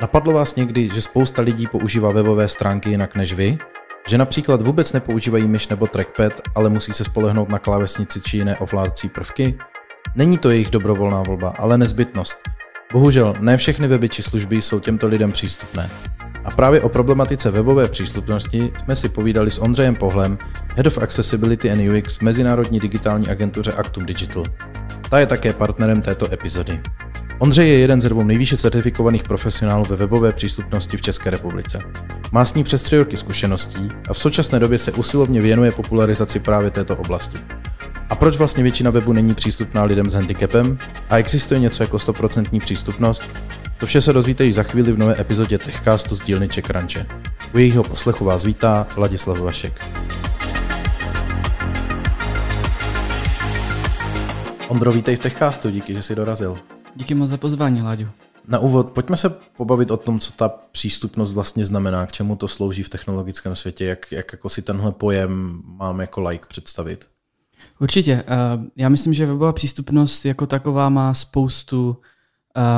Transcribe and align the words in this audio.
Napadlo 0.00 0.32
vás 0.32 0.56
někdy, 0.56 0.90
že 0.94 1.02
spousta 1.02 1.42
lidí 1.42 1.66
používá 1.66 2.12
webové 2.12 2.48
stránky 2.48 2.90
jinak 2.90 3.16
než 3.16 3.32
vy? 3.32 3.58
Že 4.08 4.18
například 4.18 4.62
vůbec 4.62 4.92
nepoužívají 4.92 5.46
myš 5.46 5.68
nebo 5.68 5.86
trackpad, 5.86 6.32
ale 6.54 6.70
musí 6.70 6.92
se 6.92 7.04
spolehnout 7.04 7.48
na 7.48 7.58
klávesnici 7.58 8.20
či 8.20 8.36
jiné 8.36 8.56
ovládací 8.56 9.08
prvky? 9.08 9.58
Není 10.14 10.38
to 10.38 10.50
jejich 10.50 10.70
dobrovolná 10.70 11.22
volba, 11.22 11.54
ale 11.58 11.78
nezbytnost. 11.78 12.38
Bohužel, 12.92 13.34
ne 13.40 13.56
všechny 13.56 13.88
weby 13.88 14.08
či 14.08 14.22
služby 14.22 14.62
jsou 14.62 14.80
těmto 14.80 15.06
lidem 15.06 15.32
přístupné. 15.32 15.90
A 16.44 16.50
právě 16.50 16.80
o 16.80 16.88
problematice 16.88 17.50
webové 17.50 17.88
přístupnosti 17.88 18.72
jsme 18.84 18.96
si 18.96 19.08
povídali 19.08 19.50
s 19.50 19.58
Ondřejem 19.58 19.96
Pohlem, 19.96 20.38
Head 20.74 20.86
of 20.86 20.98
Accessibility 20.98 21.70
and 21.70 21.80
UX 21.80 22.20
Mezinárodní 22.20 22.80
digitální 22.80 23.28
agentuře 23.28 23.72
Actum 23.72 24.06
Digital. 24.06 24.44
Ta 25.10 25.18
je 25.18 25.26
také 25.26 25.52
partnerem 25.52 26.02
této 26.02 26.32
epizody. 26.32 26.80
Ondřej 27.38 27.68
je 27.68 27.78
jeden 27.78 28.00
ze 28.00 28.08
dvou 28.08 28.24
nejvýše 28.24 28.56
certifikovaných 28.56 29.22
profesionálů 29.22 29.84
ve 29.88 29.96
webové 29.96 30.32
přístupnosti 30.32 30.96
v 30.96 31.02
České 31.02 31.30
republice. 31.30 31.78
Má 32.32 32.44
s 32.44 32.54
ní 32.54 32.64
přes 32.64 32.82
tři 32.82 32.98
roky 32.98 33.16
zkušeností 33.16 33.88
a 34.08 34.12
v 34.12 34.18
současné 34.18 34.58
době 34.58 34.78
se 34.78 34.92
usilovně 34.92 35.40
věnuje 35.40 35.72
popularizaci 35.72 36.38
právě 36.38 36.70
této 36.70 36.96
oblasti. 36.96 37.38
A 38.08 38.14
proč 38.14 38.36
vlastně 38.36 38.62
většina 38.62 38.90
webu 38.90 39.12
není 39.12 39.34
přístupná 39.34 39.84
lidem 39.84 40.10
s 40.10 40.14
handicapem? 40.14 40.78
A 41.10 41.18
existuje 41.18 41.60
něco 41.60 41.82
jako 41.82 41.96
100% 41.96 42.60
přístupnost? 42.60 43.24
To 43.78 43.86
vše 43.86 44.00
se 44.00 44.12
dozvíte 44.12 44.44
již 44.44 44.54
za 44.54 44.62
chvíli 44.62 44.92
v 44.92 44.98
nové 44.98 45.20
epizodě 45.20 45.58
Techcastu 45.58 46.16
z 46.16 46.20
dílny 46.20 46.48
Čekranče. 46.48 47.06
U 47.54 47.58
jejího 47.58 47.82
poslechu 47.82 48.24
vás 48.24 48.44
vítá 48.44 48.86
Vladislav 48.94 49.40
Vašek. 49.40 49.88
Ondro, 54.68 54.92
vítej 54.92 55.16
v 55.16 55.18
Techcastu, 55.18 55.70
díky, 55.70 55.94
že 55.94 56.02
jsi 56.02 56.14
dorazil. 56.14 56.56
Díky 56.96 57.14
moc 57.14 57.30
za 57.30 57.36
pozvání, 57.36 57.82
Láďu. 57.82 58.08
Na 58.48 58.58
úvod, 58.58 58.90
pojďme 58.90 59.16
se 59.16 59.30
pobavit 59.56 59.90
o 59.90 59.96
tom, 59.96 60.20
co 60.20 60.32
ta 60.32 60.48
přístupnost 60.48 61.32
vlastně 61.32 61.66
znamená, 61.66 62.06
k 62.06 62.12
čemu 62.12 62.36
to 62.36 62.48
slouží 62.48 62.82
v 62.82 62.88
technologickém 62.88 63.54
světě, 63.54 63.84
jak, 63.84 64.12
jak 64.12 64.32
jako 64.32 64.48
si 64.48 64.62
tenhle 64.62 64.92
pojem 64.92 65.62
mám 65.64 66.00
jako 66.00 66.20
like 66.20 66.46
představit. 66.48 67.08
Určitě. 67.80 68.12
Eh, 68.12 68.24
já 68.76 68.88
myslím, 68.88 69.14
že 69.14 69.26
webová 69.26 69.52
přístupnost 69.52 70.24
jako 70.24 70.46
taková 70.46 70.88
má 70.88 71.14
spoustu 71.14 71.96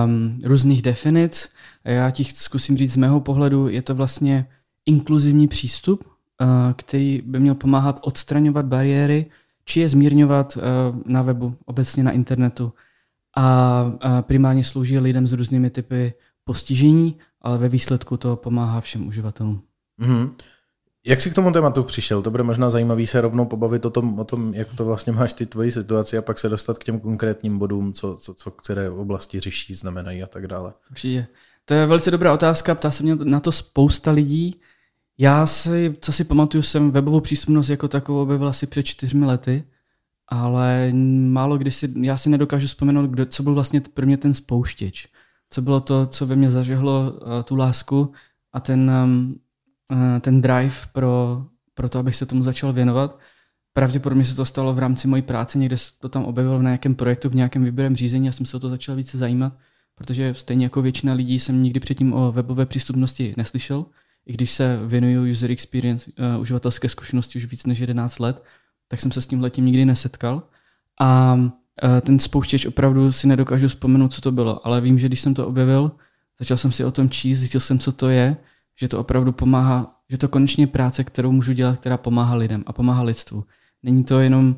um, 0.05 0.39
různých 0.45 0.83
definic. 0.83 1.51
Já 1.85 2.11
ti 2.11 2.25
zkusím 2.25 2.77
říct 2.77 2.93
z 2.93 2.97
mého 2.97 3.21
pohledu, 3.21 3.69
je 3.69 3.83
to 3.83 3.95
vlastně 3.95 4.47
inkluzivní 4.87 5.49
přístup, 5.49 6.05
uh, 6.05 6.47
který 6.77 7.23
by 7.25 7.41
měl 7.41 7.55
pomáhat 7.55 7.99
odstraňovat 8.03 8.67
bariéry, 8.67 9.27
či 9.65 9.81
je 9.81 9.89
zmírňovat 9.89 10.57
uh, 10.57 10.63
na 11.07 11.23
webu, 11.23 11.55
obecně 11.65 12.03
na 12.03 12.11
internetu 12.11 12.73
a 13.41 14.23
primárně 14.23 14.65
slouží 14.65 14.99
lidem 14.99 15.27
s 15.27 15.33
různými 15.33 15.71
typy 15.71 16.15
postižení, 16.45 17.17
ale 17.43 17.59
ve 17.59 17.69
výsledku 17.69 18.17
to 18.17 18.37
pomáhá 18.37 18.81
všem 18.81 19.07
uživatelům. 19.07 19.63
Mm-hmm. 20.01 20.31
Jak 21.07 21.21
jsi 21.21 21.31
k 21.31 21.35
tomu 21.35 21.53
tématu 21.53 21.83
přišel? 21.83 22.23
To 22.23 22.31
bude 22.31 22.43
možná 22.43 22.71
zajímavý 22.71 23.07
se 23.07 23.21
rovnou 23.21 23.45
pobavit 23.45 23.85
o 23.85 23.91
tom, 23.91 24.19
o 24.19 24.25
tom, 24.25 24.55
jak 24.55 24.75
to 24.75 24.85
vlastně 24.85 25.13
máš 25.13 25.33
ty 25.33 25.47
tvoji 25.47 25.73
situaci 25.73 26.19
a 26.19 26.23
pak 26.23 26.39
se 26.39 26.49
dostat 26.49 26.79
k 26.79 26.85
těm 26.85 27.01
konkrétním 27.01 27.59
bodům, 27.59 27.93
co, 27.93 28.17
co, 28.17 28.35
co 28.35 28.51
které 28.51 28.91
oblasti 28.91 29.41
řeší, 29.41 29.75
znamenají 29.75 30.23
a 30.23 30.27
tak 30.27 30.47
dále. 30.47 30.73
Určitě. 30.91 31.27
To 31.65 31.75
je 31.75 31.87
velice 31.87 32.11
dobrá 32.11 32.33
otázka, 32.33 32.75
ptá 32.75 32.91
se 32.91 33.03
mě 33.03 33.17
na 33.17 33.41
to 33.41 33.53
spousta 33.53 34.11
lidí. 34.11 34.61
Já 35.19 35.47
si, 35.47 35.97
co 36.01 36.13
si 36.13 36.25
pamatuju, 36.25 36.63
jsem 36.63 36.91
webovou 36.91 37.21
přístupnost 37.21 37.69
jako 37.69 37.89
takovou 37.89 38.23
objevil 38.23 38.49
asi 38.49 38.67
před 38.67 38.83
čtyřmi 38.83 39.27
lety 39.27 39.65
ale 40.29 40.93
málo 41.29 41.59
kdy 41.59 41.71
si, 41.71 41.95
já 42.01 42.17
si 42.17 42.31
nedokážu 42.31 42.67
vzpomenout, 42.67 43.07
kdo, 43.07 43.27
co 43.27 43.43
byl 43.43 43.55
vlastně 43.55 43.81
pro 43.81 44.07
mě 44.07 44.17
ten 44.17 44.35
spouštěč. 44.35 45.09
Co 45.51 45.63
bylo 45.63 45.81
to, 45.81 46.07
co 46.07 46.27
ve 46.27 46.37
mně 46.37 46.51
zažehlo 46.51 47.13
uh, 47.13 47.43
tu 47.45 47.57
lásku 47.57 48.13
a 48.53 48.61
ten, 48.61 48.91
uh, 49.91 49.99
ten 50.21 50.41
drive 50.41 50.77
pro, 50.93 51.43
pro 51.75 51.89
to, 51.89 51.99
abych 51.99 52.17
se 52.17 52.27
tomu 52.27 52.43
začal 52.43 52.73
věnovat. 52.73 53.19
Pravděpodobně 53.73 54.25
se 54.25 54.37
to 54.37 54.45
stalo 54.45 54.75
v 54.75 54.79
rámci 54.79 55.09
mojí 55.09 55.23
práce, 55.23 55.59
někde 55.59 55.77
to 56.01 56.09
tam 56.09 56.25
objevil 56.25 56.59
v 56.59 56.63
nějakém 56.63 56.95
projektu, 56.95 57.29
v 57.29 57.35
nějakém 57.35 57.65
výběrem 57.65 57.97
řízení 57.97 58.29
a 58.29 58.33
jsem 58.33 58.47
se 58.47 58.57
o 58.57 58.61
to 58.61 58.69
začal 58.69 58.97
více 58.97 59.19
zajímat, 59.19 59.53
protože 59.95 60.35
stejně 60.35 60.67
jako 60.67 60.83
většina 60.83 61.13
lidí 61.13 61.39
jsem 61.39 61.63
nikdy 61.63 61.81
předtím 61.81 62.13
o 62.13 62.33
webové 62.33 62.67
přístupnosti 62.67 63.35
neslyšel, 63.37 63.87
i 64.27 64.33
když 64.33 64.51
se 64.51 64.81
věnuju 64.87 65.31
user 65.31 65.51
experience, 65.51 66.11
uh, 66.35 66.41
uživatelské 66.41 66.89
zkušenosti 66.89 67.39
už 67.39 67.47
víc 67.47 67.67
než 67.67 67.79
11 67.79 68.19
let, 68.19 68.43
tak 68.89 69.01
jsem 69.01 69.13
se 69.13 69.21
s 69.21 69.27
tím 69.27 69.41
letím 69.41 69.65
nikdy 69.65 69.85
nesetkal. 69.85 70.43
A 71.01 71.41
e, 71.83 72.01
ten 72.01 72.19
spouštěč 72.19 72.67
opravdu 72.67 73.13
si 73.13 73.27
nedokážu 73.27 73.69
vzpomenout, 73.69 74.13
co 74.13 74.21
to 74.21 74.33
bylo, 74.33 74.67
ale 74.67 74.81
vím, 74.81 74.99
že 74.99 75.07
když 75.07 75.21
jsem 75.21 75.35
to 75.35 75.47
objevil, 75.47 75.93
začal 76.39 76.57
jsem 76.57 76.73
si 76.73 76.85
o 76.85 76.91
tom 76.91 77.11
číst, 77.11 77.39
zjistil 77.39 77.61
jsem, 77.61 77.79
co 77.79 77.93
to 77.93 78.09
je, 78.09 78.37
že 78.81 78.89
to 78.89 79.01
opravdu 79.01 79.33
pomáhá, 79.33 79.95
že 80.11 80.19
to 80.19 80.29
konečně 80.29 80.67
práce, 80.67 81.05
kterou 81.05 81.33
můžu 81.33 81.53
dělat, 81.53 81.79
která 81.79 81.97
pomáhá 81.97 82.35
lidem 82.35 82.65
a 82.67 82.73
pomáhá 82.73 83.03
lidstvu. 83.03 83.45
Není 83.83 84.05
to 84.05 84.21
jenom, 84.21 84.57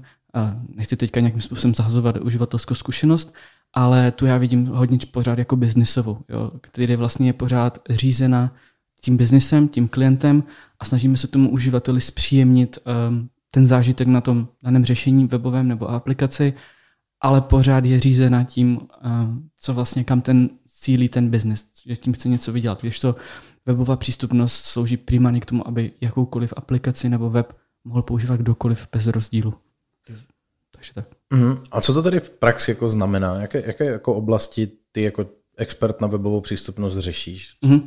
nechci 0.74 0.96
teďka 0.96 1.20
nějakým 1.20 1.42
způsobem 1.42 1.74
zahazovat 1.74 2.16
uživatelskou 2.16 2.74
zkušenost, 2.74 3.34
ale 3.72 4.10
tu 4.10 4.26
já 4.26 4.36
vidím 4.36 4.66
hodně 4.66 4.98
pořád 5.10 5.38
jako 5.38 5.56
biznisovou, 5.56 6.18
jo, 6.28 6.50
který 6.60 6.96
vlastně 6.96 7.28
je 7.28 7.32
pořád 7.32 7.78
řízena 7.90 8.54
tím 9.00 9.16
biznisem, 9.16 9.68
tím 9.68 9.88
klientem 9.88 10.42
a 10.80 10.84
snažíme 10.84 11.16
se 11.16 11.28
tomu 11.28 11.50
uživateli 11.50 12.00
zpříjemnit 12.00 12.78
um, 13.08 13.28
ten 13.50 13.66
zážitek 13.66 14.08
na 14.08 14.20
tom 14.20 14.48
daném 14.62 14.84
řešení 14.84 15.26
webovém 15.26 15.68
nebo 15.68 15.90
aplikaci, 15.90 16.54
ale 17.20 17.40
pořád 17.40 17.84
je 17.84 18.00
řízena 18.00 18.44
tím, 18.44 18.80
eh, 18.80 19.08
co 19.56 19.74
vlastně 19.74 20.04
kam 20.04 20.20
ten 20.20 20.50
cílí 20.66 21.08
ten 21.08 21.30
biznis, 21.30 21.66
že 21.86 21.96
tím 21.96 22.12
chce 22.12 22.28
něco 22.28 22.52
vydělat. 22.52 22.80
Když 22.80 23.00
to 23.00 23.16
webová 23.66 23.96
přístupnost 23.96 24.64
slouží 24.64 24.96
primárně 24.96 25.40
k 25.40 25.46
tomu, 25.46 25.68
aby 25.68 25.92
jakoukoliv 26.00 26.54
aplikaci 26.56 27.08
nebo 27.08 27.30
web 27.30 27.56
mohl 27.84 28.02
používat 28.02 28.36
kdokoliv 28.36 28.88
bez 28.92 29.06
rozdílu. 29.06 29.54
Takže 30.70 30.94
tak. 30.94 31.06
Mm, 31.30 31.56
a 31.70 31.80
co 31.80 31.94
to 31.94 32.02
tady 32.02 32.20
v 32.20 32.30
praxi 32.30 32.70
jako 32.70 32.88
znamená? 32.88 33.40
Jaké, 33.40 33.66
jaké 33.66 33.84
jako 33.84 34.14
oblasti 34.14 34.68
ty 34.92 35.02
jako 35.02 35.26
expert 35.56 36.00
na 36.00 36.08
webovou 36.08 36.40
přístupnost 36.40 36.98
řešíš? 36.98 37.56
Mm. 37.64 37.74
Uh, 37.74 37.80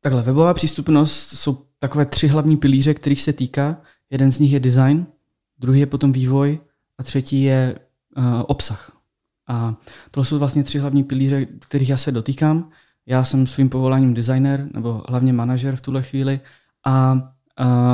takhle, 0.00 0.22
webová 0.22 0.54
přístupnost 0.54 1.28
jsou 1.28 1.67
takové 1.78 2.06
tři 2.06 2.28
hlavní 2.28 2.56
pilíře, 2.56 2.94
kterých 2.94 3.22
se 3.22 3.32
týká. 3.32 3.80
Jeden 4.10 4.30
z 4.30 4.38
nich 4.38 4.52
je 4.52 4.60
design, 4.60 5.06
druhý 5.58 5.80
je 5.80 5.86
potom 5.86 6.12
vývoj 6.12 6.60
a 6.98 7.02
třetí 7.02 7.42
je 7.42 7.78
uh, 8.16 8.24
obsah. 8.46 8.92
A 9.48 9.74
to 10.10 10.24
jsou 10.24 10.38
vlastně 10.38 10.62
tři 10.62 10.78
hlavní 10.78 11.04
pilíře, 11.04 11.46
kterých 11.60 11.88
já 11.88 11.96
se 11.96 12.12
dotýkám. 12.12 12.70
Já 13.06 13.24
jsem 13.24 13.46
svým 13.46 13.68
povoláním 13.68 14.14
designer 14.14 14.68
nebo 14.74 15.02
hlavně 15.08 15.32
manažer 15.32 15.76
v 15.76 15.80
tuhle 15.80 16.02
chvíli 16.02 16.40
a 16.86 17.12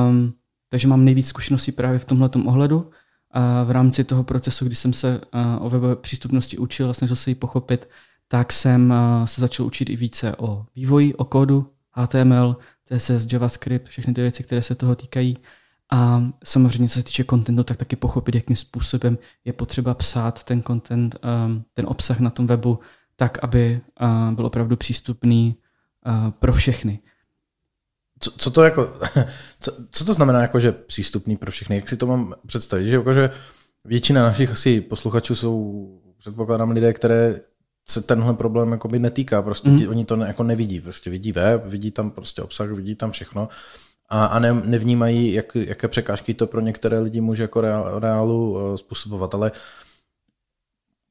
um, 0.09 0.34
takže 0.69 0.89
mám 0.89 1.05
nejvíc 1.05 1.27
zkušeností 1.27 1.73
právě 1.73 1.99
v 1.99 2.05
tomhle 2.05 2.31
ohledu. 2.47 2.91
A 3.31 3.62
v 3.62 3.71
rámci 3.71 4.05
toho 4.05 4.25
procesu, 4.25 4.65
kdy 4.65 4.75
jsem 4.75 4.93
se 4.93 5.21
uh, 5.21 5.67
o 5.67 5.71
webové 5.71 5.97
přístupnosti 5.97 6.59
učil 6.59 6.91
a 6.91 6.94
snažil 6.94 7.17
se 7.17 7.31
ji 7.31 7.34
pochopit, 7.34 7.89
tak 8.28 8.53
jsem 8.53 8.91
uh, 8.91 9.25
se 9.25 9.41
začal 9.41 9.67
učit 9.67 9.91
i 9.91 9.97
více 9.97 10.37
o 10.37 10.67
vývoji, 10.77 11.15
o 11.15 11.25
kódu, 11.25 11.71
HTML, 11.93 12.56
CSS, 12.84 13.33
JavaScript, 13.33 13.89
všechny 13.89 14.15
ty 14.15 14.21
věci, 14.21 14.43
které 14.43 14.62
se 14.62 14.75
toho 14.75 14.97
týkají. 14.97 15.37
A 15.93 16.22
samozřejmě, 16.45 16.89
co 16.89 16.95
se 16.95 17.03
týče 17.03 17.25
kontentu, 17.25 17.65
tak 17.65 17.77
taky 17.77 17.97
pochopit, 17.97 18.34
jakým 18.34 18.56
způsobem 18.56 19.19
je 19.45 19.53
potřeba 19.53 19.95
psát 19.95 20.45
ten 20.45 20.62
content, 20.62 21.17
um, 21.47 21.65
ten 21.75 21.87
obsah 21.89 22.21
na 22.21 22.31
tom 22.31 22.47
webu, 22.47 22.78
tak, 23.17 23.39
aby 23.43 23.81
uh, 24.00 24.34
byl 24.34 24.47
opravdu 24.47 24.77
přístupný 24.77 25.56
uh, 26.06 26.31
pro 26.31 26.53
všechny. 26.53 27.00
Co, 28.21 28.31
co 28.31 28.50
to 28.50 28.62
jako, 28.62 29.00
co, 29.61 29.73
co 29.91 30.05
to 30.05 30.15
znamená 30.15 30.43
jako, 30.43 30.61
že 30.61 30.73
přístupný 30.73 31.37
pro 31.37 31.50
všechny? 31.50 31.77
Jak 31.77 31.89
si 31.89 31.97
to 31.97 32.06
mám 32.06 32.34
představit? 32.47 32.89
Že, 32.89 32.97
jako, 32.97 33.12
že 33.15 33.31
většina 33.84 34.23
našich 34.23 34.50
asi 34.50 34.81
posluchačů 34.81 35.34
jsou, 35.34 35.89
předpokládám, 36.19 36.71
lidé, 36.71 36.93
které 36.93 37.41
se 37.89 38.03
tenhle 38.03 38.35
problém 38.35 38.73
jako 38.73 38.89
by 38.89 38.99
netýká, 38.99 39.43
prostě 39.43 39.71
mm. 39.71 39.79
ti, 39.79 39.89
oni 39.89 40.05
to 40.05 40.17
ne, 40.17 40.27
jako 40.27 40.43
nevidí, 40.43 40.81
prostě 40.81 41.11
vidí 41.11 41.33
web, 41.33 41.67
vidí 41.67 41.91
tam 41.91 42.11
prostě 42.11 42.43
obsah, 42.43 42.71
vidí 42.71 42.95
tam 42.95 43.11
všechno 43.11 43.49
a, 44.09 44.27
a 44.27 44.39
ne, 44.39 44.53
nevnímají, 44.53 45.33
jak, 45.33 45.57
jaké 45.57 45.89
překážky 45.89 46.35
to 46.35 46.47
pro 46.47 46.61
některé 46.61 46.99
lidi 46.99 47.21
může 47.21 47.43
jako 47.43 47.61
reál, 47.61 47.99
reálu 47.99 48.53
uh, 48.53 48.77
způsobovat, 48.77 49.35
ale 49.35 49.53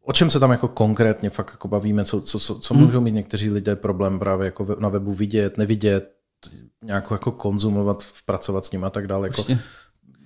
o 0.01 0.13
čem 0.13 0.29
se 0.29 0.39
tam 0.39 0.51
jako 0.51 0.67
konkrétně 0.67 1.29
fakt 1.29 1.49
jako 1.51 1.67
bavíme, 1.67 2.05
co, 2.05 2.21
co, 2.21 2.39
co, 2.39 2.59
co 2.59 2.73
mm. 2.73 2.79
můžou 2.79 3.01
mít 3.01 3.11
někteří 3.11 3.49
lidé 3.49 3.75
problém 3.75 4.19
právě 4.19 4.45
jako 4.45 4.75
na 4.79 4.89
webu 4.89 5.13
vidět, 5.13 5.57
nevidět, 5.57 6.13
nějak 6.83 7.11
jako 7.11 7.31
konzumovat, 7.31 8.03
pracovat 8.25 8.65
s 8.65 8.71
ním 8.71 8.83
a 8.83 8.89
tak 8.89 9.07
dále. 9.07 9.27
Jako, 9.27 9.45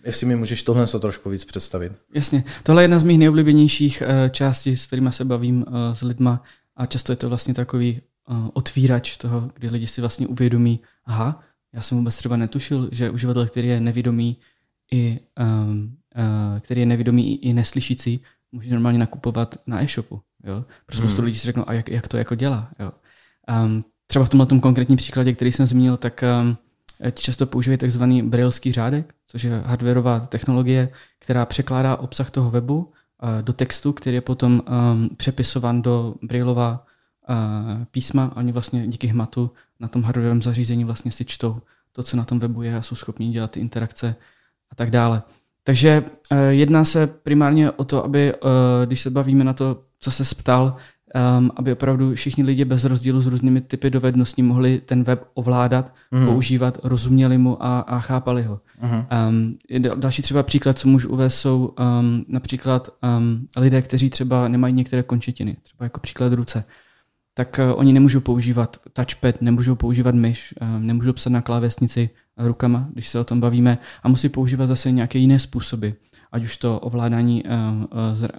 Jestli 0.07 0.25
mi 0.25 0.35
můžeš 0.35 0.63
tohle 0.63 0.87
se 0.87 0.99
trošku 0.99 1.29
víc 1.29 1.45
představit. 1.45 1.91
Jasně. 2.13 2.43
Tohle 2.63 2.81
je 2.81 2.83
jedna 2.83 2.99
z 2.99 3.03
mých 3.03 3.19
nejoblíbenějších 3.19 4.03
uh, 4.05 4.29
částí, 4.29 4.77
s 4.77 4.85
kterými 4.85 5.11
se 5.11 5.25
bavím 5.25 5.65
uh, 5.67 5.73
s 5.93 6.01
lidma 6.01 6.43
a 6.75 6.85
často 6.85 7.11
je 7.11 7.15
to 7.15 7.29
vlastně 7.29 7.53
takový 7.53 8.01
uh, 8.29 8.47
otvírač 8.53 9.17
toho, 9.17 9.51
kdy 9.55 9.69
lidi 9.69 9.87
si 9.87 10.01
vlastně 10.01 10.27
uvědomí, 10.27 10.79
aha, 11.05 11.43
já 11.73 11.81
jsem 11.81 11.97
vůbec 11.97 12.17
třeba 12.17 12.37
netušil, 12.37 12.89
že 12.91 13.09
uživatel, 13.09 13.47
který 13.47 13.67
je 13.67 13.79
nevědomý 13.79 14.37
i, 14.93 15.19
um, 15.39 15.97
uh, 16.17 16.59
který 16.59 16.81
je 16.81 16.85
nevědomý 16.85 17.45
i, 17.45 17.53
neslyšící, 17.53 18.19
může 18.51 18.71
normálně 18.71 18.99
nakupovat 18.99 19.55
na 19.67 19.83
e-shopu. 19.83 20.21
Jo? 20.43 20.65
Pro 20.85 20.97
spoustu 20.97 21.17
hmm. 21.17 21.25
lidí 21.25 21.39
si 21.39 21.45
řeknou, 21.45 21.69
a 21.69 21.73
jak, 21.73 21.89
jak 21.89 22.07
to 22.07 22.17
jako 22.17 22.35
dělá. 22.35 22.69
Jo? 22.79 22.91
Um, 23.65 23.85
třeba 24.07 24.25
v 24.25 24.29
tomhle 24.29 24.45
tom 24.45 24.59
konkrétním 24.59 24.97
příkladě, 24.97 25.33
který 25.33 25.51
jsem 25.51 25.67
zmínil, 25.67 25.97
tak 25.97 26.23
um, 26.41 26.57
často 27.13 27.45
používají 27.45 27.77
takzvaný 27.77 28.23
brailský 28.23 28.71
řádek, 28.71 29.13
což 29.27 29.43
je 29.43 29.61
hardwareová 29.65 30.19
technologie, 30.19 30.89
která 31.19 31.45
překládá 31.45 31.95
obsah 31.95 32.29
toho 32.29 32.51
webu 32.51 32.77
uh, 32.77 33.41
do 33.41 33.53
textu, 33.53 33.93
který 33.93 34.15
je 34.15 34.21
potom 34.21 34.61
um, 34.69 35.09
přepisovan 35.17 35.81
do 35.81 36.15
brailova 36.21 36.85
uh, 37.29 37.35
písma. 37.91 38.33
Oni 38.35 38.51
vlastně 38.51 38.87
díky 38.87 39.07
hmatu 39.07 39.51
na 39.79 39.87
tom 39.87 40.03
hardwareovém 40.03 40.41
zařízení 40.41 40.83
vlastně 40.83 41.11
si 41.11 41.25
čtou 41.25 41.61
to, 41.91 42.03
co 42.03 42.17
na 42.17 42.25
tom 42.25 42.39
webu 42.39 42.61
je 42.61 42.75
a 42.75 42.81
jsou 42.81 42.95
schopni 42.95 43.29
dělat 43.29 43.51
ty 43.51 43.59
interakce 43.59 44.15
a 44.71 44.75
tak 44.75 44.91
dále. 44.91 45.21
Takže 45.63 46.03
jedná 46.49 46.85
se 46.85 47.07
primárně 47.07 47.71
o 47.71 47.83
to, 47.83 48.05
aby, 48.05 48.33
když 48.85 49.01
se 49.01 49.09
bavíme 49.09 49.43
na 49.43 49.53
to, 49.53 49.81
co 49.99 50.11
se 50.11 50.35
ptal, 50.35 50.75
um, 51.15 51.51
aby 51.55 51.71
opravdu 51.71 52.15
všichni 52.15 52.43
lidi 52.43 52.65
bez 52.65 52.83
rozdílu 52.83 53.21
s 53.21 53.27
různými 53.27 53.61
typy 53.61 53.89
dovedností 53.89 54.41
mohli 54.41 54.81
ten 54.85 55.03
web 55.03 55.23
ovládat, 55.33 55.93
mm. 56.11 56.25
používat, 56.25 56.77
rozuměli 56.83 57.37
mu 57.37 57.63
a, 57.63 57.79
a 57.79 57.99
chápali 57.99 58.43
ho. 58.43 58.59
Mm. 58.81 59.05
Um, 59.29 59.57
další 59.95 60.21
třeba 60.21 60.43
příklad, 60.43 60.79
co 60.79 60.87
můžu 60.87 61.09
uvést, 61.09 61.35
jsou 61.35 61.73
um, 61.79 62.25
například 62.27 62.89
um, 63.17 63.47
lidé, 63.57 63.81
kteří 63.81 64.09
třeba 64.09 64.47
nemají 64.47 64.73
některé 64.73 65.03
končetiny, 65.03 65.57
třeba 65.63 65.85
jako 65.85 65.99
příklad 65.99 66.33
ruce 66.33 66.63
tak 67.37 67.59
uh, 67.59 67.79
oni 67.79 67.93
nemůžou 67.93 68.19
používat 68.19 68.77
touchpad, 68.93 69.41
nemůžou 69.41 69.75
používat 69.75 70.15
myš, 70.15 70.53
uh, 70.61 70.67
nemůžou 70.79 71.13
psat 71.13 71.29
na 71.29 71.41
klávesnici 71.41 72.09
rukama, 72.37 72.87
když 72.93 73.07
se 73.07 73.19
o 73.19 73.23
tom 73.23 73.39
bavíme, 73.39 73.77
a 74.03 74.09
musí 74.09 74.29
používat 74.29 74.67
zase 74.67 74.91
nějaké 74.91 75.19
jiné 75.19 75.39
způsoby 75.39 75.89
ať 76.31 76.43
už 76.43 76.57
to 76.57 76.79
ovládání 76.79 77.43
uh, 77.43 77.51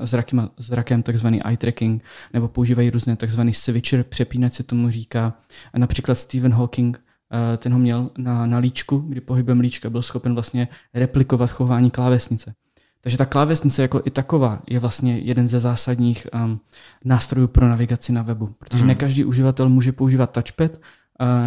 zrakem, 0.06 0.50
zrakem 0.56 1.02
takzvaný 1.02 1.42
eye 1.42 1.56
tracking, 1.56 2.02
nebo 2.32 2.48
používají 2.48 2.90
různé 2.90 3.16
takzvaný 3.16 3.54
switcher, 3.54 4.02
přepínač 4.02 4.52
se 4.52 4.62
tomu 4.62 4.90
říká. 4.90 5.34
Například 5.76 6.14
Stephen 6.14 6.52
Hawking, 6.52 6.96
uh, 6.96 7.56
ten 7.56 7.72
ho 7.72 7.78
měl 7.78 8.10
na, 8.18 8.46
na 8.46 8.58
líčku, 8.58 8.98
kdy 8.98 9.20
pohybem 9.20 9.60
líčka 9.60 9.90
byl 9.90 10.02
schopen 10.02 10.34
vlastně 10.34 10.68
replikovat 10.94 11.50
chování 11.50 11.90
klávesnice. 11.90 12.54
Takže 13.00 13.18
ta 13.18 13.24
klávesnice 13.24 13.82
jako 13.82 14.02
i 14.04 14.10
taková 14.10 14.60
je 14.68 14.78
vlastně 14.78 15.18
jeden 15.18 15.48
ze 15.48 15.60
zásadních 15.60 16.26
um, 16.34 16.60
nástrojů 17.04 17.48
pro 17.48 17.68
navigaci 17.68 18.12
na 18.12 18.22
webu, 18.22 18.54
protože 18.58 18.82
mm. 18.82 18.88
ne 18.88 18.94
každý 18.94 19.24
uživatel 19.24 19.68
může 19.68 19.92
používat 19.92 20.30
touchpad, 20.30 20.70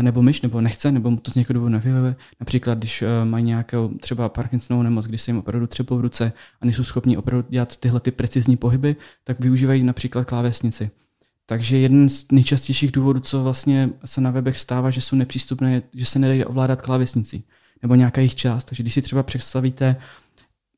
nebo 0.01 0.21
myš, 0.21 0.41
nebo 0.41 0.61
nechce, 0.61 0.91
nebo 0.91 1.17
to 1.17 1.31
z 1.31 1.35
někoho 1.35 1.53
důvodu 1.53 1.71
nevyhovuje. 1.71 2.15
Například, 2.39 2.77
když 2.77 3.01
e, 3.01 3.25
mají 3.25 3.45
nějakou 3.45 3.87
třeba 3.87 4.29
Parkinsonovu 4.29 4.83
nemoc, 4.83 5.05
když 5.05 5.21
se 5.21 5.31
jim 5.31 5.37
opravdu 5.37 5.67
třepou 5.67 5.97
v 5.97 6.01
ruce 6.01 6.33
a 6.61 6.65
nejsou 6.65 6.83
schopni 6.83 7.17
opravdu 7.17 7.49
dělat 7.49 7.77
tyhle 7.77 7.99
ty 7.99 8.11
precizní 8.11 8.57
pohyby, 8.57 8.95
tak 9.23 9.39
využívají 9.39 9.83
například 9.83 10.25
klávesnici. 10.25 10.91
Takže 11.45 11.77
jeden 11.77 12.09
z 12.09 12.25
nejčastějších 12.31 12.91
důvodů, 12.91 13.19
co 13.19 13.43
vlastně 13.43 13.89
se 14.05 14.21
na 14.21 14.31
webech 14.31 14.57
stává, 14.57 14.89
že 14.89 15.01
jsou 15.01 15.15
nepřístupné, 15.15 15.81
že 15.95 16.05
se 16.05 16.19
nedá 16.19 16.47
ovládat 16.47 16.81
klávesnicí 16.81 17.43
nebo 17.81 17.95
nějaká 17.95 18.21
jejich 18.21 18.35
část. 18.35 18.63
Takže 18.63 18.83
když 18.83 18.93
si 18.93 19.01
třeba 19.01 19.23
představíte, 19.23 19.95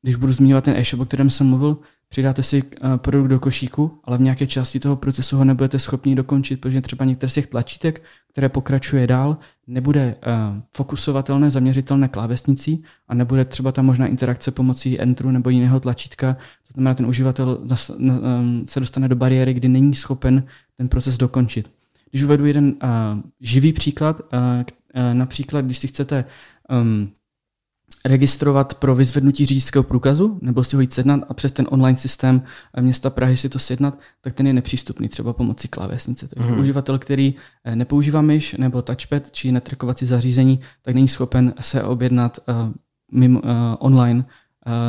když 0.01 0.15
budu 0.15 0.31
zmiňovat 0.31 0.63
ten 0.63 0.77
e-shop, 0.77 0.99
o 1.01 1.05
kterém 1.05 1.29
jsem 1.29 1.47
mluvil, 1.47 1.77
přidáte 2.13 2.43
si 2.43 2.63
eh, 2.63 2.97
produkt 2.97 3.27
do 3.27 3.39
košíku, 3.39 3.99
ale 4.03 4.17
v 4.17 4.21
nějaké 4.21 4.47
části 4.47 4.79
toho 4.79 4.95
procesu 4.95 5.37
ho 5.37 5.45
nebudete 5.45 5.79
schopni 5.79 6.15
dokončit, 6.15 6.61
protože 6.61 6.81
třeba 6.81 7.05
některé 7.05 7.29
z 7.29 7.33
těch 7.33 7.47
tlačítek, 7.47 8.03
které 8.31 8.49
pokračuje 8.49 9.07
dál, 9.07 9.37
nebude 9.67 10.15
uh, 10.15 10.61
fokusovatelné, 10.75 11.49
zaměřitelné 11.49 12.07
klávesnicí 12.07 12.83
a 13.07 13.15
nebude 13.15 13.45
třeba 13.45 13.71
tam 13.71 13.85
možná 13.85 14.07
interakce 14.07 14.51
pomocí 14.51 15.01
Enteru 15.01 15.31
nebo 15.31 15.49
jiného 15.49 15.79
tlačítka. 15.79 16.33
To 16.67 16.73
znamená, 16.73 16.93
ten 16.93 17.05
uživatel 17.05 17.59
se 18.65 18.79
dostane 18.79 19.07
do 19.07 19.15
bariéry, 19.15 19.53
kdy 19.53 19.67
není 19.67 19.93
schopen 19.93 20.43
ten 20.77 20.89
proces 20.89 21.17
dokončit. 21.17 21.71
Když 22.11 22.23
uvedu 22.23 22.45
jeden 22.45 22.65
uh, 22.65 23.19
živý 23.41 23.73
příklad, 23.73 24.21
například, 25.13 25.65
když 25.65 25.77
si 25.77 25.87
chcete 25.87 26.25
registrovat 28.05 28.73
pro 28.73 28.95
vyzvednutí 28.95 29.45
řidičského 29.45 29.83
průkazu, 29.83 30.39
nebo 30.41 30.63
si 30.63 30.75
ho 30.75 30.81
jít 30.81 30.93
sednat 30.93 31.21
a 31.29 31.33
přes 31.33 31.51
ten 31.51 31.67
online 31.69 31.97
systém 31.97 32.41
města 32.79 33.09
Prahy 33.09 33.37
si 33.37 33.49
to 33.49 33.59
sjednat, 33.59 33.99
tak 34.21 34.33
ten 34.33 34.47
je 34.47 34.53
nepřístupný 34.53 35.09
třeba 35.09 35.33
pomocí 35.33 35.67
klávesnice. 35.67 36.27
Takže 36.27 36.51
mm. 36.51 36.59
uživatel, 36.59 36.99
který 36.99 37.35
eh, 37.63 37.75
nepoužívá 37.75 38.21
myš 38.21 38.53
nebo 38.53 38.81
touchpad 38.81 39.31
či 39.31 39.51
netrkovací 39.51 40.05
zařízení, 40.05 40.59
tak 40.81 40.95
není 40.95 41.07
schopen 41.07 41.53
se 41.59 41.83
objednat 41.83 42.39
uh, 42.47 42.55
mimo, 43.11 43.39
uh, 43.39 43.49
online 43.79 44.25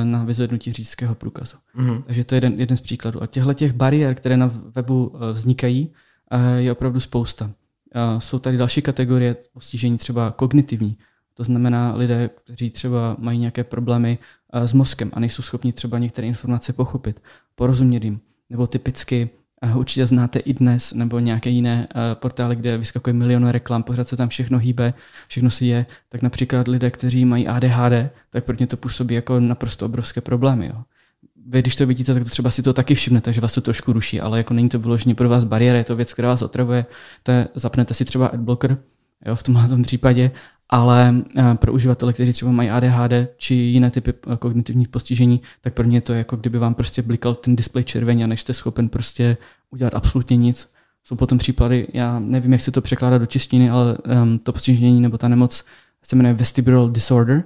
na 0.05 0.25
vyzvednutí 0.25 0.73
řidičského 0.73 1.15
průkazu. 1.15 1.57
Mm. 1.75 2.03
Takže 2.03 2.25
to 2.25 2.35
je 2.35 2.37
jeden, 2.37 2.61
jeden 2.61 2.77
z 2.77 2.81
příkladů. 2.81 3.23
A 3.23 3.27
těchto 3.27 3.55
těch 3.55 3.73
bariér, 3.73 4.15
které 4.15 4.37
na 4.37 4.51
webu 4.75 5.15
vznikají, 5.33 5.93
je 6.57 6.73
opravdu 6.73 7.01
spousta. 7.01 7.51
Jsou 8.19 8.39
tady 8.39 8.57
další 8.57 8.83
kategorie 8.83 9.37
postižení, 9.53 9.99
třeba 9.99 10.31
kognitivní. 10.31 10.97
To 11.35 11.45
znamená 11.45 11.95
lidé, 11.95 12.31
kteří 12.45 12.71
třeba 12.71 13.17
mají 13.19 13.39
nějaké 13.39 13.65
problémy 13.65 14.19
eh, 14.53 14.69
s 14.69 14.73
mozkem 14.73 15.11
a 15.15 15.21
nejsou 15.21 15.43
schopni 15.43 15.73
třeba 15.73 15.99
některé 15.99 16.27
informace 16.27 16.73
pochopit, 16.73 17.23
porozumět 17.55 18.05
jim. 18.05 18.21
Nebo 18.51 18.67
typicky 18.67 19.31
eh, 19.63 19.75
určitě 19.75 20.07
znáte 20.07 20.39
i 20.39 20.55
dnes, 20.55 20.93
nebo 20.93 21.19
nějaké 21.19 21.51
jiné 21.51 21.89
eh, 21.91 22.15
portály, 22.15 22.57
kde 22.57 22.79
vyskakuje 22.79 23.15
miliony 23.15 23.53
reklam, 23.53 23.83
pořád 23.83 24.09
se 24.09 24.17
tam 24.17 24.29
všechno 24.29 24.59
hýbe, 24.59 24.95
všechno 25.29 25.51
si 25.51 25.67
je, 25.67 25.87
tak 26.09 26.23
například 26.23 26.69
lidé, 26.69 26.91
kteří 26.91 27.25
mají 27.25 27.49
ADHD, 27.49 28.11
tak 28.31 28.45
pro 28.45 28.57
ně 28.61 28.67
to 28.67 28.77
působí 28.77 29.15
jako 29.15 29.41
naprosto 29.41 29.87
obrovské 29.87 30.21
problémy. 30.21 30.67
Jo. 30.67 30.83
Vy, 31.47 31.63
když 31.63 31.77
to 31.77 31.87
vidíte, 31.87 32.15
tak 32.15 32.25
to 32.25 32.31
třeba 32.31 32.51
si 32.51 32.63
to 32.63 32.73
taky 32.73 32.95
všimnete, 32.95 33.33
že 33.33 33.41
vás 33.41 33.55
to 33.55 33.61
trošku 33.61 33.93
ruší, 33.93 34.21
ale 34.21 34.39
jako 34.39 34.55
není 34.55 34.69
to 34.69 34.79
vyloženě 34.79 35.15
pro 35.15 35.29
vás 35.29 35.45
bariéra, 35.45 35.79
je 35.79 35.85
to 35.85 35.97
věc, 35.97 36.13
která 36.13 36.29
vás 36.29 36.43
otravuje, 36.43 36.87
zapnete 37.55 37.95
si 37.95 38.05
třeba 38.05 38.27
adblocker, 38.27 38.79
jo, 39.27 39.37
v 39.37 39.43
tomhle 39.43 39.69
tom 39.69 39.83
případě 39.83 40.31
ale 40.69 41.15
eh, 41.37 41.55
pro 41.55 41.73
uživatele, 41.73 42.13
kteří 42.13 42.33
třeba 42.33 42.53
mají 42.53 42.71
ADHD 42.71 43.13
či 43.37 43.55
jiné 43.55 43.91
typy 43.91 44.15
eh, 44.33 44.37
kognitivních 44.37 44.89
postižení, 44.89 45.41
tak 45.61 45.75
pro 45.75 45.85
ně 45.85 46.01
to 46.01 46.13
je 46.13 46.19
jako 46.19 46.37
kdyby 46.37 46.59
vám 46.59 46.75
prostě 46.75 47.03
blikal 47.03 47.35
ten 47.35 47.57
displej 47.57 47.85
červeně 47.85 48.25
a 48.25 48.27
než 48.27 48.41
jste 48.41 48.55
schopen 48.55 48.89
prostě 48.89 49.37
udělat 49.71 49.95
absolutně 49.95 50.37
nic. 50.37 50.69
Jsou 51.05 51.17
potom 51.17 51.39
případy, 51.39 51.87
já 51.93 52.19
nevím, 52.19 52.53
jak 52.53 52.61
se 52.61 52.71
to 52.71 52.81
překládá 52.81 53.19
do 53.19 53.27
češtiny, 53.27 53.71
ale 53.71 53.99
um, 54.23 54.39
to 54.39 54.53
postižení 54.53 55.01
nebo 55.01 55.19
ta 55.19 55.29
nemoc 55.29 55.65
se 56.03 56.17
jmenuje 56.17 56.35
vestibular 56.35 56.91
disorder, 56.91 57.45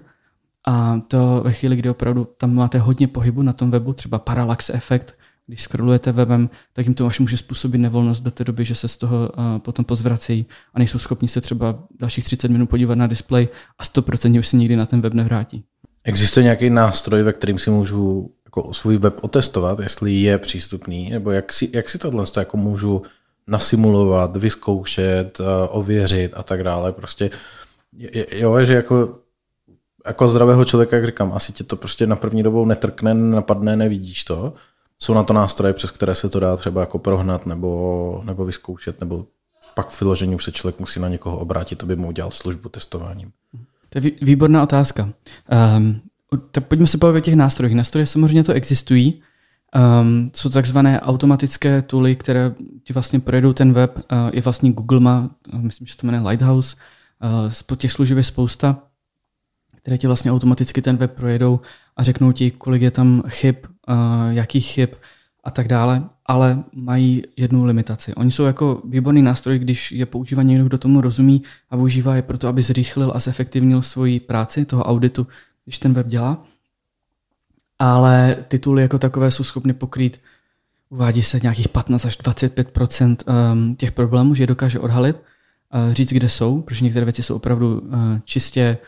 a 0.69 1.00
to 1.09 1.43
ve 1.44 1.53
chvíli, 1.53 1.76
kdy 1.76 1.91
opravdu 1.91 2.29
tam 2.37 2.55
máte 2.55 2.79
hodně 2.79 3.09
pohybu 3.09 3.43
na 3.43 3.53
tom 3.53 3.71
webu, 3.71 3.93
třeba 3.93 4.19
parallax 4.19 4.71
efekt, 4.71 5.18
když 5.49 5.62
scrollujete 5.62 6.12
webem, 6.12 6.50
tak 6.73 6.87
jim 6.87 6.95
to 6.95 7.06
až 7.06 7.21
může 7.21 7.37
způsobit 7.37 7.81
nevolnost 7.81 8.23
do 8.23 8.31
té 8.31 8.45
doby, 8.45 8.65
že 8.65 8.75
se 8.75 8.88
z 8.88 8.97
toho 8.97 9.31
uh, 9.38 9.59
potom 9.59 9.85
pozvracejí 9.85 10.47
a 10.75 10.78
nejsou 10.78 10.99
schopni 10.99 11.28
se 11.28 11.40
třeba 11.40 11.78
dalších 12.00 12.25
30 12.25 12.50
minut 12.50 12.67
podívat 12.67 12.95
na 12.95 13.07
displej 13.07 13.49
a 13.78 13.85
100% 13.85 14.38
už 14.38 14.49
se 14.49 14.57
nikdy 14.57 14.76
na 14.76 14.87
ten 14.87 15.00
web 15.00 15.14
nevrátí. 15.14 15.64
Existuje 16.05 16.45
nějaký 16.45 16.71
nástroj, 16.71 17.23
ve 17.23 17.33
kterým 17.33 17.59
si 17.59 17.71
můžu 17.71 18.31
jako 18.45 18.75
svůj 18.75 18.99
web 18.99 19.19
otestovat, 19.21 19.81
jestli 19.81 20.12
je 20.12 20.38
přístupný, 20.38 21.11
nebo 21.11 21.31
jak 21.31 21.52
si, 21.52 21.71
jak 21.73 21.88
si 21.88 21.99
tohle 21.99 22.25
jako 22.37 22.57
můžu 22.57 23.02
nasimulovat, 23.47 24.37
vyzkoušet, 24.37 25.40
uh, 25.40 25.47
ověřit 25.69 26.33
a 26.37 26.43
tak 26.43 26.64
dále. 26.64 26.93
Prostě 26.93 27.31
jo, 28.33 28.64
že 28.64 28.75
jako 28.75 29.19
jako 30.07 30.28
zdravého 30.28 30.64
člověka, 30.64 30.97
jak 30.97 31.07
říkám, 31.07 31.33
asi 31.33 31.52
tě 31.52 31.64
to 31.64 31.76
prostě 31.76 32.07
na 32.07 32.17
první 32.17 32.43
dobou 32.43 32.64
netrkne, 32.64 33.14
napadne, 33.14 33.76
nevidíš 33.76 34.25
to, 34.25 34.55
jsou 34.99 35.14
na 35.14 35.23
to 35.23 35.33
nástroje, 35.33 35.73
přes 35.73 35.90
které 35.90 36.14
se 36.14 36.28
to 36.28 36.40
dá 36.40 36.57
třeba 36.57 36.81
jako 36.81 36.99
prohnat 36.99 37.47
nebo, 37.47 38.23
nebo 38.25 38.45
vyzkoušet, 38.45 39.00
nebo 39.00 39.26
pak 39.75 40.00
vyložení 40.00 40.35
už 40.35 40.45
se 40.45 40.52
člověk 40.52 40.81
musí 40.81 41.00
na 41.00 41.09
někoho 41.09 41.38
obrátit, 41.38 41.83
aby 41.83 41.97
mu 41.97 42.09
udělal 42.09 42.31
službu 42.31 42.69
testováním. 42.69 43.33
To 43.88 43.99
je 43.99 44.12
výborná 44.23 44.62
otázka. 44.62 45.09
Um, 45.76 46.00
tak 46.50 46.67
pojďme 46.67 46.87
se 46.87 46.99
bavit 46.99 47.19
o 47.19 47.21
těch 47.21 47.37
nástrojích. 47.37 47.76
Nástroje 47.76 48.07
samozřejmě 48.07 48.45
to 48.45 48.52
existují. 48.52 49.23
Um, 50.00 50.31
jsou 50.35 50.50
takzvané 50.50 51.00
automatické 51.00 51.83
tooly, 51.83 52.17
které 52.17 52.52
ti 52.85 52.93
vlastně 52.93 53.21
projedou 53.21 53.52
ten 53.52 53.73
web. 53.73 53.97
Uh, 53.97 54.02
je 54.33 54.43
vlastně 54.43 54.73
Google 54.73 55.00
má, 55.00 55.31
myslím, 55.52 55.87
že 55.87 55.93
se 55.93 55.99
to 55.99 56.07
jmenuje 56.07 56.28
Lighthouse. 56.28 56.76
Uh, 57.71 57.76
těch 57.76 57.93
služeb 57.93 58.19
je 58.19 58.25
spousta, 58.25 58.83
které 59.76 59.99
ti 59.99 60.07
vlastně 60.07 60.33
automaticky 60.33 60.83
ten 60.83 60.97
web 60.97 61.12
projedou 61.12 61.61
a 61.97 62.02
řeknou 62.02 62.33
ti, 62.33 62.50
kolik 62.50 62.83
je 62.83 62.90
tam 62.90 63.23
chyb, 63.28 63.57
jakých 64.30 64.66
chyb 64.66 64.90
a 65.45 65.50
tak 65.50 65.68
dále, 65.68 66.02
ale 66.26 66.64
mají 66.75 67.23
jednu 67.37 67.64
limitaci. 67.64 68.14
Oni 68.14 68.30
jsou 68.30 68.45
jako 68.45 68.83
výborný 68.85 69.23
nástroj, 69.23 69.59
když 69.59 69.92
je 69.92 70.07
používá 70.07 70.42
někdo, 70.42 70.64
kdo 70.64 70.78
tomu 70.78 71.00
rozumí 71.00 71.42
a 71.71 71.76
využívá 71.76 72.16
je 72.16 72.23
proto, 72.23 72.49
aby 72.49 72.62
zrychlil 72.62 73.12
a 73.14 73.21
zefektivnil 73.21 73.83
svoji 73.83 74.21
práci, 74.21 74.64
toho 74.64 74.85
auditu, 74.85 75.26
když 75.64 75.78
ten 75.78 75.92
web 75.92 76.07
dělá. 76.07 76.45
Ale 77.78 78.37
tituly 78.49 78.83
jako 78.83 78.99
takové 78.99 79.30
jsou 79.30 79.45
schopny 79.45 79.73
pokrýt, 79.73 80.21
uvádí 80.90 81.23
se 81.23 81.40
nějakých 81.42 81.68
15 81.68 82.04
až 82.04 82.16
25 82.16 82.78
um, 83.26 83.76
těch 83.76 83.92
problémů, 83.92 84.35
že 84.35 84.42
je 84.42 84.47
dokáže 84.47 84.78
odhalit, 84.78 85.16
uh, 85.16 85.92
říct, 85.92 86.12
kde 86.12 86.28
jsou, 86.28 86.62
protože 86.62 86.85
některé 86.85 87.04
věci 87.04 87.23
jsou 87.23 87.37
opravdu 87.37 87.80
uh, 87.80 87.88
čistě 88.25 88.78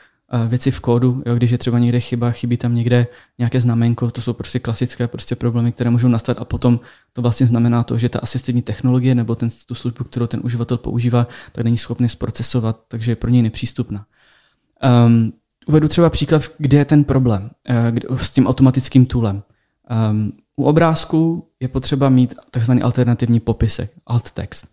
věci 0.48 0.70
v 0.70 0.80
kódu, 0.80 1.22
jo, 1.26 1.34
když 1.34 1.50
je 1.50 1.58
třeba 1.58 1.78
někde 1.78 2.00
chyba, 2.00 2.30
chybí 2.30 2.56
tam 2.56 2.74
někde 2.74 3.06
nějaké 3.38 3.60
znamenko, 3.60 4.10
to 4.10 4.22
jsou 4.22 4.32
prostě 4.32 4.58
klasické 4.58 5.08
prostě 5.08 5.36
problémy, 5.36 5.72
které 5.72 5.90
můžou 5.90 6.08
nastat 6.08 6.38
a 6.40 6.44
potom 6.44 6.80
to 7.12 7.22
vlastně 7.22 7.46
znamená 7.46 7.82
to, 7.82 7.98
že 7.98 8.08
ta 8.08 8.18
asistivní 8.18 8.62
technologie 8.62 9.14
nebo 9.14 9.34
ten, 9.34 9.48
tu 9.66 9.74
službu, 9.74 10.04
kterou 10.04 10.26
ten 10.26 10.40
uživatel 10.44 10.76
používá, 10.76 11.26
tak 11.52 11.64
není 11.64 11.78
schopný 11.78 12.08
zprocesovat, 12.08 12.80
takže 12.88 13.12
je 13.12 13.16
pro 13.16 13.30
něj 13.30 13.42
nepřístupná. 13.42 14.06
Um, 15.06 15.32
uvedu 15.66 15.88
třeba 15.88 16.10
příklad, 16.10 16.42
kde 16.58 16.78
je 16.78 16.84
ten 16.84 17.04
problém 17.04 17.50
uh, 18.08 18.16
s 18.16 18.30
tím 18.30 18.46
automatickým 18.46 19.06
toolem. 19.06 19.42
Um, 20.10 20.32
u 20.56 20.64
obrázku 20.64 21.48
je 21.60 21.68
potřeba 21.68 22.08
mít 22.08 22.34
takzvaný 22.50 22.82
alternativní 22.82 23.40
popisek, 23.40 23.92
alt 24.06 24.30
text. 24.30 24.66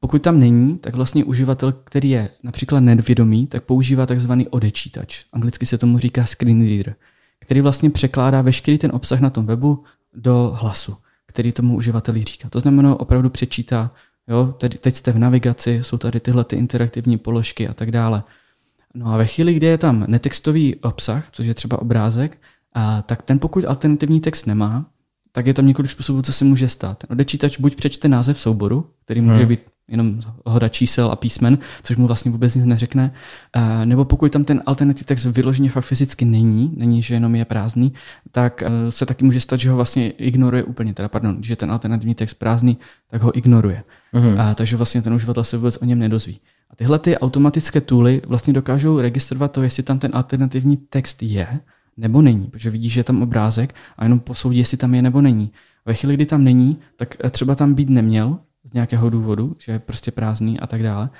Pokud 0.00 0.22
tam 0.22 0.40
není, 0.40 0.78
tak 0.78 0.94
vlastně 0.94 1.24
uživatel, 1.24 1.72
který 1.72 2.10
je 2.10 2.30
například 2.42 2.80
nevědomý, 2.80 3.46
tak 3.46 3.64
používá 3.64 4.06
takzvaný 4.06 4.48
odečítač. 4.48 5.24
Anglicky 5.32 5.66
se 5.66 5.78
tomu 5.78 5.98
říká 5.98 6.24
screen 6.26 6.68
reader, 6.68 6.94
který 7.38 7.60
vlastně 7.60 7.90
překládá 7.90 8.42
veškerý 8.42 8.78
ten 8.78 8.90
obsah 8.94 9.20
na 9.20 9.30
tom 9.30 9.46
webu 9.46 9.84
do 10.14 10.56
hlasu, 10.60 10.96
který 11.26 11.52
tomu 11.52 11.76
uživateli 11.76 12.24
říká. 12.24 12.48
To 12.48 12.60
znamená, 12.60 13.00
opravdu 13.00 13.30
přečítá, 13.30 13.90
jo, 14.28 14.54
teď, 14.58 14.78
teď 14.80 14.94
jste 14.94 15.12
v 15.12 15.18
navigaci, 15.18 15.80
jsou 15.82 15.98
tady 15.98 16.20
tyhle 16.20 16.44
ty 16.44 16.56
interaktivní 16.56 17.18
položky 17.18 17.68
a 17.68 17.74
tak 17.74 17.90
dále. 17.90 18.22
No 18.94 19.06
a 19.06 19.16
ve 19.16 19.26
chvíli, 19.26 19.54
kdy 19.54 19.66
je 19.66 19.78
tam 19.78 20.04
netextový 20.08 20.76
obsah, 20.76 21.28
což 21.32 21.46
je 21.46 21.54
třeba 21.54 21.82
obrázek, 21.82 22.38
a, 22.72 23.02
tak 23.02 23.22
ten 23.22 23.38
pokud 23.38 23.64
alternativní 23.64 24.20
text 24.20 24.46
nemá, 24.46 24.86
tak 25.38 25.46
je 25.46 25.54
tam 25.54 25.66
několik 25.66 25.90
způsobů, 25.90 26.22
co 26.22 26.32
se 26.32 26.44
může 26.44 26.68
stát. 26.68 27.04
Odečítač 27.10 27.58
buď 27.58 27.76
přečte 27.76 28.08
název 28.08 28.38
souboru, 28.38 28.86
který 29.04 29.20
může 29.20 29.38
hmm. 29.38 29.48
být 29.48 29.60
jenom 29.88 30.20
hoda 30.46 30.68
čísel 30.68 31.10
a 31.10 31.16
písmen, 31.16 31.58
což 31.82 31.96
mu 31.96 32.06
vlastně 32.06 32.30
vůbec 32.30 32.54
nic 32.54 32.64
neřekne. 32.64 33.12
Uh, 33.56 33.62
nebo 33.84 34.04
pokud 34.04 34.32
tam 34.32 34.44
ten 34.44 34.62
alternativní 34.66 35.04
text 35.04 35.24
vyloženě 35.24 35.70
fakt 35.70 35.84
fyzicky 35.84 36.24
není, 36.24 36.72
není, 36.76 37.02
že 37.02 37.14
jenom 37.14 37.34
je 37.34 37.44
prázdný, 37.44 37.92
tak 38.32 38.62
uh, 38.66 38.90
se 38.90 39.06
taky 39.06 39.24
může 39.24 39.40
stát, 39.40 39.60
že 39.60 39.70
ho 39.70 39.76
vlastně 39.76 40.10
ignoruje 40.10 40.62
úplně, 40.62 40.94
teda 40.94 41.08
pardon, 41.08 41.42
že 41.42 41.56
ten 41.56 41.70
alternativní 41.70 42.14
text 42.14 42.34
prázdný, 42.34 42.78
tak 43.10 43.22
ho 43.22 43.38
ignoruje. 43.38 43.84
Uh-huh. 44.14 44.32
Uh, 44.32 44.54
takže 44.54 44.76
vlastně 44.76 45.02
ten 45.02 45.14
uživatel 45.14 45.44
se 45.44 45.56
vůbec 45.56 45.76
o 45.76 45.84
něm 45.84 45.98
nedozví. 45.98 46.40
A 46.70 46.76
tyhle 46.76 46.98
ty 46.98 47.18
automatické 47.18 47.80
tooly 47.80 48.22
vlastně 48.26 48.52
dokážou 48.52 49.00
registrovat 49.00 49.52
to, 49.52 49.62
jestli 49.62 49.82
tam 49.82 49.98
ten 49.98 50.10
alternativní 50.14 50.76
text 50.76 51.22
je, 51.22 51.60
nebo 51.98 52.22
není, 52.22 52.46
protože 52.46 52.70
vidí, 52.70 52.88
že 52.88 53.00
je 53.00 53.04
tam 53.04 53.22
obrázek 53.22 53.74
a 53.96 54.04
jenom 54.04 54.20
posoudí, 54.20 54.58
jestli 54.58 54.76
tam 54.76 54.94
je 54.94 55.02
nebo 55.02 55.20
není. 55.20 55.50
Ve 55.86 55.94
chvíli, 55.94 56.14
kdy 56.14 56.26
tam 56.26 56.44
není, 56.44 56.76
tak 56.96 57.16
třeba 57.30 57.54
tam 57.54 57.74
být 57.74 57.90
neměl, 57.90 58.38
z 58.70 58.72
nějakého 58.72 59.10
důvodu, 59.10 59.56
že 59.58 59.72
je 59.72 59.78
prostě 59.78 60.10
prázdný 60.10 60.60
a 60.60 60.66
tak 60.66 60.82
dále. 60.82 61.10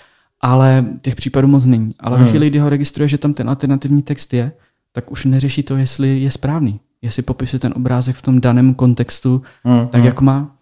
Ale 0.40 0.86
těch 1.00 1.14
případů 1.14 1.48
moc 1.48 1.66
není. 1.66 1.94
Ale 2.00 2.16
hmm. 2.16 2.24
ve 2.24 2.30
chvíli, 2.30 2.50
kdy 2.50 2.58
ho 2.58 2.68
registruje, 2.68 3.08
že 3.08 3.18
tam 3.18 3.34
ten 3.34 3.48
alternativní 3.48 4.02
text 4.02 4.34
je, 4.34 4.52
tak 4.92 5.10
už 5.10 5.24
neřeší 5.24 5.62
to, 5.62 5.76
jestli 5.76 6.20
je 6.20 6.30
správný. 6.30 6.80
Jestli 7.02 7.22
popisuje 7.22 7.60
ten 7.60 7.72
obrázek 7.76 8.16
v 8.16 8.22
tom 8.22 8.40
daném 8.40 8.74
kontextu 8.74 9.42
hmm. 9.64 9.88
tak, 9.88 10.00
hmm. 10.00 10.06
jak 10.06 10.20
má. 10.20 10.56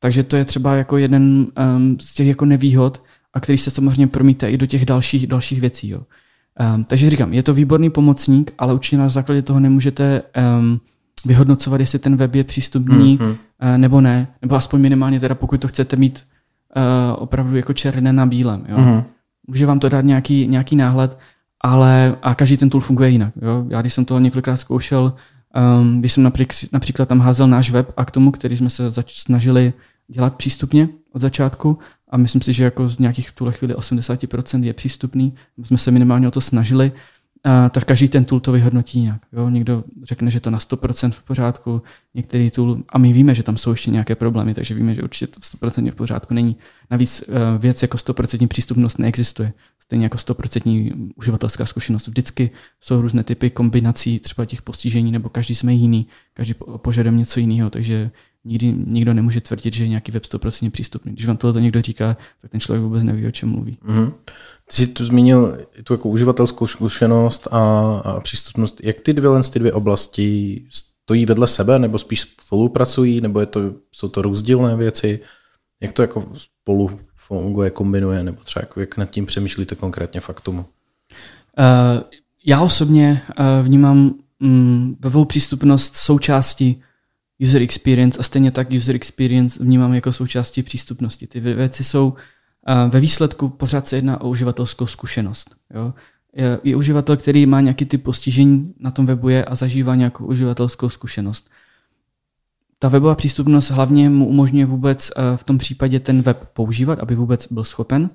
Takže 0.00 0.22
to 0.22 0.36
je 0.36 0.44
třeba 0.44 0.74
jako 0.74 0.96
jeden 0.96 1.46
um, 1.76 2.00
z 2.00 2.14
těch 2.14 2.26
jako 2.26 2.44
nevýhod, 2.44 3.02
a 3.34 3.40
který 3.40 3.58
se 3.58 3.70
samozřejmě 3.70 4.06
promítá 4.06 4.48
i 4.48 4.56
do 4.56 4.66
těch 4.66 4.84
dalších, 4.84 5.26
dalších 5.26 5.60
věcí. 5.60 5.88
Jo. 5.88 6.02
Um, 6.74 6.84
takže 6.84 7.10
říkám, 7.10 7.32
je 7.32 7.42
to 7.42 7.54
výborný 7.54 7.90
pomocník, 7.90 8.52
ale 8.58 8.74
určitě 8.74 8.96
na 8.96 9.08
základě 9.08 9.42
toho 9.42 9.60
nemůžete 9.60 10.22
um, 10.58 10.80
vyhodnocovat, 11.24 11.80
jestli 11.80 11.98
ten 11.98 12.16
web 12.16 12.34
je 12.34 12.44
přístupný 12.44 13.18
mm-hmm. 13.18 13.36
nebo 13.76 14.00
ne, 14.00 14.28
nebo 14.42 14.54
aspoň 14.54 14.80
minimálně 14.80 15.20
teda 15.20 15.34
pokud 15.34 15.60
to 15.60 15.68
chcete 15.68 15.96
mít 15.96 16.26
uh, 16.76 17.22
opravdu 17.22 17.56
jako 17.56 17.72
černé 17.72 18.12
na 18.12 18.26
bílém. 18.26 18.66
Jo? 18.68 18.76
Mm-hmm. 18.76 19.04
Může 19.48 19.66
vám 19.66 19.78
to 19.78 19.88
dát 19.88 20.00
nějaký, 20.04 20.46
nějaký 20.46 20.76
náhled, 20.76 21.18
ale 21.60 22.16
a 22.22 22.34
každý 22.34 22.56
ten 22.56 22.70
tool 22.70 22.80
funguje 22.80 23.10
jinak. 23.10 23.34
Jo? 23.42 23.66
Já 23.68 23.80
když 23.80 23.94
jsem 23.94 24.04
to 24.04 24.18
několikrát 24.18 24.56
zkoušel, 24.56 25.12
um, 25.80 25.98
když 25.98 26.12
jsem 26.12 26.22
například, 26.22 26.72
například 26.72 27.08
tam 27.08 27.20
házel 27.20 27.48
náš 27.48 27.70
web 27.70 27.92
a 27.96 28.04
k 28.04 28.10
tomu, 28.10 28.30
který 28.30 28.56
jsme 28.56 28.70
se 28.70 28.90
zač- 28.90 29.20
snažili 29.20 29.72
dělat 30.08 30.34
přístupně 30.34 30.88
od 31.12 31.18
začátku 31.18 31.78
a 32.08 32.16
myslím 32.16 32.42
si, 32.42 32.52
že 32.52 32.64
jako 32.64 32.88
z 32.88 32.98
nějakých 32.98 33.28
v 33.28 33.34
tuhle 33.34 33.52
chvíli 33.52 33.74
80% 33.74 34.64
je 34.64 34.72
přístupný. 34.72 35.34
Jsme 35.64 35.78
se 35.78 35.90
minimálně 35.90 36.28
o 36.28 36.30
to 36.30 36.40
snažili, 36.40 36.92
a 37.46 37.68
tak 37.68 37.84
každý 37.84 38.08
ten 38.08 38.24
tool 38.24 38.40
to 38.40 38.52
vyhodnotí 38.52 39.00
nějak. 39.00 39.20
Jo? 39.32 39.48
Někdo 39.48 39.84
řekne, 40.02 40.30
že 40.30 40.40
to 40.40 40.50
na 40.50 40.58
100% 40.58 41.10
v 41.10 41.22
pořádku, 41.22 41.82
některý 42.14 42.50
tool, 42.50 42.78
a 42.88 42.98
my 42.98 43.12
víme, 43.12 43.34
že 43.34 43.42
tam 43.42 43.56
jsou 43.58 43.70
ještě 43.70 43.90
nějaké 43.90 44.14
problémy, 44.14 44.54
takže 44.54 44.74
víme, 44.74 44.94
že 44.94 45.02
určitě 45.02 45.26
to 45.26 45.40
100% 45.40 45.90
v 45.90 45.94
pořádku 45.94 46.34
není. 46.34 46.56
Navíc 46.90 47.24
eh, 47.28 47.58
věc 47.58 47.82
jako 47.82 47.96
100% 47.96 48.48
přístupnost 48.48 48.98
neexistuje. 48.98 49.52
Stejně 49.78 50.04
jako 50.04 50.16
100% 50.16 51.12
uživatelská 51.16 51.66
zkušenost. 51.66 52.08
Vždycky 52.08 52.50
jsou 52.80 53.00
různé 53.00 53.24
typy 53.24 53.50
kombinací 53.50 54.18
třeba 54.18 54.44
těch 54.44 54.62
postižení, 54.62 55.12
nebo 55.12 55.28
každý 55.28 55.54
jsme 55.54 55.74
jiný, 55.74 56.06
každý 56.34 56.54
požadujeme 56.76 57.18
něco 57.18 57.40
jiného, 57.40 57.70
takže 57.70 58.10
nikdy 58.46 58.74
nikdo 58.86 59.14
nemůže 59.14 59.40
tvrdit, 59.40 59.74
že 59.74 59.84
je 59.84 59.88
nějaký 59.88 60.12
web 60.12 60.22
100% 60.22 60.70
přístupný. 60.70 61.12
Když 61.12 61.26
vám 61.26 61.36
tohle 61.36 61.60
někdo 61.60 61.82
říká, 61.82 62.16
tak 62.42 62.50
ten 62.50 62.60
člověk 62.60 62.82
vůbec 62.82 63.04
neví, 63.04 63.26
o 63.26 63.30
čem 63.30 63.48
mluví. 63.48 63.78
Mm-hmm. 63.86 64.12
Ty 64.68 64.76
jsi 64.76 64.86
tu 64.86 65.04
zmínil 65.04 65.58
tu 65.84 65.94
jako 65.94 66.08
uživatelskou 66.08 66.66
zkušenost 66.66 67.48
a, 67.50 67.58
a 68.04 68.20
přístupnost. 68.20 68.80
Jak 68.84 69.00
ty 69.00 69.12
dvě, 69.12 69.30
ty 69.52 69.58
dvě 69.58 69.72
oblasti 69.72 70.62
stojí 70.70 71.26
vedle 71.26 71.46
sebe, 71.46 71.78
nebo 71.78 71.98
spíš 71.98 72.20
spolupracují, 72.20 73.20
nebo 73.20 73.40
je 73.40 73.46
to, 73.46 73.60
jsou 73.92 74.08
to 74.08 74.22
rozdílné 74.22 74.76
věci? 74.76 75.20
Jak 75.80 75.92
to 75.92 76.02
jako 76.02 76.32
spolu 76.36 77.00
funguje, 77.16 77.70
kombinuje, 77.70 78.24
nebo 78.24 78.38
třeba 78.44 78.62
jako 78.62 78.80
jak 78.80 78.96
nad 78.96 79.10
tím 79.10 79.26
přemýšlíte 79.26 79.74
konkrétně 79.74 80.20
fakt 80.20 80.40
tomu? 80.40 80.58
Uh, 80.60 80.64
já 82.44 82.60
osobně 82.60 83.22
uh, 83.38 83.66
vnímám 83.66 84.14
um, 84.40 84.96
webovou 85.00 85.24
přístupnost 85.24 85.96
součástí 85.96 86.82
user 87.42 87.62
experience 87.62 88.18
a 88.18 88.22
stejně 88.22 88.50
tak 88.50 88.70
user 88.70 88.96
experience 88.96 89.64
vnímám 89.64 89.94
jako 89.94 90.12
součástí 90.12 90.62
přístupnosti. 90.62 91.26
Ty 91.26 91.40
věci 91.40 91.84
jsou 91.84 92.14
ve 92.88 93.00
výsledku 93.00 93.48
pořád 93.48 93.86
se 93.86 93.96
jedná 93.96 94.20
o 94.20 94.28
uživatelskou 94.28 94.86
zkušenost. 94.86 95.56
Jo? 95.74 95.94
Je, 96.64 96.76
uživatel, 96.76 97.16
který 97.16 97.46
má 97.46 97.60
nějaký 97.60 97.84
typ 97.84 98.02
postižení 98.02 98.74
na 98.80 98.90
tom 98.90 99.06
webu 99.06 99.28
je 99.28 99.44
a 99.44 99.54
zažívá 99.54 99.94
nějakou 99.94 100.26
uživatelskou 100.26 100.88
zkušenost. 100.88 101.50
Ta 102.78 102.88
webová 102.88 103.14
přístupnost 103.14 103.70
hlavně 103.70 104.10
mu 104.10 104.26
umožňuje 104.26 104.66
vůbec 104.66 105.10
v 105.36 105.44
tom 105.44 105.58
případě 105.58 106.00
ten 106.00 106.22
web 106.22 106.48
používat, 106.52 106.98
aby 106.98 107.14
vůbec 107.14 107.52
byl 107.52 107.64
schopen 107.64 108.10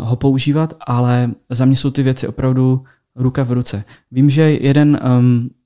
ho 0.00 0.16
používat, 0.16 0.74
ale 0.86 1.30
za 1.50 1.64
mě 1.64 1.76
jsou 1.76 1.90
ty 1.90 2.02
věci 2.02 2.28
opravdu 2.28 2.84
ruka 3.16 3.42
v 3.42 3.52
ruce. 3.52 3.84
Vím, 4.10 4.30
že 4.30 4.42
jeden 4.42 5.00
um, 5.18 5.50
Eh, 5.50 5.63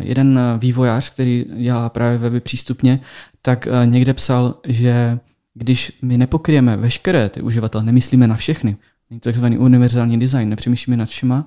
jeden 0.00 0.40
vývojář, 0.58 1.10
který 1.10 1.44
dělá 1.58 1.88
právě 1.88 2.18
weby 2.18 2.40
přístupně, 2.40 3.00
tak 3.42 3.66
eh, 3.66 3.86
někde 3.86 4.14
psal, 4.14 4.54
že 4.66 5.18
když 5.54 5.98
my 6.02 6.18
nepokryjeme 6.18 6.76
veškeré 6.76 7.28
ty 7.28 7.40
uživatele, 7.42 7.84
nemyslíme 7.84 8.26
na 8.26 8.36
všechny, 8.36 8.76
není 9.10 9.20
to 9.20 9.28
takzvaný 9.28 9.58
univerzální 9.58 10.20
design, 10.20 10.48
nepřemýšlíme 10.48 10.96
nad 10.96 11.08
všema, 11.08 11.46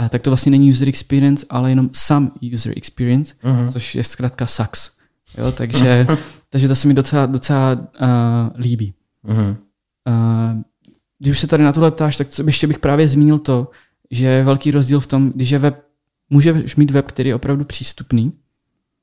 eh, 0.00 0.08
tak 0.08 0.22
to 0.22 0.30
vlastně 0.30 0.50
není 0.50 0.70
user 0.70 0.88
experience, 0.88 1.46
ale 1.50 1.70
jenom 1.70 1.90
some 1.92 2.30
user 2.52 2.72
experience, 2.76 3.34
uh-huh. 3.44 3.72
což 3.72 3.94
je 3.94 4.04
zkrátka 4.04 4.46
SAX. 4.46 4.90
Jo, 5.38 5.52
takže, 5.52 6.06
takže 6.50 6.68
to 6.68 6.76
se 6.76 6.88
mi 6.88 6.94
docela, 6.94 7.26
docela 7.26 7.72
uh, 7.74 8.60
líbí. 8.60 8.94
Uh-huh. 9.28 9.56
Uh, 10.08 10.62
když 11.18 11.30
už 11.30 11.38
se 11.38 11.46
tady 11.46 11.62
na 11.62 11.72
tohle 11.72 11.90
ptáš, 11.90 12.16
tak 12.16 12.28
ještě 12.46 12.66
bych 12.66 12.78
právě 12.78 13.08
zmínil 13.08 13.38
to, 13.38 13.70
že 14.10 14.26
je 14.26 14.44
velký 14.44 14.70
rozdíl 14.70 15.00
v 15.00 15.06
tom, 15.06 15.32
když 15.34 15.50
je 15.50 15.58
web 15.58 15.85
můžeš 16.30 16.76
mít 16.76 16.90
web, 16.90 17.06
který 17.06 17.28
je 17.28 17.34
opravdu 17.34 17.64
přístupný, 17.64 18.32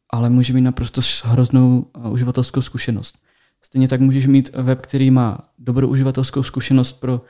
ale 0.10 0.30
může 0.30 0.54
mít 0.54 0.62
naprosto 0.62 1.02
hroznou 1.24 1.86
eh, 2.06 2.10
užívatelskou 2.10 2.62
zkušenost. 2.62 3.18
Stejně 3.62 3.88
tak 3.88 4.02
můžeš 4.02 4.28
mít 4.28 4.50
web, 4.56 4.82
který 4.82 5.12
má 5.12 5.50
dobrou 5.60 5.88
uživatelskou 5.88 6.44
zkušenost 6.44 6.94
pro 6.94 7.22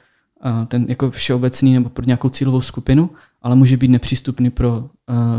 uh, 0.45 0.65
ten 0.65 0.85
jako 0.89 1.11
všeobecný 1.11 1.73
nebo 1.73 1.89
pro 1.89 2.05
nějakou 2.05 2.29
cílovou 2.29 2.61
skupinu, 2.61 3.09
ale 3.41 3.55
může 3.55 3.77
být 3.77 3.87
nepřístupný 3.87 4.49
pro 4.49 4.79
uh, 4.79 4.87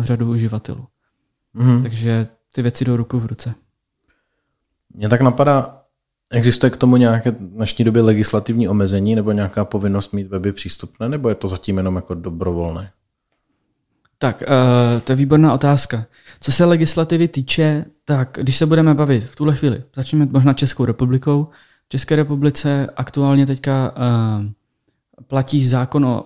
řadu 0.00 0.30
uživatelů. 0.30 0.86
Mm. 1.54 1.82
Takže 1.82 2.28
ty 2.52 2.62
věci 2.62 2.84
jdou 2.84 2.96
ruku 2.96 3.20
v 3.20 3.26
ruce. 3.26 3.54
Mně 4.94 5.08
tak 5.08 5.20
napadá, 5.20 5.82
existuje 6.30 6.70
k 6.70 6.76
tomu 6.76 6.96
nějaké 6.96 7.30
v 7.30 7.38
dnešní 7.38 7.84
době 7.84 8.02
legislativní 8.02 8.68
omezení 8.68 9.14
nebo 9.14 9.32
nějaká 9.32 9.64
povinnost 9.64 10.12
mít 10.12 10.26
weby 10.26 10.52
přístupné, 10.52 11.08
nebo 11.08 11.28
je 11.28 11.34
to 11.34 11.48
zatím 11.48 11.76
jenom 11.76 11.96
jako 11.96 12.14
dobrovolné? 12.14 12.90
Tak, 14.18 14.42
uh, 14.42 15.00
to 15.00 15.12
je 15.12 15.16
výborná 15.16 15.54
otázka. 15.54 16.06
Co 16.40 16.52
se 16.52 16.64
legislativy 16.64 17.28
týče, 17.28 17.84
tak 18.04 18.38
když 18.42 18.56
se 18.56 18.66
budeme 18.66 18.94
bavit 18.94 19.24
v 19.24 19.36
tuhle 19.36 19.56
chvíli, 19.56 19.82
začneme 19.96 20.26
možná 20.30 20.52
Českou 20.52 20.84
republikou. 20.84 21.48
V 21.86 21.88
České 21.88 22.16
republice 22.16 22.88
aktuálně 22.96 23.46
teďka 23.46 23.92
uh, 23.96 24.46
platí 25.26 25.66
zákon 25.66 26.04
o, 26.04 26.22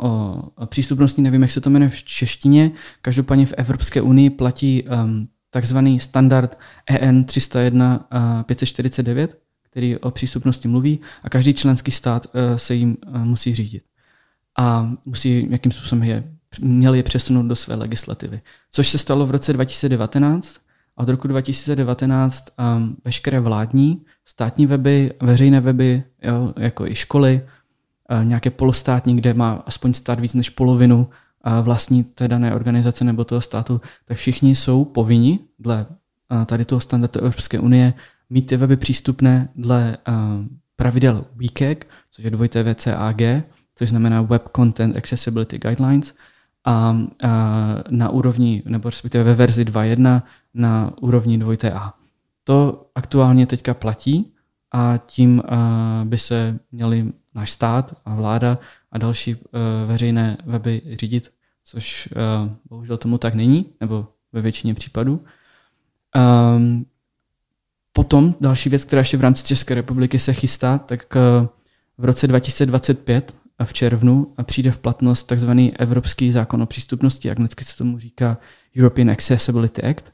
o, 0.57 0.67
přístupnosti, 0.67 1.23
nevím, 1.23 1.43
jak 1.43 1.51
se 1.51 1.61
to 1.61 1.71
jmenuje 1.71 1.91
v 1.91 2.03
češtině, 2.03 2.71
každopádně 3.03 3.47
v 3.47 3.55
Evropské 3.57 4.01
unii 4.01 4.31
platí 4.31 4.83
um, 4.83 5.29
takzvaný 5.51 6.01
standard 6.01 6.59
EN 6.87 7.25
301 7.25 8.09
uh, 8.13 8.43
549, 8.43 9.39
který 9.63 9.97
o 9.97 10.11
přístupnosti 10.11 10.69
mluví 10.69 11.01
a 11.23 11.31
každý 11.31 11.55
členský 11.55 11.91
stát 11.91 12.27
uh, 12.27 12.57
se 12.57 12.75
jim 12.75 12.97
uh, 13.07 13.25
musí 13.25 13.55
řídit. 13.55 13.83
A 14.59 14.91
musí 15.05 15.47
jakým 15.51 15.73
způsobem 15.73 16.05
je 16.05 16.38
měli 16.61 16.99
je 16.99 17.03
přesunout 17.03 17.47
do 17.47 17.57
své 17.57 17.75
legislativy. 17.75 18.41
Což 18.71 18.89
se 18.89 18.99
stalo 18.99 19.27
v 19.27 19.31
roce 19.31 19.53
2019 19.53 20.57
a 20.97 21.03
od 21.03 21.09
roku 21.09 21.29
2019 21.29 22.45
um, 22.77 22.97
veškeré 23.05 23.41
vládní, 23.41 24.03
státní 24.25 24.67
weby, 24.67 25.13
veřejné 25.23 25.61
weby, 25.61 26.03
jo, 26.23 26.55
jako 26.59 26.87
i 26.87 26.95
školy, 26.95 27.43
uh, 28.11 28.25
nějaké 28.25 28.51
polostátní, 28.51 29.17
kde 29.17 29.35
má 29.35 29.63
aspoň 29.67 29.95
stát 29.95 30.21
víc 30.21 30.35
než 30.35 30.51
polovinu 30.51 30.99
uh, 30.99 31.65
vlastní 31.65 32.05
té 32.05 32.29
dané 32.29 32.55
organizace 32.55 33.05
nebo 33.05 33.25
toho 33.25 33.41
státu, 33.41 33.81
tak 34.05 34.17
všichni 34.17 34.55
jsou 34.55 34.85
povinni 34.85 35.39
dle 35.59 35.87
uh, 36.31 36.45
tady 36.45 36.65
toho 36.65 36.81
standardu 36.81 37.21
Evropské 37.21 37.59
unie 37.59 37.95
mít 38.31 38.47
ty 38.47 38.57
weby 38.57 38.77
přístupné 38.77 39.49
dle 39.55 39.99
uh, 40.09 40.15
pravidel 40.77 41.25
WCAG, 41.37 41.85
což 42.11 42.25
je 42.25 42.31
dvojité 42.31 42.75
VCAG, 42.75 43.21
což 43.75 43.89
znamená 43.89 44.23
Web 44.23 44.49
Content 44.57 44.97
Accessibility 44.97 45.59
Guidelines, 45.59 46.15
a, 46.69 46.73
a 46.73 46.97
na 47.91 48.09
úrovni, 48.09 48.63
nebo 48.67 48.89
respektive 48.89 49.25
ve 49.25 49.35
verzi 49.35 49.65
2.1 49.65 50.23
na 50.55 50.93
úrovni 51.01 51.39
2A. 51.39 51.93
To 52.45 52.87
aktuálně 52.95 53.47
teďka 53.47 53.75
platí 53.75 54.33
a 54.73 54.97
tím 55.07 55.43
uh, 55.45 56.09
by 56.09 56.19
se 56.19 56.59
měli 56.73 57.13
náš 57.35 57.51
stát 57.51 57.95
a 58.05 58.15
vláda 58.15 58.59
a 58.93 58.99
další 58.99 59.35
uh, 59.35 59.41
veřejné 59.87 60.37
weby 60.45 60.83
řídit, 61.01 61.33
což 61.65 62.09
uh, 62.09 62.53
bohužel 62.69 62.97
tomu 62.97 63.19
tak 63.19 63.35
není, 63.35 63.67
nebo 63.81 64.07
ve 64.33 64.41
většině 64.41 64.75
případů. 64.75 65.25
Um, 66.57 66.87
potom 67.93 68.35
další 68.41 68.69
věc, 68.69 68.85
která 68.85 69.01
ještě 69.01 69.17
v 69.17 69.21
rámci 69.21 69.47
České 69.47 69.75
republiky 69.75 70.19
se 70.19 70.33
chystá, 70.33 70.79
tak 70.79 71.15
v 71.99 72.05
roce 72.05 72.27
2025 72.27 73.35
v 73.65 73.73
červnu 73.73 74.35
přijde 74.43 74.71
v 74.71 74.79
platnost 74.79 75.33
tzv. 75.33 75.51
Evropský 75.79 76.33
zákon 76.33 76.63
o 76.63 76.67
přístupnosti, 76.67 77.29
jak 77.29 77.39
dneska 77.39 77.65
se 77.65 77.77
tomu 77.77 77.99
říká 77.99 78.39
European 78.79 79.11
Accessibility 79.11 79.83
Act, 79.83 80.13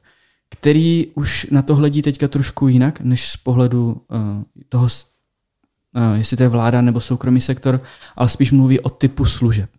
který 0.51 1.07
už 1.15 1.47
na 1.51 1.63
to 1.63 1.75
hledí 1.75 2.03
teďka 2.03 2.29
trošku 2.29 2.69
jinak, 2.69 3.01
než 3.01 3.29
z 3.31 3.37
pohledu 3.37 4.03
uh, 4.11 4.43
toho, 4.69 4.85
uh, 4.85 6.15
jestli 6.15 6.37
to 6.37 6.43
je 6.43 6.49
vláda 6.49 6.81
nebo 6.81 7.01
soukromý 7.01 7.41
sektor, 7.41 7.81
ale 8.17 8.29
spíš 8.29 8.53
mluví 8.53 8.81
o 8.81 8.91
typu 8.91 9.25
služeb. 9.25 9.71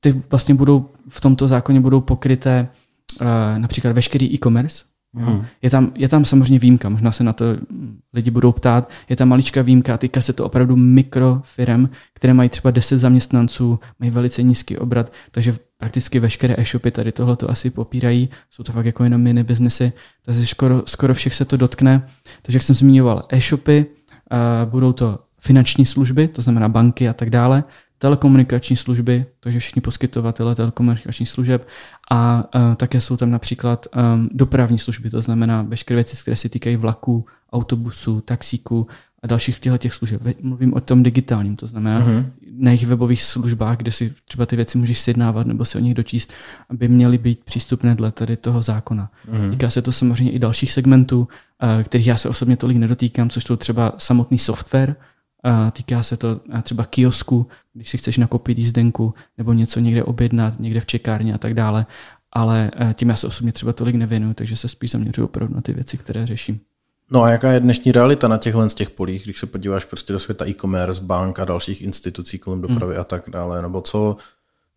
Ty 0.00 0.22
vlastně 0.30 0.54
budou 0.54 0.90
v 1.08 1.20
tomto 1.20 1.48
zákoně 1.48 1.80
budou 1.80 2.00
pokryté 2.00 2.68
uh, 3.20 3.26
například 3.58 3.92
veškerý 3.92 4.34
e-commerce, 4.34 4.84
Hmm. 5.16 5.44
Je, 5.62 5.70
tam, 5.70 5.92
je 5.94 6.08
tam 6.08 6.24
samozřejmě 6.24 6.58
výjimka, 6.58 6.88
možná 6.88 7.12
se 7.12 7.24
na 7.24 7.32
to 7.32 7.44
lidi 8.12 8.30
budou 8.30 8.52
ptát. 8.52 8.90
Je 9.08 9.16
tam 9.16 9.28
maličká 9.28 9.62
výjimka 9.62 9.94
a 9.94 9.96
týká 9.96 10.20
se 10.20 10.32
to 10.32 10.44
opravdu 10.44 10.76
mikrofirm, 10.76 11.88
které 12.14 12.34
mají 12.34 12.48
třeba 12.48 12.70
10 12.70 12.98
zaměstnanců, 12.98 13.80
mají 14.00 14.10
velice 14.10 14.42
nízký 14.42 14.78
obrat, 14.78 15.12
takže 15.30 15.56
prakticky 15.76 16.20
veškeré 16.20 16.54
e-shopy 16.58 16.90
tady 16.90 17.12
tohle 17.12 17.36
to 17.36 17.50
asi 17.50 17.70
popírají. 17.70 18.28
Jsou 18.50 18.62
to 18.62 18.72
fakt 18.72 18.86
jako 18.86 19.04
jenom 19.04 19.20
mini 19.20 19.44
biznesy, 19.44 19.92
takže 20.24 20.46
skoro, 20.46 20.82
skoro 20.86 21.14
všech 21.14 21.34
se 21.34 21.44
to 21.44 21.56
dotkne. 21.56 22.08
Takže 22.42 22.56
jak 22.56 22.62
jsem 22.62 22.76
zmiňoval, 22.76 23.26
e-shopy, 23.28 23.86
uh, 24.32 24.70
budou 24.70 24.92
to 24.92 25.18
finanční 25.40 25.86
služby, 25.86 26.28
to 26.28 26.42
znamená 26.42 26.68
banky 26.68 27.08
a 27.08 27.12
tak 27.12 27.30
dále, 27.30 27.64
telekomunikační 28.04 28.76
služby, 28.76 29.26
takže 29.40 29.58
všichni 29.58 29.82
poskytovatele 29.82 30.54
telekomunikačních 30.54 31.28
služeb 31.28 31.68
a 32.10 32.44
uh, 32.54 32.74
také 32.74 33.00
jsou 33.00 33.16
tam 33.16 33.30
například 33.30 33.86
um, 33.96 34.28
dopravní 34.32 34.78
služby, 34.78 35.10
to 35.10 35.20
znamená 35.20 35.62
veškeré 35.62 35.96
věci, 35.96 36.16
které 36.16 36.36
se 36.36 36.48
týkají 36.48 36.76
vlaků, 36.76 37.26
autobusů, 37.52 38.20
taxíků 38.20 38.86
a 39.22 39.26
dalších 39.26 39.58
těchto 39.58 39.78
těch 39.78 39.94
služeb. 39.94 40.22
Mluvím 40.42 40.74
o 40.74 40.80
tom 40.80 41.02
digitálním, 41.02 41.56
to 41.56 41.66
znamená 41.66 42.00
uh-huh. 42.00 42.24
na 42.58 42.70
jejich 42.70 42.86
webových 42.86 43.22
službách, 43.22 43.76
kde 43.76 43.92
si 43.92 44.12
třeba 44.24 44.46
ty 44.46 44.56
věci 44.56 44.78
můžeš 44.78 45.00
sjednávat 45.00 45.46
nebo 45.46 45.64
si 45.64 45.78
o 45.78 45.80
nich 45.80 45.94
dočíst, 45.94 46.32
aby 46.70 46.88
měly 46.88 47.18
být 47.18 47.44
přístupné 47.44 47.94
dle 47.94 48.12
tady 48.12 48.36
toho 48.36 48.62
zákona. 48.62 49.10
Uh-huh. 49.32 49.50
Týká 49.50 49.70
se 49.70 49.82
to 49.82 49.92
samozřejmě 49.92 50.32
i 50.32 50.38
dalších 50.38 50.72
segmentů, 50.72 51.20
uh, 51.20 51.82
kterých 51.82 52.06
já 52.06 52.16
se 52.16 52.28
osobně 52.28 52.56
tolik 52.56 52.76
nedotýkám, 52.76 53.30
což 53.30 53.44
jsou 53.44 53.56
třeba 53.56 53.92
samotný 53.98 54.38
software, 54.38 54.96
Týká 55.72 56.02
se 56.02 56.16
to 56.16 56.40
třeba 56.62 56.84
kiosku, 56.84 57.46
když 57.72 57.90
si 57.90 57.98
chceš 57.98 58.18
nakoupit 58.18 58.58
jízdenku 58.58 59.14
nebo 59.38 59.52
něco 59.52 59.80
někde 59.80 60.04
objednat, 60.04 60.60
někde 60.60 60.80
v 60.80 60.86
čekárně 60.86 61.34
a 61.34 61.38
tak 61.38 61.54
dále. 61.54 61.86
Ale 62.32 62.70
e, 62.80 62.94
tím 62.94 63.08
já 63.08 63.16
se 63.16 63.26
osobně 63.26 63.52
třeba 63.52 63.72
tolik 63.72 63.94
nevěnuju, 63.94 64.34
takže 64.34 64.56
se 64.56 64.68
spíš 64.68 64.90
zaměřuju 64.90 65.26
opravdu 65.26 65.54
na 65.54 65.60
ty 65.60 65.72
věci, 65.72 65.98
které 65.98 66.26
řeším. 66.26 66.60
No 67.10 67.22
a 67.22 67.30
jaká 67.30 67.52
je 67.52 67.60
dnešní 67.60 67.92
realita 67.92 68.28
na 68.28 68.38
těchhle 68.38 68.68
z 68.68 68.74
těch 68.74 68.90
polích, 68.90 69.24
když 69.24 69.38
se 69.38 69.46
podíváš 69.46 69.84
prostě 69.84 70.12
do 70.12 70.18
světa 70.18 70.48
e-commerce, 70.48 71.02
bank 71.02 71.38
a 71.38 71.44
dalších 71.44 71.82
institucí 71.82 72.38
kolem 72.38 72.58
hmm. 72.58 72.68
dopravy 72.68 72.94
hmm. 72.94 73.00
a 73.00 73.04
tak 73.04 73.30
dále, 73.30 73.62
nebo 73.62 73.80
co, 73.80 74.16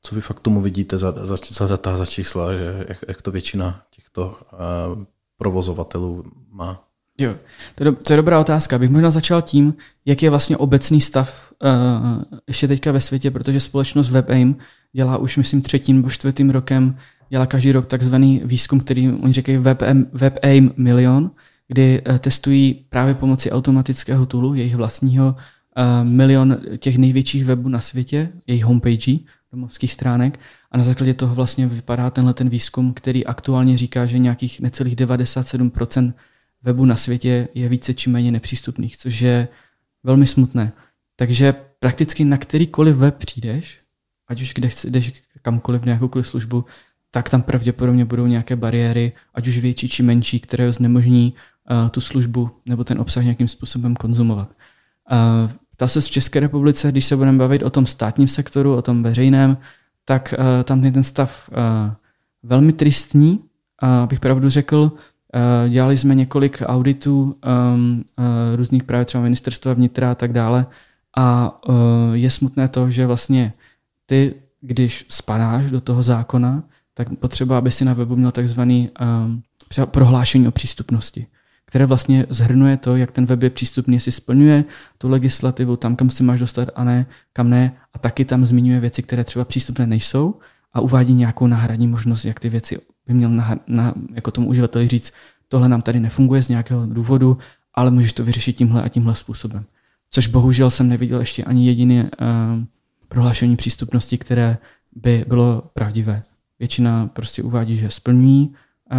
co 0.01 0.15
vy 0.15 0.21
fakt 0.21 0.39
tomu 0.39 0.61
vidíte 0.61 0.97
za, 0.97 1.25
za, 1.25 1.37
za 1.49 1.67
data, 1.67 1.97
za 1.97 2.05
čísla, 2.05 2.53
že 2.53 2.85
jak, 2.87 2.97
jak 3.07 3.21
to 3.21 3.31
většina 3.31 3.81
těchto 3.95 4.37
uh, 4.53 5.03
provozovatelů 5.37 6.23
má? 6.51 6.86
Jo, 7.21 7.35
to 7.75 7.83
je, 7.83 7.85
do, 7.85 7.95
to 7.95 8.13
je 8.13 8.17
dobrá 8.17 8.39
otázka. 8.39 8.79
Bych 8.79 8.89
možná 8.89 9.09
začal 9.09 9.41
tím, 9.41 9.73
jak 10.05 10.23
je 10.23 10.29
vlastně 10.29 10.57
obecný 10.57 11.01
stav 11.01 11.53
uh, 11.63 12.23
ještě 12.47 12.67
teďka 12.67 12.91
ve 12.91 13.01
světě, 13.01 13.31
protože 13.31 13.59
společnost 13.59 14.09
WebAIM 14.09 14.55
dělá 14.93 15.17
už, 15.17 15.37
myslím, 15.37 15.61
třetím 15.61 15.95
nebo 15.95 16.09
čtvrtým 16.09 16.49
rokem, 16.49 16.97
dělá 17.29 17.45
každý 17.45 17.71
rok 17.71 17.87
takzvaný 17.87 18.41
výzkum, 18.45 18.79
který 18.79 19.09
oni 19.09 19.33
říkají 19.33 19.57
WebAIM, 19.57 20.07
WebAIM 20.13 20.71
milion, 20.77 21.31
kdy 21.67 22.01
uh, 22.09 22.17
testují 22.17 22.85
právě 22.89 23.13
pomocí 23.13 23.51
automatického 23.51 24.25
toolu, 24.25 24.53
jejich 24.53 24.75
vlastního, 24.75 25.35
uh, 25.77 26.07
milion 26.07 26.57
těch 26.77 26.97
největších 26.97 27.45
webů 27.45 27.69
na 27.69 27.79
světě, 27.79 28.29
jejich 28.47 28.65
homepage, 28.65 29.17
domovských 29.51 29.93
stránek 29.93 30.39
a 30.71 30.77
na 30.77 30.83
základě 30.83 31.13
toho 31.13 31.35
vlastně 31.35 31.67
vypadá 31.67 32.09
tenhle 32.09 32.33
ten 32.33 32.49
výzkum, 32.49 32.93
který 32.93 33.25
aktuálně 33.25 33.77
říká, 33.77 34.05
že 34.05 34.19
nějakých 34.19 34.61
necelých 34.61 34.95
97% 34.95 36.13
webu 36.67 36.85
na 36.85 36.95
světě 36.95 37.47
je 37.53 37.69
více 37.69 37.93
či 37.93 38.09
méně 38.09 38.31
nepřístupných, 38.31 38.97
což 38.97 39.21
je 39.21 39.47
velmi 40.03 40.27
smutné. 40.27 40.71
Takže 41.15 41.53
prakticky 41.79 42.25
na 42.25 42.37
kterýkoliv 42.37 42.95
web 42.95 43.15
přijdeš, 43.15 43.79
ať 44.27 44.41
už 44.41 44.53
kde 44.53 44.69
jdeš 44.83 45.13
kamkoliv 45.41 45.85
na 45.85 45.91
jakoukoliv 45.91 46.27
službu, 46.27 46.65
tak 47.11 47.29
tam 47.29 47.41
pravděpodobně 47.41 48.05
budou 48.05 48.25
nějaké 48.25 48.55
bariéry, 48.55 49.11
ať 49.33 49.47
už 49.47 49.57
větší 49.57 49.89
či 49.89 50.03
menší, 50.03 50.39
které 50.39 50.71
znemožní 50.71 51.33
uh, 51.33 51.89
tu 51.89 52.01
službu 52.01 52.49
nebo 52.65 52.83
ten 52.83 52.99
obsah 52.99 53.23
nějakým 53.23 53.47
způsobem 53.47 53.95
konzumovat. 53.95 54.49
Uh, 55.11 55.51
ptá 55.71 55.87
se 55.87 56.01
v 56.01 56.09
České 56.09 56.39
republice, 56.39 56.91
když 56.91 57.05
se 57.05 57.15
budeme 57.15 57.37
bavit 57.37 57.63
o 57.63 57.69
tom 57.69 57.85
státním 57.85 58.27
sektoru, 58.27 58.75
o 58.75 58.81
tom 58.81 59.03
veřejném, 59.03 59.57
tak 60.05 60.33
uh, 60.37 60.63
tam 60.63 60.83
je 60.83 60.91
ten 60.91 61.03
stav 61.03 61.49
uh, 61.49 61.57
velmi 62.43 62.73
tristní. 62.73 63.39
Uh, 63.83 64.07
bych 64.09 64.19
pravdu 64.19 64.49
řekl, 64.49 64.91
Eh, 64.91 65.16
dělali 65.69 65.97
jsme 65.97 66.15
několik 66.15 66.61
auditů 66.65 67.35
um, 67.75 68.03
různých 68.55 68.83
právě 68.83 69.05
třeba 69.05 69.23
ministerstva 69.23 69.73
vnitra 69.73 70.11
a 70.11 70.15
tak 70.15 70.33
dále. 70.33 70.65
A 71.17 71.57
uh, 71.69 71.75
je 72.13 72.29
smutné 72.29 72.67
to, 72.67 72.91
že 72.91 73.05
vlastně 73.05 73.53
ty, 74.05 74.33
když 74.61 75.05
spadáš 75.09 75.71
do 75.71 75.81
toho 75.81 76.03
zákona, 76.03 76.63
tak 76.93 77.07
potřeba, 77.19 77.57
aby 77.57 77.71
si 77.71 77.85
na 77.85 77.93
webu 77.93 78.15
měl 78.15 78.31
takzvaný 78.31 78.89
um, 79.01 79.43
prohlášení 79.85 80.47
o 80.47 80.51
přístupnosti, 80.51 81.27
které 81.65 81.85
vlastně 81.85 82.25
zhrnuje 82.29 82.77
to, 82.77 82.95
jak 82.95 83.11
ten 83.11 83.25
web 83.25 83.43
je 83.43 83.49
přístupný, 83.49 83.95
jestli 83.95 84.11
splňuje 84.11 84.65
tu 84.97 85.09
legislativu, 85.09 85.75
tam, 85.75 85.95
kam 85.95 86.09
si 86.09 86.23
máš 86.23 86.39
dostat 86.39 86.69
a 86.75 86.83
ne, 86.83 87.05
kam 87.33 87.49
ne, 87.49 87.71
a 87.93 87.99
taky 87.99 88.25
tam 88.25 88.45
zmiňuje 88.45 88.79
věci, 88.79 89.03
které 89.03 89.23
třeba 89.23 89.45
přístupné 89.45 89.87
nejsou 89.87 90.35
a 90.73 90.81
uvádí 90.81 91.13
nějakou 91.13 91.47
náhradní 91.47 91.87
možnost, 91.87 92.25
jak 92.25 92.39
ty 92.39 92.49
věci 92.49 92.77
by 93.07 93.13
měl 93.13 93.29
na, 93.29 93.59
na, 93.67 93.93
jako 94.13 94.31
tomu 94.31 94.47
uživateli 94.47 94.87
říct, 94.87 95.13
tohle 95.47 95.69
nám 95.69 95.81
tady 95.81 95.99
nefunguje 95.99 96.43
z 96.43 96.49
nějakého 96.49 96.85
důvodu, 96.85 97.37
ale 97.73 97.91
můžeš 97.91 98.13
to 98.13 98.23
vyřešit 98.23 98.53
tímhle 98.53 98.83
a 98.83 98.87
tímhle 98.87 99.15
způsobem. 99.15 99.65
Což 100.09 100.27
bohužel 100.27 100.69
jsem 100.69 100.89
neviděl 100.89 101.19
ještě 101.19 101.43
ani 101.43 101.67
jediné 101.67 102.03
uh, 102.03 102.09
prohlášení 103.07 103.55
přístupnosti, 103.55 104.17
které 104.17 104.57
by 104.95 105.25
bylo 105.27 105.63
pravdivé. 105.73 106.23
Většina 106.59 107.07
prostě 107.07 107.43
uvádí, 107.43 107.77
že 107.77 107.91
splní 107.91 108.53
uh, 108.91 108.97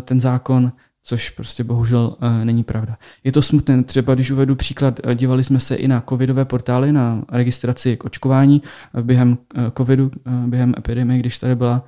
ten 0.00 0.20
zákon, 0.20 0.72
což 1.02 1.30
prostě 1.30 1.64
bohužel 1.64 2.16
uh, 2.22 2.44
není 2.44 2.64
pravda. 2.64 2.98
Je 3.24 3.32
to 3.32 3.42
smutné, 3.42 3.82
třeba 3.82 4.14
když 4.14 4.30
uvedu 4.30 4.56
příklad, 4.56 5.00
dívali 5.14 5.44
jsme 5.44 5.60
se 5.60 5.74
i 5.74 5.88
na 5.88 6.00
covidové 6.08 6.44
portály, 6.44 6.92
na 6.92 7.22
registraci 7.32 7.96
k 7.96 8.04
očkování 8.04 8.62
během 9.02 9.38
covidu, 9.78 10.10
během 10.46 10.74
epidemie, 10.78 11.18
když 11.18 11.38
tady 11.38 11.54
byla 11.56 11.84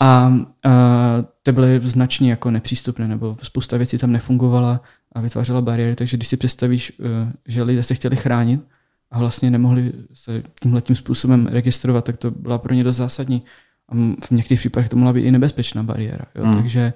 a 0.00 0.28
uh, 0.28 0.42
ty 1.42 1.52
byly 1.52 1.80
značně 1.84 2.30
jako 2.30 2.50
nepřístupné, 2.50 3.08
nebo 3.08 3.36
spousta 3.42 3.76
věcí 3.76 3.98
tam 3.98 4.12
nefungovala 4.12 4.80
a 5.12 5.20
vytvářela 5.20 5.60
bariéry, 5.60 5.94
takže 5.94 6.16
když 6.16 6.28
si 6.28 6.36
představíš, 6.36 6.92
uh, 6.98 7.06
že 7.46 7.62
lidé 7.62 7.82
se 7.82 7.94
chtěli 7.94 8.16
chránit 8.16 8.60
a 9.10 9.18
vlastně 9.18 9.50
nemohli 9.50 9.92
se 10.14 10.42
tímhle 10.62 10.82
tím 10.82 10.96
způsobem 10.96 11.46
registrovat, 11.46 12.04
tak 12.04 12.16
to 12.16 12.30
byla 12.30 12.58
pro 12.58 12.74
ně 12.74 12.84
dost 12.84 12.96
zásadní. 12.96 13.42
A 13.88 13.94
v 14.26 14.30
některých 14.30 14.60
případech 14.60 14.88
to 14.88 14.96
mohla 14.96 15.12
být 15.12 15.22
i 15.22 15.30
nebezpečná 15.30 15.82
bariéra. 15.82 16.24
Jo? 16.34 16.44
Hmm. 16.44 16.56
Takže 16.56 16.92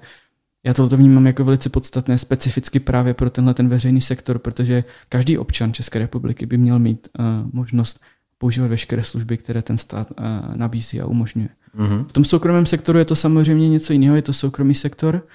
já 0.65 0.73
tohle 0.73 0.97
vnímám 0.97 1.27
jako 1.27 1.43
velice 1.43 1.69
podstatné, 1.69 2.17
specificky 2.17 2.79
právě 2.79 3.13
pro 3.13 3.29
tenhle 3.29 3.53
ten 3.53 3.69
veřejný 3.69 4.01
sektor, 4.01 4.39
protože 4.39 4.83
každý 5.09 5.37
občan 5.37 5.73
České 5.73 5.99
republiky 5.99 6.45
by 6.45 6.57
měl 6.57 6.79
mít 6.79 7.07
uh, 7.19 7.25
možnost 7.53 7.99
používat 8.43 8.67
veškeré 8.67 9.03
služby, 9.03 9.37
které 9.37 9.61
ten 9.61 9.77
stát 9.77 10.11
uh, 10.11 10.55
nabízí 10.55 11.01
a 11.01 11.05
umožňuje. 11.05 11.49
Mm-hmm. 11.77 12.05
V 12.05 12.11
tom 12.11 12.25
soukromém 12.25 12.65
sektoru 12.65 12.99
je 12.99 13.05
to 13.05 13.15
samozřejmě 13.15 13.69
něco 13.69 13.93
jiného, 13.93 14.15
je 14.15 14.21
to 14.21 14.33
soukromý 14.33 14.75
sektor, 14.75 15.27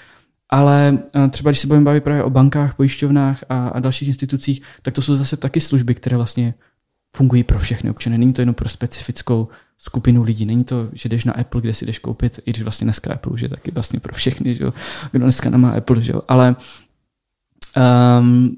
ale 0.48 0.98
uh, 1.16 1.28
třeba 1.28 1.50
když 1.50 1.58
se 1.58 1.66
budeme 1.66 1.84
bavit 1.84 2.04
právě 2.04 2.22
o 2.22 2.30
bankách, 2.30 2.74
pojišťovnách 2.74 3.44
a, 3.48 3.68
a 3.68 3.80
dalších 3.80 4.08
institucích, 4.08 4.62
tak 4.82 4.94
to 4.94 5.02
jsou 5.02 5.16
zase 5.16 5.36
taky 5.36 5.60
služby, 5.60 5.94
které 5.94 6.16
vlastně 6.16 6.54
fungují 7.16 7.44
pro 7.44 7.58
všechny 7.58 7.90
občany. 7.90 8.18
Není 8.18 8.32
to 8.32 8.42
jenom 8.42 8.54
pro 8.54 8.68
specifickou 8.68 9.48
skupinu 9.78 10.22
lidí. 10.22 10.44
Není 10.44 10.64
to, 10.64 10.88
že 10.92 11.08
jdeš 11.08 11.24
na 11.24 11.32
Apple, 11.32 11.60
kde 11.60 11.74
si 11.74 11.86
jdeš 11.86 11.98
koupit, 11.98 12.40
i 12.46 12.50
když 12.50 12.62
vlastně 12.62 12.84
dneska 12.84 13.12
Apple 13.12 13.32
už 13.32 13.40
je 13.40 13.48
taky 13.48 13.70
vlastně 13.70 14.00
pro 14.00 14.14
všechny, 14.14 14.54
že 14.54 14.64
jo? 14.64 14.72
kdo 15.12 15.24
dneska 15.24 15.50
nemá 15.50 15.70
Apple, 15.70 16.02
že 16.02 16.12
jo? 16.12 16.22
ale 16.28 16.56
um, 18.20 18.56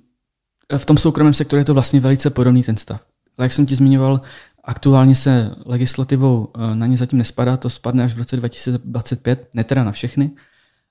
v 0.79 0.85
tom 0.85 0.99
soukromém 0.99 1.35
sektoru 1.35 1.59
je 1.59 1.65
to 1.65 1.75
vlastně 1.75 2.01
velice 2.01 2.31
podobný 2.31 2.63
ten 2.63 2.77
stav. 2.77 3.10
Ale 3.39 3.45
jak 3.45 3.53
jsem 3.53 3.67
ti 3.67 3.77
zmiňoval, 3.77 4.21
aktuálně 4.65 5.15
se 5.15 5.51
legislativou 5.67 6.49
eh, 6.55 6.75
na 6.75 6.87
ně 6.87 6.97
zatím 6.97 7.19
nespadá, 7.19 7.57
to 7.57 7.71
spadne 7.71 8.05
až 8.05 8.15
v 8.15 8.19
roce 8.19 8.37
2025, 8.37 9.49
ne 9.55 9.65
teda 9.65 9.85
na 9.85 9.93
všechny, 9.93 10.31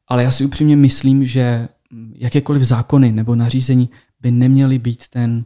ale 0.08 0.24
já 0.24 0.32
si 0.32 0.46
upřímně 0.46 0.76
myslím, 0.76 1.26
že 1.26 1.68
jakékoliv 2.16 2.64
zákony 2.64 3.12
nebo 3.12 3.36
nařízení 3.36 3.90
by 4.22 4.32
neměly 4.32 4.80
být 4.80 5.08
ten, 5.08 5.46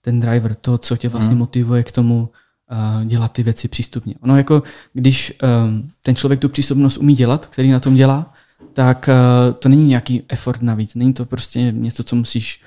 ten 0.00 0.20
driver, 0.20 0.54
to, 0.54 0.78
co 0.78 0.96
tě 0.96 1.08
vlastně 1.08 1.30
hmm. 1.30 1.38
motivuje 1.38 1.82
k 1.82 1.92
tomu 1.92 2.28
uh, 2.70 3.04
dělat 3.04 3.32
ty 3.32 3.42
věci 3.42 3.68
přístupně. 3.68 4.14
Ono 4.20 4.36
jako, 4.36 4.62
když 4.92 5.32
um, 5.42 5.90
ten 6.02 6.16
člověk 6.16 6.40
tu 6.40 6.48
přístupnost 6.48 6.96
umí 6.96 7.14
dělat, 7.14 7.46
který 7.46 7.70
na 7.70 7.80
tom 7.80 7.94
dělá, 7.94 8.32
tak 8.72 9.08
uh, 9.08 9.54
to 9.54 9.68
není 9.68 9.86
nějaký 9.86 10.22
effort 10.28 10.62
navíc. 10.62 10.94
Není 10.94 11.12
to 11.12 11.24
prostě 11.24 11.72
něco, 11.72 12.04
co 12.04 12.16
musíš 12.16 12.62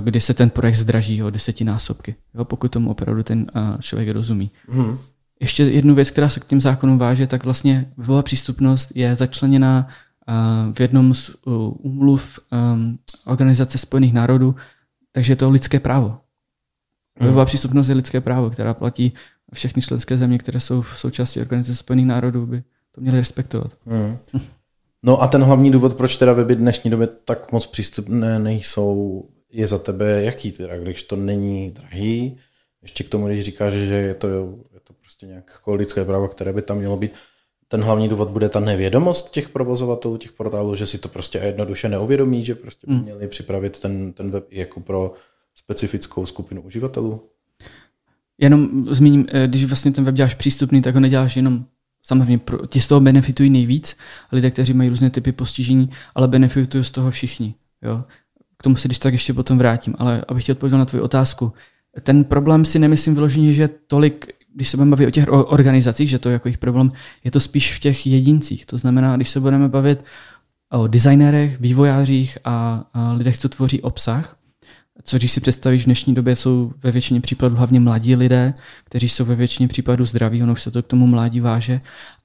kdy 0.00 0.20
se 0.20 0.34
ten 0.34 0.50
projekt 0.50 0.76
zdraží 0.76 1.22
o 1.22 1.30
desetinásobky, 1.30 2.14
jo, 2.34 2.44
pokud 2.44 2.70
tomu 2.70 2.90
opravdu 2.90 3.22
ten 3.22 3.46
uh, 3.54 3.80
člověk 3.80 4.08
rozumí. 4.08 4.50
Hmm. 4.68 4.98
Ještě 5.40 5.62
jednu 5.62 5.94
věc, 5.94 6.10
která 6.10 6.28
se 6.28 6.40
k 6.40 6.44
těm 6.44 6.60
zákonům 6.60 6.98
váže, 6.98 7.26
tak 7.26 7.44
vlastně 7.44 7.92
webová 7.96 8.22
přístupnost 8.22 8.92
je 8.94 9.16
začleněna 9.16 9.86
uh, 9.86 10.74
v 10.74 10.80
jednom 10.80 11.14
z 11.14 11.30
uh, 11.44 11.72
úmluv 11.78 12.38
um, 12.74 12.98
Organizace 13.24 13.78
spojených 13.78 14.12
národů, 14.12 14.54
takže 15.12 15.32
je 15.32 15.36
to 15.36 15.50
lidské 15.50 15.80
právo. 15.80 16.08
Hmm. 16.08 17.26
Webová 17.28 17.44
přístupnost 17.44 17.88
je 17.88 17.94
lidské 17.94 18.20
právo, 18.20 18.50
která 18.50 18.74
platí 18.74 19.12
všechny 19.54 19.82
členské 19.82 20.18
země, 20.18 20.38
které 20.38 20.60
jsou 20.60 20.82
v 20.82 20.98
součástí 20.98 21.40
Organizace 21.40 21.76
spojených 21.76 22.06
národů, 22.06 22.46
by 22.46 22.62
to 22.94 23.00
měly 23.00 23.18
respektovat. 23.18 23.76
Hmm. 23.86 24.18
No 25.02 25.22
a 25.22 25.26
ten 25.26 25.42
hlavní 25.42 25.70
důvod, 25.70 25.94
proč 25.94 26.16
teda 26.16 26.32
weby 26.32 26.56
dnešní 26.56 26.90
době 26.90 27.06
tak 27.06 27.52
moc 27.52 27.66
přístupné 27.66 28.38
nejsou, 28.38 29.24
je 29.56 29.66
za 29.66 29.78
tebe 29.78 30.22
jaký 30.22 30.52
teda, 30.52 30.78
když 30.78 31.02
to 31.02 31.16
není 31.16 31.70
drahý, 31.70 32.38
ještě 32.82 33.04
k 33.04 33.08
tomu, 33.08 33.26
když 33.26 33.44
říkáš, 33.44 33.74
že 33.74 33.94
je 33.94 34.14
to, 34.14 34.28
je 34.74 34.80
to 34.84 34.92
prostě 34.92 35.26
nějak 35.26 35.50
jako 35.52 35.74
lidské 35.74 36.04
právo, 36.04 36.28
které 36.28 36.52
by 36.52 36.62
tam 36.62 36.78
mělo 36.78 36.96
být, 36.96 37.10
ten 37.68 37.82
hlavní 37.82 38.08
důvod 38.08 38.30
bude 38.30 38.48
ta 38.48 38.60
nevědomost 38.60 39.30
těch 39.30 39.48
provozovatelů 39.48 40.16
těch 40.16 40.32
portálů, 40.32 40.74
že 40.74 40.86
si 40.86 40.98
to 40.98 41.08
prostě 41.08 41.38
jednoduše 41.38 41.88
neuvědomí, 41.88 42.44
že 42.44 42.54
prostě 42.54 42.86
by 42.86 42.92
hmm. 42.92 43.02
měli 43.02 43.28
připravit 43.28 43.80
ten, 43.80 44.12
ten 44.12 44.30
web 44.30 44.46
jako 44.50 44.80
pro 44.80 45.12
specifickou 45.54 46.26
skupinu 46.26 46.62
uživatelů? 46.62 47.30
Jenom 48.38 48.86
zmíním, 48.90 49.26
eh, 49.32 49.46
když 49.46 49.64
vlastně 49.64 49.92
ten 49.92 50.04
web 50.04 50.14
děláš 50.14 50.34
přístupný, 50.34 50.82
tak 50.82 50.94
ho 50.94 51.00
neděláš 51.00 51.36
jenom 51.36 51.64
Samozřejmě 52.06 52.38
pro, 52.38 52.66
ti 52.66 52.80
z 52.80 52.86
toho 52.86 53.00
benefitují 53.00 53.50
nejvíc, 53.50 53.96
lidé, 54.32 54.50
kteří 54.50 54.72
mají 54.72 54.88
různé 54.88 55.10
typy 55.10 55.32
postižení, 55.32 55.90
ale 56.14 56.28
benefitují 56.28 56.84
z 56.84 56.90
toho 56.90 57.10
všichni. 57.10 57.54
Jo? 57.82 58.04
K 58.58 58.62
tomu 58.62 58.76
se 58.76 58.88
když 58.88 58.98
tak 58.98 59.12
ještě 59.12 59.34
potom 59.34 59.58
vrátím, 59.58 59.94
ale 59.98 60.24
abych 60.28 60.44
ti 60.44 60.52
odpověděl 60.52 60.78
na 60.78 60.84
tvou 60.84 61.00
otázku. 61.00 61.52
Ten 62.02 62.24
problém 62.24 62.64
si 62.64 62.78
nemyslím 62.78 63.14
vyloženě, 63.14 63.52
že 63.52 63.68
tolik, 63.86 64.26
když 64.54 64.68
se 64.68 64.76
budeme 64.76 64.90
bavit 64.90 65.06
o 65.06 65.10
těch 65.10 65.26
organizacích, 65.28 66.08
že 66.08 66.18
to 66.18 66.28
je 66.28 66.32
jako 66.32 66.48
jejich 66.48 66.58
problém, 66.58 66.92
je 67.24 67.30
to 67.30 67.40
spíš 67.40 67.74
v 67.74 67.80
těch 67.80 68.06
jedincích. 68.06 68.66
To 68.66 68.78
znamená, 68.78 69.16
když 69.16 69.28
se 69.28 69.40
budeme 69.40 69.68
bavit 69.68 70.04
o 70.70 70.86
designérech, 70.86 71.60
vývojářích 71.60 72.38
a, 72.44 72.84
lidech, 73.14 73.38
co 73.38 73.48
tvoří 73.48 73.80
obsah, 73.80 74.36
co 75.02 75.16
když 75.16 75.32
si 75.32 75.40
představíš, 75.40 75.82
v 75.82 75.84
dnešní 75.84 76.14
době 76.14 76.36
jsou 76.36 76.72
ve 76.82 76.90
většině 76.90 77.20
případů 77.20 77.56
hlavně 77.56 77.80
mladí 77.80 78.16
lidé, 78.16 78.54
kteří 78.84 79.08
jsou 79.08 79.24
ve 79.24 79.34
většině 79.34 79.68
případů 79.68 80.04
zdraví, 80.04 80.42
ono 80.42 80.52
už 80.52 80.62
se 80.62 80.70
to 80.70 80.82
k 80.82 80.86
tomu 80.86 81.06
mládí 81.06 81.40
váže 81.40 81.80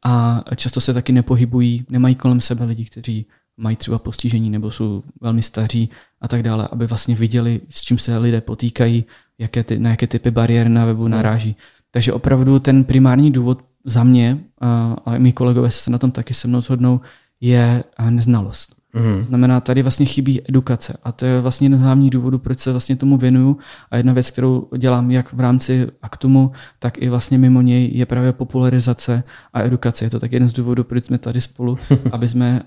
a 0.06 0.44
často 0.56 0.82
se 0.82 0.94
taky 0.94 1.12
nepohybují, 1.12 1.86
nemají 1.90 2.16
kolem 2.16 2.42
sebe 2.42 2.66
lidi, 2.66 2.86
kteří 2.86 3.26
mají 3.58 3.76
třeba 3.76 4.00
postižení 4.00 4.50
nebo 4.50 4.72
jsou 4.72 5.04
velmi 5.22 5.42
staří 5.42 5.90
a 6.22 6.28
tak 6.28 6.44
dále, 6.44 6.68
aby 6.72 6.88
vlastně 6.88 7.16
viděli, 7.16 7.62
s 7.70 7.82
čím 7.82 7.98
se 7.98 8.18
lidé 8.18 8.42
potýkají, 8.42 9.06
jaké 9.38 9.64
ty, 9.64 9.80
na 9.80 9.90
jaké 9.90 10.08
typy 10.08 10.32
bariér 10.32 10.70
na 10.70 10.86
webu 10.86 11.02
hmm. 11.04 11.12
naráží. 11.12 11.56
Takže 11.92 12.14
opravdu 12.14 12.60
ten 12.60 12.84
primární 12.84 13.32
důvod 13.32 13.64
za 13.86 14.04
mě, 14.04 14.38
a, 14.62 14.96
a 15.06 15.18
mý 15.18 15.34
kolegové 15.34 15.72
se 15.72 15.92
na 15.92 15.98
tom 15.98 16.12
taky 16.12 16.34
se 16.34 16.48
mnou 16.48 16.62
shodnou, 16.62 17.02
je 17.42 17.84
neznalost. 18.10 18.81
Mm. 18.94 19.24
Znamená, 19.24 19.60
tady 19.60 19.82
vlastně 19.82 20.06
chybí 20.06 20.42
edukace 20.50 20.98
a 21.04 21.12
to 21.12 21.26
je 21.26 21.42
vlastně 21.42 21.66
jeden 21.66 21.80
z 21.80 21.82
hlavních 21.82 22.10
důvodů, 22.10 22.40
proč 22.40 22.60
se 22.60 22.72
vlastně 22.72 22.96
tomu 22.96 23.18
věnuju 23.18 23.58
a 23.92 23.98
jedna 23.98 24.14
věc, 24.14 24.32
kterou 24.32 24.68
dělám 24.78 25.12
jak 25.12 25.34
v 25.34 25.40
rámci 25.40 25.88
Aktumu, 26.02 26.52
tak 26.80 26.98
i 26.98 27.10
vlastně 27.10 27.38
mimo 27.38 27.62
něj 27.62 27.90
je 27.94 28.06
právě 28.06 28.34
popularizace 28.34 29.24
a 29.54 29.64
edukace. 29.64 30.06
Je 30.06 30.10
to 30.10 30.20
tak 30.20 30.32
jeden 30.32 30.50
z 30.50 30.54
důvodů, 30.54 30.84
proč 30.84 31.06
jsme 31.06 31.18
tady 31.18 31.42
spolu, 31.42 31.78
aby 32.12 32.28
jsme 32.28 32.62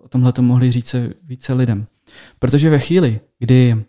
o 0.00 0.08
tomhle 0.08 0.32
mohli 0.40 0.72
říct 0.72 0.96
více 1.22 1.52
lidem. 1.52 1.86
Protože 2.38 2.70
ve 2.70 2.78
chvíli, 2.78 3.20
kdy 3.38 3.84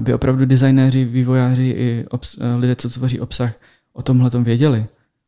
by 0.00 0.14
opravdu 0.14 0.46
designéři, 0.46 1.04
vývojáři 1.04 1.62
i 1.62 2.04
obs- 2.10 2.58
lidé, 2.58 2.76
co 2.76 2.90
tvoří 2.90 3.20
obsah, 3.20 3.52
o 3.92 4.02
tomhle 4.02 4.30
věděli, 4.42 4.86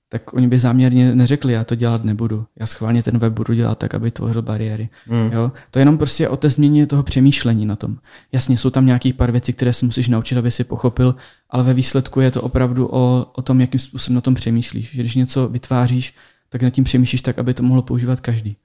tak 0.08 0.34
oni 0.34 0.48
by 0.48 0.58
záměrně 0.58 1.14
neřekli, 1.14 1.52
já 1.52 1.64
to 1.64 1.74
dělat 1.74 2.04
nebudu. 2.04 2.46
Já 2.60 2.66
schválně 2.66 3.02
ten 3.02 3.18
web 3.18 3.32
budu 3.32 3.54
dělat 3.54 3.78
tak, 3.78 3.94
aby 3.94 4.10
tvořil 4.10 4.42
bariéry. 4.42 4.88
Mm. 5.08 5.32
Jo? 5.32 5.52
To 5.70 5.78
je 5.78 5.80
jenom 5.80 5.98
prostě 5.98 6.28
o 6.28 6.36
té 6.36 6.50
změně 6.50 6.86
toho 6.86 7.02
přemýšlení 7.02 7.66
na 7.66 7.76
tom. 7.76 7.96
Jasně, 8.32 8.58
jsou 8.58 8.70
tam 8.70 8.86
nějaký 8.86 9.12
pár 9.12 9.30
věcí, 9.32 9.52
které 9.52 9.72
si 9.72 9.84
musíš 9.84 10.08
naučit, 10.08 10.38
aby 10.38 10.50
si 10.50 10.64
pochopil, 10.64 11.14
ale 11.50 11.64
ve 11.64 11.74
výsledku 11.74 12.20
je 12.20 12.30
to 12.30 12.42
opravdu 12.42 12.88
o, 12.92 13.26
o 13.32 13.42
tom, 13.42 13.60
jakým 13.60 13.80
způsobem 13.80 14.14
na 14.14 14.20
tom 14.20 14.34
přemýšlíš. 14.34 14.90
Že 14.94 15.02
když 15.02 15.14
něco 15.14 15.48
vytváříš, 15.48 16.14
tak 16.48 16.62
nad 16.62 16.70
tím 16.70 16.84
přemýšlíš 16.84 17.22
tak, 17.22 17.38
aby 17.38 17.54
to 17.54 17.62
mohlo 17.62 17.82
používat 17.82 18.20
každý. 18.20 18.56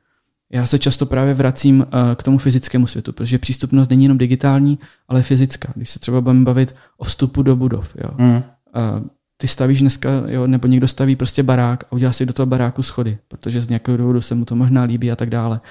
Já 0.54 0.66
se 0.66 0.80
často 0.80 1.06
právě 1.06 1.34
vracím 1.34 1.80
uh, 1.80 1.86
k 2.16 2.24
tomu 2.24 2.38
fyzickému 2.38 2.88
světu, 2.88 3.14
protože 3.14 3.38
přístupnost 3.38 3.90
není 3.90 4.04
jenom 4.04 4.18
digitální, 4.18 4.80
ale 5.08 5.24
fyzická. 5.24 5.74
Když 5.76 5.90
se 5.90 6.00
třeba 6.00 6.22
budeme 6.22 6.46
bavit 6.46 6.76
o 6.98 7.04
vstupu 7.04 7.44
do 7.44 7.56
budov. 7.56 7.96
Jo. 8.04 8.12
Mm. 8.18 8.36
Uh, 8.36 8.42
ty 9.42 9.48
stavíš 9.48 9.80
dneska, 9.80 10.10
jo, 10.28 10.48
nebo 10.48 10.68
někdo 10.68 10.88
staví 10.88 11.16
prostě 11.16 11.44
barák 11.44 11.84
a 11.84 11.92
udělá 11.92 12.12
si 12.12 12.26
do 12.26 12.34
toho 12.34 12.46
baráku 12.46 12.84
schody, 12.84 13.18
protože 13.28 13.62
z 13.62 13.70
nějakého 13.70 13.98
důvodu 13.98 14.22
se 14.22 14.36
mu 14.36 14.46
to 14.46 14.56
možná 14.56 14.84
líbí 14.84 15.12
a 15.12 15.16
tak 15.16 15.30
dále. 15.30 15.62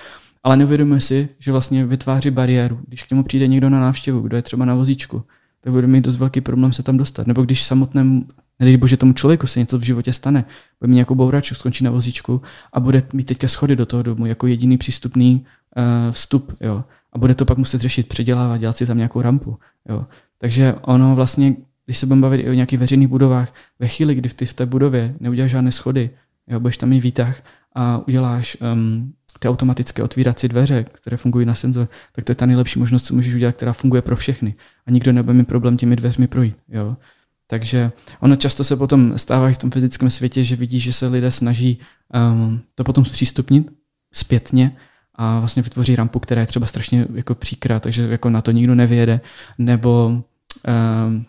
Ale 0.42 0.56
neuvědomuje 0.56 1.00
si, 1.00 1.28
že 1.38 1.52
vlastně 1.52 1.86
vytváří 1.86 2.30
bariéru. 2.30 2.80
Když 2.86 3.02
k 3.02 3.10
němu 3.10 3.22
přijde 3.22 3.46
někdo 3.46 3.70
na 3.70 3.80
návštěvu, 3.80 4.20
kdo 4.20 4.36
je 4.36 4.42
třeba 4.42 4.64
na 4.64 4.74
vozíčku, 4.74 5.22
tak 5.60 5.72
bude 5.72 5.86
mít 5.86 6.04
dost 6.04 6.16
velký 6.16 6.40
problém 6.40 6.72
se 6.72 6.82
tam 6.82 6.96
dostat. 6.96 7.26
Nebo 7.26 7.42
když 7.42 7.62
samotnému, 7.62 8.26
nedej 8.58 8.76
bože 8.76 8.96
tomu 8.96 9.12
člověku 9.12 9.46
se 9.46 9.60
něco 9.60 9.78
v 9.78 9.82
životě 9.82 10.12
stane, 10.12 10.44
bude 10.80 10.88
mít 10.88 10.94
nějakou 10.94 11.14
bouračku, 11.14 11.54
skončí 11.54 11.84
na 11.84 11.90
vozíčku 11.90 12.42
a 12.72 12.80
bude 12.80 13.02
mít 13.12 13.24
teďka 13.24 13.48
schody 13.48 13.76
do 13.76 13.86
toho 13.86 14.02
domu 14.02 14.26
jako 14.26 14.46
jediný 14.46 14.78
přístupný 14.78 15.44
uh, 15.76 15.82
vstup. 16.10 16.56
Jo. 16.60 16.84
A 17.12 17.18
bude 17.18 17.34
to 17.34 17.44
pak 17.44 17.58
muset 17.58 17.80
řešit, 17.80 18.08
předělávat, 18.08 18.60
dělat 18.60 18.76
si 18.76 18.86
tam 18.86 18.96
nějakou 18.96 19.22
rampu. 19.22 19.58
Jo. 19.88 20.06
Takže 20.38 20.74
ono 20.82 21.14
vlastně 21.14 21.54
když 21.90 21.98
se 21.98 22.06
budeme 22.06 22.22
bavit 22.22 22.40
i 22.40 22.50
o 22.50 22.52
nějakých 22.52 22.78
veřejných 22.78 23.08
budovách, 23.08 23.54
ve 23.78 23.88
chvíli, 23.88 24.14
kdy 24.14 24.28
ty 24.28 24.46
v 24.46 24.52
té 24.52 24.66
budově 24.66 25.14
neuděláš 25.20 25.50
žádné 25.50 25.72
schody, 25.72 26.10
jo, 26.46 26.60
budeš 26.60 26.78
tam 26.78 26.88
mít 26.88 27.00
výtah 27.00 27.42
a 27.74 28.08
uděláš 28.08 28.56
um, 28.60 29.12
ty 29.38 29.48
automatické 29.48 30.02
otvírací 30.02 30.48
dveře, 30.48 30.84
které 30.84 31.16
fungují 31.16 31.46
na 31.46 31.54
senzor, 31.54 31.88
tak 32.12 32.24
to 32.24 32.32
je 32.32 32.36
ta 32.36 32.46
nejlepší 32.46 32.78
možnost, 32.78 33.04
co 33.04 33.14
můžeš 33.14 33.34
udělat, 33.34 33.56
která 33.56 33.72
funguje 33.72 34.02
pro 34.02 34.16
všechny. 34.16 34.54
A 34.86 34.90
nikdo 34.90 35.12
nebude 35.12 35.38
mít 35.38 35.48
problém 35.48 35.76
těmi 35.76 35.96
dveřmi 35.96 36.26
projít. 36.26 36.56
Jo. 36.68 36.96
Takže 37.46 37.92
ono 38.20 38.36
často 38.36 38.64
se 38.64 38.76
potom 38.76 39.18
stává 39.18 39.52
v 39.52 39.58
tom 39.58 39.70
fyzickém 39.70 40.10
světě, 40.10 40.44
že 40.44 40.56
vidíš, 40.56 40.82
že 40.82 40.92
se 40.92 41.06
lidé 41.06 41.30
snaží 41.30 41.78
um, 42.32 42.60
to 42.74 42.84
potom 42.84 43.04
zpřístupnit 43.04 43.70
zpětně 44.12 44.76
a 45.14 45.38
vlastně 45.38 45.62
vytvoří 45.62 45.96
rampu, 45.96 46.18
která 46.18 46.40
je 46.40 46.46
třeba 46.46 46.66
strašně 46.66 47.06
jako 47.14 47.34
příkrá, 47.34 47.80
takže 47.80 48.08
jako 48.10 48.30
na 48.30 48.42
to 48.42 48.50
nikdo 48.50 48.74
nevyjede, 48.74 49.20
nebo 49.58 50.06
um, 50.06 51.26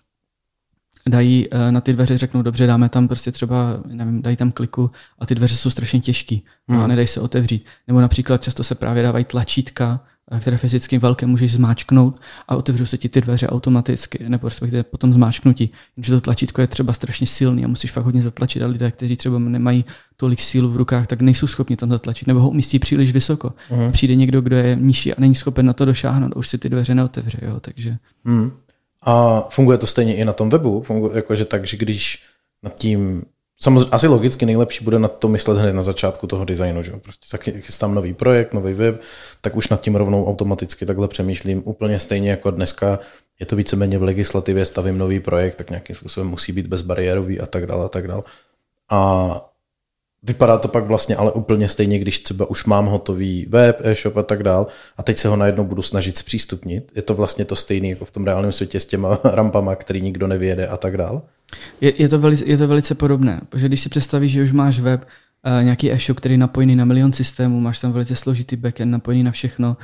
dají 1.09 1.47
eh, 1.51 1.71
na 1.71 1.81
ty 1.81 1.93
dveře, 1.93 2.17
řeknou, 2.17 2.41
dobře, 2.41 2.67
dáme 2.67 2.89
tam 2.89 3.07
prostě 3.07 3.31
třeba, 3.31 3.83
nevím, 3.87 4.21
dají 4.21 4.35
tam 4.35 4.51
kliku 4.51 4.91
a 5.19 5.25
ty 5.25 5.35
dveře 5.35 5.55
jsou 5.55 5.69
strašně 5.69 5.99
těžký 5.99 6.43
no 6.67 6.75
hmm. 6.75 6.83
a 6.83 6.87
nedají 6.87 7.07
se 7.07 7.21
otevřít. 7.21 7.65
Nebo 7.87 8.01
například 8.01 8.43
často 8.43 8.63
se 8.63 8.75
právě 8.75 9.03
dávají 9.03 9.25
tlačítka, 9.25 9.99
eh, 10.31 10.39
které 10.39 10.57
fyzicky 10.57 10.97
velké 10.97 11.25
můžeš 11.25 11.53
zmáčknout 11.53 12.21
a 12.47 12.55
otevřou 12.55 12.85
se 12.85 12.97
ti 12.97 13.09
ty 13.09 13.21
dveře 13.21 13.47
automaticky, 13.47 14.29
nebo 14.29 14.47
respektive 14.47 14.83
potom 14.83 15.13
zmáčknutí. 15.13 15.71
Jenže 15.97 16.11
to 16.11 16.21
tlačítko 16.21 16.61
je 16.61 16.67
třeba 16.67 16.93
strašně 16.93 17.27
silný 17.27 17.65
a 17.65 17.67
musíš 17.67 17.91
fakt 17.91 18.05
hodně 18.05 18.21
zatlačit 18.21 18.63
a 18.63 18.67
lidé, 18.67 18.91
kteří 18.91 19.15
třeba 19.15 19.39
nemají 19.39 19.85
tolik 20.17 20.41
sílu 20.41 20.71
v 20.71 20.75
rukách, 20.75 21.07
tak 21.07 21.21
nejsou 21.21 21.47
schopni 21.47 21.75
tam 21.75 21.89
zatlačit, 21.89 22.27
nebo 22.27 22.39
ho 22.39 22.49
umístí 22.49 22.79
příliš 22.79 23.11
vysoko. 23.11 23.53
Hmm. 23.69 23.91
Přijde 23.91 24.15
někdo, 24.15 24.41
kdo 24.41 24.55
je 24.55 24.77
nižší 24.81 25.13
a 25.13 25.21
není 25.21 25.35
schopen 25.35 25.65
na 25.65 25.73
to 25.73 25.85
došáhnout 25.85 26.35
už 26.35 26.47
si 26.47 26.57
ty 26.57 26.69
dveře 26.69 26.95
neotevře. 26.95 27.37
Jo? 27.41 27.59
Takže... 27.59 27.97
Hmm. 28.25 28.51
A 29.05 29.41
funguje 29.49 29.77
to 29.77 29.87
stejně 29.87 30.15
i 30.15 30.25
na 30.25 30.33
tom 30.33 30.49
webu, 30.49 30.81
funguje 30.81 31.15
jakože 31.15 31.45
tak, 31.45 31.65
že 31.65 31.77
když 31.77 32.23
nad 32.63 32.75
tím, 32.75 33.23
samozřejmě 33.59 33.89
asi 33.91 34.07
logicky 34.07 34.45
nejlepší 34.45 34.83
bude 34.83 34.99
na 34.99 35.07
to 35.07 35.27
myslet 35.27 35.57
hned 35.57 35.73
na 35.73 35.83
začátku 35.83 36.27
toho 36.27 36.45
designu, 36.45 36.83
že 36.83 36.91
Prostě 36.91 37.27
tak 37.31 37.43
chystám 37.43 37.95
nový 37.95 38.13
projekt, 38.13 38.53
nový 38.53 38.73
web, 38.73 39.01
tak 39.41 39.55
už 39.55 39.69
nad 39.69 39.81
tím 39.81 39.95
rovnou 39.95 40.27
automaticky 40.27 40.85
takhle 40.85 41.07
přemýšlím 41.07 41.61
úplně 41.65 41.99
stejně 41.99 42.29
jako 42.29 42.51
dneska. 42.51 42.99
Je 43.39 43.45
to 43.45 43.55
víceméně 43.55 43.97
v 43.97 44.03
legislativě, 44.03 44.65
stavím 44.65 44.97
nový 44.97 45.19
projekt, 45.19 45.55
tak 45.55 45.69
nějakým 45.69 45.95
způsobem 45.95 46.29
musí 46.29 46.51
být 46.51 46.67
bezbariérový 46.67 47.39
a 47.39 47.45
tak 47.45 47.65
dále 47.65 47.85
a 47.85 47.89
tak 47.89 48.07
dále. 48.07 48.23
A 48.89 49.50
Vypadá 50.23 50.57
to 50.57 50.67
pak 50.67 50.85
vlastně 50.85 51.15
ale 51.15 51.31
úplně 51.31 51.67
stejně, 51.67 51.99
když 51.99 52.19
třeba 52.19 52.49
už 52.49 52.65
mám 52.65 52.85
hotový 52.85 53.45
web, 53.49 53.81
e-shop 53.83 54.17
a 54.17 54.23
tak 54.23 54.43
dál 54.43 54.67
a 54.97 55.03
teď 55.03 55.17
se 55.17 55.27
ho 55.27 55.35
najednou 55.35 55.63
budu 55.63 55.81
snažit 55.81 56.17
zpřístupnit. 56.17 56.91
Je 56.95 57.01
to 57.01 57.15
vlastně 57.15 57.45
to 57.45 57.55
stejné 57.55 57.87
jako 57.87 58.05
v 58.05 58.11
tom 58.11 58.25
reálném 58.25 58.51
světě 58.51 58.79
s 58.79 58.85
těma 58.85 59.19
rampama, 59.23 59.75
který 59.75 60.01
nikdo 60.01 60.27
nevěde 60.27 60.67
a 60.67 60.77
tak 60.77 60.97
dál. 60.97 61.21
Je, 61.81 62.01
je, 62.01 62.09
to, 62.09 62.19
velice, 62.19 62.45
je 62.45 62.57
to 62.57 62.67
velice 62.67 62.95
podobné, 62.95 63.41
protože 63.49 63.67
když 63.67 63.81
si 63.81 63.89
představíš, 63.89 64.31
že 64.31 64.43
už 64.43 64.51
máš 64.51 64.79
web, 64.79 65.01
uh, 65.01 65.63
nějaký 65.63 65.91
e-shop, 65.91 66.17
který 66.17 66.33
je 66.33 66.37
napojený 66.37 66.75
na 66.75 66.85
milion 66.85 67.13
systémů, 67.13 67.59
máš 67.59 67.79
tam 67.79 67.91
velice 67.91 68.15
složitý 68.15 68.55
backend, 68.55 68.91
napojený 68.91 69.23
na 69.23 69.31
všechno 69.31 69.77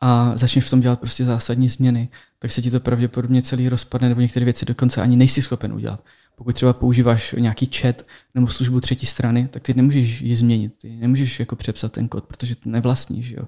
a 0.00 0.32
začneš 0.34 0.64
v 0.64 0.70
tom 0.70 0.80
dělat 0.80 1.00
prostě 1.00 1.24
zásadní 1.24 1.68
změny, 1.68 2.08
tak 2.38 2.50
se 2.50 2.62
ti 2.62 2.70
to 2.70 2.80
pravděpodobně 2.80 3.42
celý 3.42 3.68
rozpadne, 3.68 4.08
nebo 4.08 4.20
některé 4.20 4.44
věci 4.44 4.66
dokonce 4.66 5.02
ani 5.02 5.16
nejsi 5.16 5.42
schopen 5.42 5.72
udělat 5.72 6.00
pokud 6.36 6.54
třeba 6.54 6.72
používáš 6.72 7.34
nějaký 7.38 7.66
chat 7.66 8.02
nebo 8.34 8.48
službu 8.48 8.80
třetí 8.80 9.06
strany, 9.06 9.48
tak 9.48 9.62
ty 9.62 9.74
nemůžeš 9.74 10.20
ji 10.20 10.36
změnit. 10.36 10.72
Ty 10.78 10.96
nemůžeš 10.96 11.40
jako 11.40 11.56
přepsat 11.56 11.92
ten 11.92 12.08
kód, 12.08 12.24
protože 12.24 12.54
to 12.54 12.70
nevlastníš. 12.70 13.30
Jo. 13.30 13.44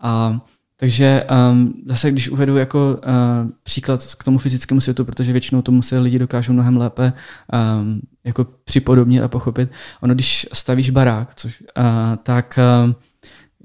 A 0.00 0.40
takže 0.76 1.24
um, 1.50 1.74
zase, 1.86 2.10
když 2.10 2.28
uvedu 2.28 2.56
jako 2.56 2.94
uh, 2.94 3.50
příklad 3.62 4.14
k 4.18 4.24
tomu 4.24 4.38
fyzickému 4.38 4.80
světu, 4.80 5.04
protože 5.04 5.32
většinou 5.32 5.62
tomu 5.62 5.82
se 5.82 5.98
lidi 5.98 6.18
dokážou 6.18 6.52
mnohem 6.52 6.76
lépe 6.76 7.12
um, 7.80 8.00
jako 8.24 8.46
připodobnit 8.64 9.22
a 9.22 9.28
pochopit. 9.28 9.70
Ono, 10.00 10.14
když 10.14 10.46
stavíš 10.52 10.90
barák, 10.90 11.34
což, 11.34 11.60
uh, 11.60 11.84
tak 12.22 12.58
uh, 12.86 12.92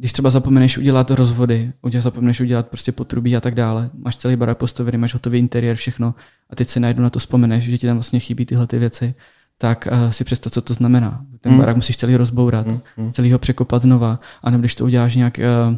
když 0.02 0.14
třeba 0.14 0.30
zapomeneš 0.30 0.78
udělat 0.78 1.12
rozvody, 1.12 1.72
udělat, 1.82 2.02
zapomeneš 2.02 2.42
udělat 2.42 2.68
prostě 2.68 2.92
potrubí 2.92 3.36
a 3.36 3.42
tak 3.42 3.56
dále, 3.56 3.90
máš 3.94 4.18
celý 4.18 4.36
barák 4.36 4.58
postavený, 4.58 4.98
máš 4.98 5.14
hotový 5.14 5.40
interiér, 5.40 5.76
všechno 5.76 6.16
a 6.50 6.56
teď 6.56 6.68
se 6.68 6.80
najednou 6.80 7.04
na 7.04 7.10
to 7.10 7.20
vzpomeneš, 7.20 7.64
že 7.64 7.78
ti 7.78 7.88
tam 7.88 7.96
vlastně 7.96 8.20
chybí 8.20 8.46
tyhle 8.46 8.68
ty 8.68 8.80
věci, 8.80 9.16
tak 9.58 9.88
uh, 9.92 10.12
si 10.12 10.24
představ, 10.24 10.54
co 10.54 10.62
to 10.62 10.74
znamená. 10.74 11.26
Ten 11.42 11.52
mm. 11.52 11.58
barák 11.58 11.76
musíš 11.76 11.98
celý 11.98 12.16
rozbourat, 12.16 12.68
mm. 12.98 13.12
celý 13.12 13.32
ho 13.32 13.40
překopat 13.40 13.82
znova, 13.82 14.20
a 14.44 14.50
nebo 14.50 14.62
když 14.62 14.76
to 14.76 14.86
uděláš 14.86 15.16
nějak 15.16 15.40
uh, 15.40 15.76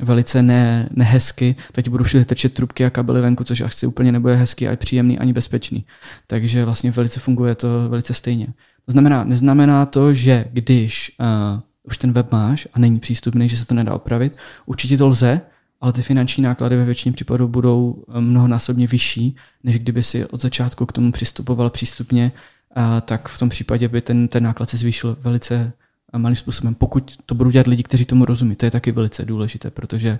velice 0.00 0.42
ne, 0.42 0.88
nehezky, 0.92 1.56
tak 1.72 1.84
ti 1.84 1.90
budou 1.90 2.04
všude 2.04 2.24
trčet 2.24 2.54
trubky 2.54 2.84
a 2.84 2.90
kabely 2.90 3.20
venku, 3.20 3.44
což 3.44 3.60
asi 3.60 3.86
úplně 3.86 4.12
nebude 4.12 4.36
hezky 4.36 4.68
a 4.68 4.76
příjemný 4.76 5.18
ani 5.18 5.32
bezpečný. 5.32 5.84
Takže 6.26 6.64
vlastně 6.64 6.90
velice 6.90 7.20
funguje 7.20 7.54
to 7.54 7.88
velice 7.88 8.14
stejně. 8.14 8.46
To 8.86 8.92
znamená, 8.92 9.24
neznamená 9.24 9.86
to, 9.86 10.14
že 10.14 10.44
když 10.52 11.16
uh, 11.20 11.60
už 11.82 11.98
ten 11.98 12.12
web 12.12 12.32
máš 12.32 12.68
a 12.72 12.78
není 12.78 13.00
přístupný, 13.00 13.48
že 13.48 13.56
se 13.56 13.66
to 13.66 13.74
nedá 13.74 13.94
opravit. 13.94 14.36
Určitě 14.66 14.98
to 14.98 15.08
lze, 15.08 15.40
ale 15.80 15.92
ty 15.92 16.02
finanční 16.02 16.42
náklady 16.42 16.76
ve 16.76 16.84
většině 16.84 17.12
případů 17.12 17.48
budou 17.48 18.04
eh, 18.08 18.20
mnohonásobně 18.20 18.86
vyšší, 18.86 19.36
než 19.64 19.78
kdyby 19.78 20.02
si 20.02 20.26
od 20.26 20.40
začátku 20.40 20.86
k 20.86 20.92
tomu 20.92 21.12
přistupoval 21.12 21.70
přístupně, 21.70 22.32
a 22.74 23.00
tak 23.00 23.28
v 23.28 23.38
tom 23.38 23.48
případě 23.48 23.88
by 23.88 24.00
ten, 24.00 24.28
ten 24.28 24.42
náklad 24.42 24.70
se 24.70 24.76
zvýšil 24.76 25.16
velice 25.20 25.72
eh, 26.14 26.18
malým 26.18 26.36
způsobem. 26.36 26.74
Pokud 26.74 27.16
to 27.26 27.34
budou 27.34 27.50
dělat 27.50 27.66
lidi, 27.66 27.82
kteří 27.82 28.04
tomu 28.04 28.24
rozumí, 28.24 28.56
to 28.56 28.64
je 28.64 28.70
taky 28.70 28.92
velice 28.92 29.24
důležité, 29.24 29.70
protože 29.70 30.18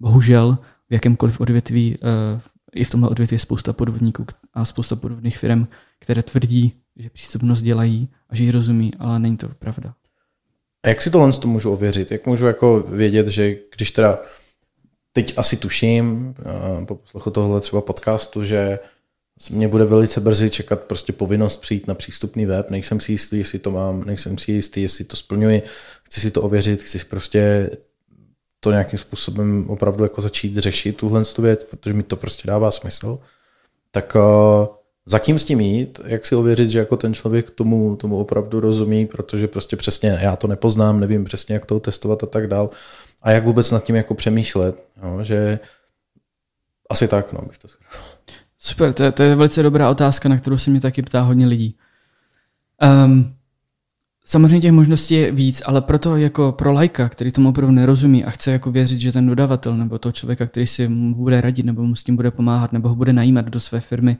bohužel 0.00 0.58
v 0.90 0.92
jakémkoliv 0.92 1.40
odvětví, 1.40 1.98
eh, 2.02 2.40
i 2.74 2.84
v 2.84 2.90
tomhle 2.90 3.10
odvětví 3.10 3.34
je 3.34 3.38
spousta 3.38 3.72
podvodníků 3.72 4.26
a 4.54 4.64
spousta 4.64 4.96
podvodných 4.96 5.38
firm, 5.38 5.66
které 5.98 6.22
tvrdí, 6.22 6.72
že 6.96 7.10
přístupnost 7.10 7.62
dělají 7.62 8.08
a 8.28 8.36
že 8.36 8.44
ji 8.44 8.50
rozumí, 8.50 8.92
ale 8.98 9.18
není 9.18 9.36
to 9.36 9.48
pravda. 9.48 9.94
A 10.82 10.88
jak 10.88 11.02
si 11.02 11.10
tohle 11.10 11.32
to 11.32 11.48
můžu 11.48 11.72
ověřit? 11.72 12.10
Jak 12.10 12.26
můžu 12.26 12.46
jako 12.46 12.80
vědět, 12.80 13.26
že 13.26 13.56
když 13.76 13.90
teda 13.90 14.22
teď 15.12 15.34
asi 15.36 15.56
tuším 15.56 16.34
eh, 16.40 16.84
po 16.86 16.94
poslechu 16.94 17.30
tohle 17.30 17.60
třeba 17.60 17.82
podcastu, 17.82 18.44
že 18.44 18.78
mě 19.50 19.68
bude 19.68 19.84
velice 19.84 20.20
brzy 20.20 20.50
čekat 20.50 20.80
prostě 20.80 21.12
povinnost 21.12 21.56
přijít 21.56 21.86
na 21.86 21.94
přístupný 21.94 22.46
web, 22.46 22.70
nejsem 22.70 23.00
si 23.00 23.12
jistý, 23.12 23.38
jestli 23.38 23.58
to 23.58 23.70
mám, 23.70 24.04
nejsem 24.04 24.38
si 24.38 24.52
jistý, 24.52 24.82
jestli 24.82 25.04
to 25.04 25.16
splňuji, 25.16 25.62
chci 26.02 26.20
si 26.20 26.30
to 26.30 26.42
ověřit, 26.42 26.82
chci 26.82 26.98
prostě 26.98 27.70
to 28.60 28.70
nějakým 28.70 28.98
způsobem 28.98 29.70
opravdu 29.70 30.04
jako 30.04 30.20
začít 30.22 30.56
řešit 30.56 30.96
tuhle 30.96 31.22
věc, 31.38 31.64
protože 31.64 31.94
mi 31.94 32.02
to 32.02 32.16
prostě 32.16 32.48
dává 32.48 32.70
smysl, 32.70 33.18
tak 33.90 34.14
uh, 34.14 34.66
zatím 35.06 35.38
s 35.38 35.44
tím 35.44 35.60
jít, 35.60 36.00
jak 36.04 36.26
si 36.26 36.34
ověřit, 36.34 36.70
že 36.70 36.78
jako 36.78 36.96
ten 36.96 37.14
člověk 37.14 37.50
tomu, 37.50 37.96
tomu 37.96 38.18
opravdu 38.18 38.60
rozumí, 38.60 39.06
protože 39.06 39.48
prostě 39.48 39.76
přesně 39.76 40.18
já 40.20 40.36
to 40.36 40.46
nepoznám, 40.46 41.00
nevím 41.00 41.24
přesně, 41.24 41.54
jak 41.54 41.66
to 41.66 41.80
testovat 41.80 42.22
a 42.22 42.26
tak 42.26 42.46
dál. 42.46 42.70
A 43.22 43.30
jak 43.30 43.44
vůbec 43.44 43.70
nad 43.70 43.84
tím 43.84 43.96
jako 43.96 44.14
přemýšlet, 44.14 44.84
no, 45.02 45.24
že 45.24 45.58
asi 46.90 47.08
tak, 47.08 47.32
no, 47.32 47.42
bych 47.48 47.58
to 47.58 47.68
schrál. 47.68 48.02
Super, 48.58 48.92
to 48.92 49.02
je, 49.02 49.12
to 49.12 49.22
je 49.22 49.34
velice 49.34 49.62
dobrá 49.62 49.90
otázka, 49.90 50.28
na 50.28 50.38
kterou 50.38 50.58
se 50.58 50.70
mě 50.70 50.80
taky 50.80 51.02
ptá 51.02 51.20
hodně 51.20 51.46
lidí. 51.46 51.76
Um, 53.04 53.34
Samozřejmě 54.24 54.60
těch 54.60 54.72
možností 54.72 55.14
je 55.14 55.32
víc, 55.32 55.62
ale 55.66 55.80
proto 55.80 56.16
jako 56.16 56.52
pro 56.52 56.72
lajka, 56.72 57.08
který 57.08 57.32
tomu 57.32 57.48
opravdu 57.48 57.74
nerozumí 57.74 58.24
a 58.24 58.30
chce 58.30 58.50
jako 58.52 58.70
věřit, 58.70 59.00
že 59.00 59.12
ten 59.12 59.26
dodavatel 59.26 59.76
nebo 59.76 59.98
toho 59.98 60.12
člověka, 60.12 60.46
který 60.46 60.66
si 60.66 60.88
mu 60.88 61.14
bude 61.14 61.40
radit 61.40 61.66
nebo 61.66 61.82
mu 61.82 61.94
s 61.94 62.04
tím 62.04 62.16
bude 62.16 62.30
pomáhat 62.30 62.72
nebo 62.72 62.88
ho 62.88 62.94
bude 62.94 63.12
najímat 63.12 63.44
do 63.46 63.60
své 63.60 63.80
firmy, 63.80 64.16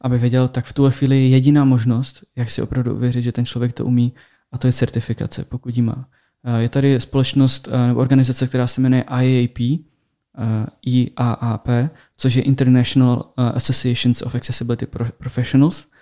aby 0.00 0.18
věděl, 0.18 0.48
tak 0.48 0.64
v 0.64 0.72
tuhle 0.72 0.90
chvíli 0.90 1.16
je 1.16 1.28
jediná 1.28 1.64
možnost, 1.64 2.24
jak 2.36 2.50
si 2.50 2.62
opravdu 2.62 2.94
uvěřit, 2.94 3.22
že 3.22 3.32
ten 3.32 3.46
člověk 3.46 3.72
to 3.72 3.84
umí 3.84 4.12
a 4.52 4.58
to 4.58 4.66
je 4.66 4.72
certifikace, 4.72 5.44
pokud 5.44 5.76
ji 5.76 5.82
má. 5.82 6.08
Eh, 6.44 6.62
je 6.62 6.68
tady 6.68 7.00
společnost 7.00 7.68
eh, 7.72 7.86
nebo 7.86 8.00
organizace, 8.00 8.46
která 8.46 8.66
se 8.66 8.80
jmenuje 8.80 9.04
IAP, 9.22 9.58
eh, 9.60 10.66
IAAP, 10.82 11.68
což 12.16 12.34
je 12.34 12.42
International 12.42 13.32
Associations 13.36 14.22
of 14.22 14.34
Accessibility 14.34 14.86
Professionals– 15.18 15.86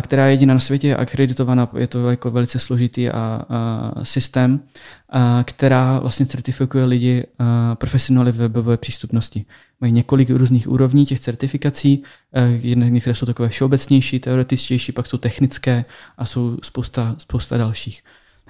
která 0.00 0.26
je 0.26 0.32
jediná 0.32 0.54
na 0.54 0.60
světě, 0.60 0.88
je 0.88 0.96
akreditovaná, 0.96 1.70
je 1.78 1.86
to 1.86 2.10
jako 2.10 2.30
velice 2.30 2.58
složitý 2.58 3.08
a, 3.08 3.42
a 3.48 3.92
systém, 4.02 4.60
a, 5.08 5.44
která 5.44 5.98
vlastně 5.98 6.26
certifikuje 6.26 6.84
lidi 6.84 7.24
a, 7.38 7.74
profesionály 7.74 8.32
v 8.32 8.36
webové 8.36 8.76
přístupnosti. 8.76 9.44
Mají 9.80 9.92
několik 9.92 10.30
různých 10.30 10.68
úrovní 10.68 11.06
těch 11.06 11.20
certifikací, 11.20 12.02
a, 12.32 12.40
některé 12.88 13.14
jsou 13.14 13.26
takové 13.26 13.48
všeobecnější, 13.48 14.20
teoretičtější, 14.20 14.92
pak 14.92 15.06
jsou 15.06 15.18
technické 15.18 15.84
a 16.18 16.24
jsou 16.24 16.56
spousta, 16.62 17.14
spousta 17.18 17.56
dalších. 17.56 18.02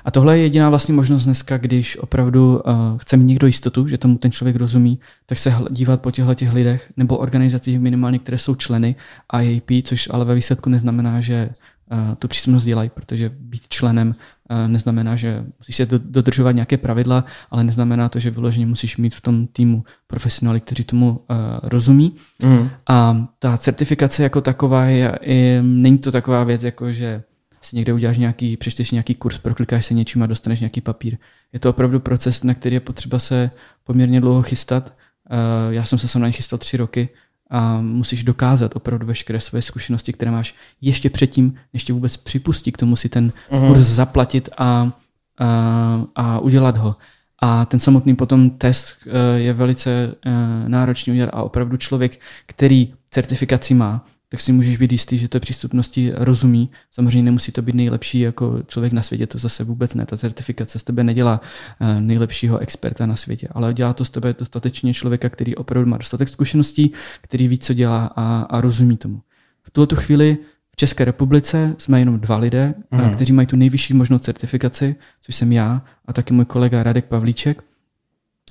A 0.06 0.10
tohle 0.10 0.38
je 0.38 0.42
jediná 0.42 0.70
vlastně 0.70 0.94
možnost 0.94 1.24
dneska, 1.24 1.58
když 1.58 1.96
opravdu 1.96 2.56
uh, 2.66 2.98
chce 2.98 3.16
mít 3.16 3.24
někdo 3.24 3.46
jistotu, 3.46 3.88
že 3.88 3.98
tomu 3.98 4.18
ten 4.18 4.30
člověk 4.30 4.56
rozumí, 4.56 4.98
tak 5.26 5.38
se 5.38 5.54
dívat 5.70 6.00
po 6.00 6.10
těchto 6.10 6.34
těch 6.34 6.52
lidech 6.52 6.92
nebo 6.96 7.16
organizacích 7.16 7.80
minimálně, 7.80 8.18
které 8.18 8.38
jsou 8.38 8.54
členy 8.54 8.94
IAP, 9.40 9.84
což 9.84 10.08
ale 10.12 10.24
ve 10.24 10.34
výsledku 10.34 10.70
neznamená, 10.70 11.20
že 11.20 11.50
uh, 11.92 12.14
tu 12.14 12.28
příslušnost 12.28 12.64
dělají, 12.64 12.90
protože 12.94 13.30
být 13.34 13.62
členem 13.68 14.08
uh, 14.50 14.68
neznamená, 14.68 15.16
že 15.16 15.44
musíš 15.58 15.76
se 15.76 15.86
dodržovat 15.98 16.52
nějaké 16.52 16.76
pravidla, 16.76 17.24
ale 17.50 17.64
neznamená 17.64 18.08
to, 18.08 18.18
že 18.18 18.30
vyloženě 18.30 18.66
musíš 18.66 18.96
mít 18.96 19.14
v 19.14 19.20
tom 19.20 19.46
týmu 19.46 19.84
profesionály, 20.06 20.60
kteří 20.60 20.84
tomu 20.84 21.10
uh, 21.10 21.36
rozumí. 21.62 22.14
Mm. 22.42 22.70
A 22.88 23.26
ta 23.38 23.56
certifikace 23.56 24.22
jako 24.22 24.40
taková 24.40 24.84
je, 24.84 25.18
je, 25.22 25.62
není 25.62 25.98
to 25.98 26.12
taková 26.12 26.44
věc, 26.44 26.64
jako 26.64 26.92
že 26.92 27.22
si 27.66 27.76
někde 27.76 27.92
uděláš 27.92 28.18
nějaký, 28.18 28.56
přečteš 28.56 28.90
nějaký 28.90 29.14
kurz, 29.14 29.38
proklikáš 29.38 29.86
se 29.86 29.94
něčím 29.94 30.22
a 30.22 30.26
dostaneš 30.26 30.60
nějaký 30.60 30.80
papír. 30.80 31.16
Je 31.52 31.60
to 31.60 31.70
opravdu 31.70 32.00
proces, 32.00 32.42
na 32.42 32.54
který 32.54 32.74
je 32.74 32.80
potřeba 32.80 33.18
se 33.18 33.50
poměrně 33.84 34.20
dlouho 34.20 34.42
chystat. 34.42 34.94
Eh, 35.30 35.74
já 35.74 35.84
jsem 35.84 35.98
se 35.98 36.08
sam 36.08 36.22
na 36.22 36.28
ně 36.28 36.32
chystal 36.32 36.58
tři 36.58 36.76
roky 36.76 37.08
a 37.50 37.80
musíš 37.80 38.22
dokázat 38.22 38.76
opravdu 38.76 39.06
veškeré 39.06 39.40
své 39.40 39.62
zkušenosti, 39.62 40.12
které 40.12 40.30
máš 40.30 40.54
ještě 40.80 41.10
předtím, 41.10 41.54
než 41.72 41.84
tě 41.84 41.92
vůbec 41.92 42.16
připustí 42.16 42.72
k 42.72 42.76
tomu 42.76 42.96
si 42.96 43.08
ten 43.08 43.32
uh-huh. 43.50 43.68
kurz 43.68 43.86
zaplatit 43.86 44.48
a, 44.58 44.92
a, 45.38 46.04
a 46.14 46.38
udělat 46.38 46.76
ho. 46.76 46.96
A 47.42 47.64
ten 47.64 47.80
samotný 47.80 48.16
potom 48.16 48.50
test 48.50 48.94
eh, 49.06 49.38
je 49.38 49.52
velice 49.52 50.14
eh, 50.26 50.30
náročný 50.68 51.12
udělat 51.12 51.30
a 51.32 51.42
opravdu 51.42 51.76
člověk, 51.76 52.20
který 52.46 52.94
certifikaci 53.10 53.74
má, 53.74 54.06
tak 54.28 54.40
si 54.40 54.52
můžeš 54.52 54.76
být 54.76 54.92
jistý, 54.92 55.18
že 55.18 55.28
té 55.28 55.40
přístupnosti 55.40 56.12
rozumí. 56.14 56.70
Samozřejmě 56.90 57.22
nemusí 57.22 57.52
to 57.52 57.62
být 57.62 57.74
nejlepší 57.74 58.20
jako 58.20 58.62
člověk 58.66 58.92
na 58.92 59.02
světě, 59.02 59.26
to 59.26 59.38
zase 59.38 59.64
vůbec 59.64 59.94
ne. 59.94 60.06
Ta 60.06 60.16
certifikace 60.16 60.78
z 60.78 60.82
tebe 60.82 61.04
nedělá 61.04 61.40
eh, 61.80 62.00
nejlepšího 62.00 62.58
experta 62.58 63.06
na 63.06 63.16
světě, 63.16 63.48
ale 63.52 63.74
dělá 63.74 63.92
to 63.92 64.04
z 64.04 64.10
tebe 64.10 64.34
dostatečně 64.38 64.94
člověka, 64.94 65.28
který 65.28 65.54
opravdu 65.54 65.90
má 65.90 65.96
dostatek 65.96 66.28
zkušeností, 66.28 66.92
který 67.20 67.48
ví, 67.48 67.58
co 67.58 67.74
dělá 67.74 68.12
a, 68.16 68.40
a 68.40 68.60
rozumí 68.60 68.96
tomu. 68.96 69.20
V 69.62 69.70
tuto 69.70 69.96
chvíli 69.96 70.38
v 70.72 70.76
České 70.76 71.04
republice 71.04 71.74
jsme 71.78 71.98
jenom 71.98 72.20
dva 72.20 72.36
lidé, 72.36 72.74
mm. 72.90 73.14
kteří 73.14 73.32
mají 73.32 73.46
tu 73.46 73.56
nejvyšší 73.56 73.94
možnou 73.94 74.18
certifikaci, 74.18 74.96
což 75.20 75.36
jsem 75.36 75.52
já 75.52 75.82
a 76.06 76.12
taky 76.12 76.34
můj 76.34 76.44
kolega 76.44 76.82
Radek 76.82 77.04
Pavlíček. 77.04 77.62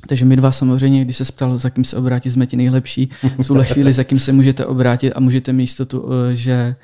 Takže 0.08 0.26
my 0.26 0.36
dva 0.36 0.52
samozřejmě, 0.52 1.06
když 1.06 1.18
se 1.18 1.26
ptal, 1.26 1.58
za 1.58 1.70
kým 1.70 1.84
se 1.84 1.98
obrátit, 1.98 2.32
jsme 2.32 2.48
ti 2.48 2.58
nejlepší. 2.58 3.10
V 3.44 3.48
tuhle 3.48 3.66
chvíli, 3.74 3.94
za 3.94 4.04
kým 4.04 4.20
se 4.20 4.32
můžete 4.32 4.66
obrátit 4.66 5.14
a 5.14 5.20
můžete 5.20 5.54
mít 5.54 5.64
jistotu, 5.64 6.10
eh, 6.14 6.36
že, 6.36 6.76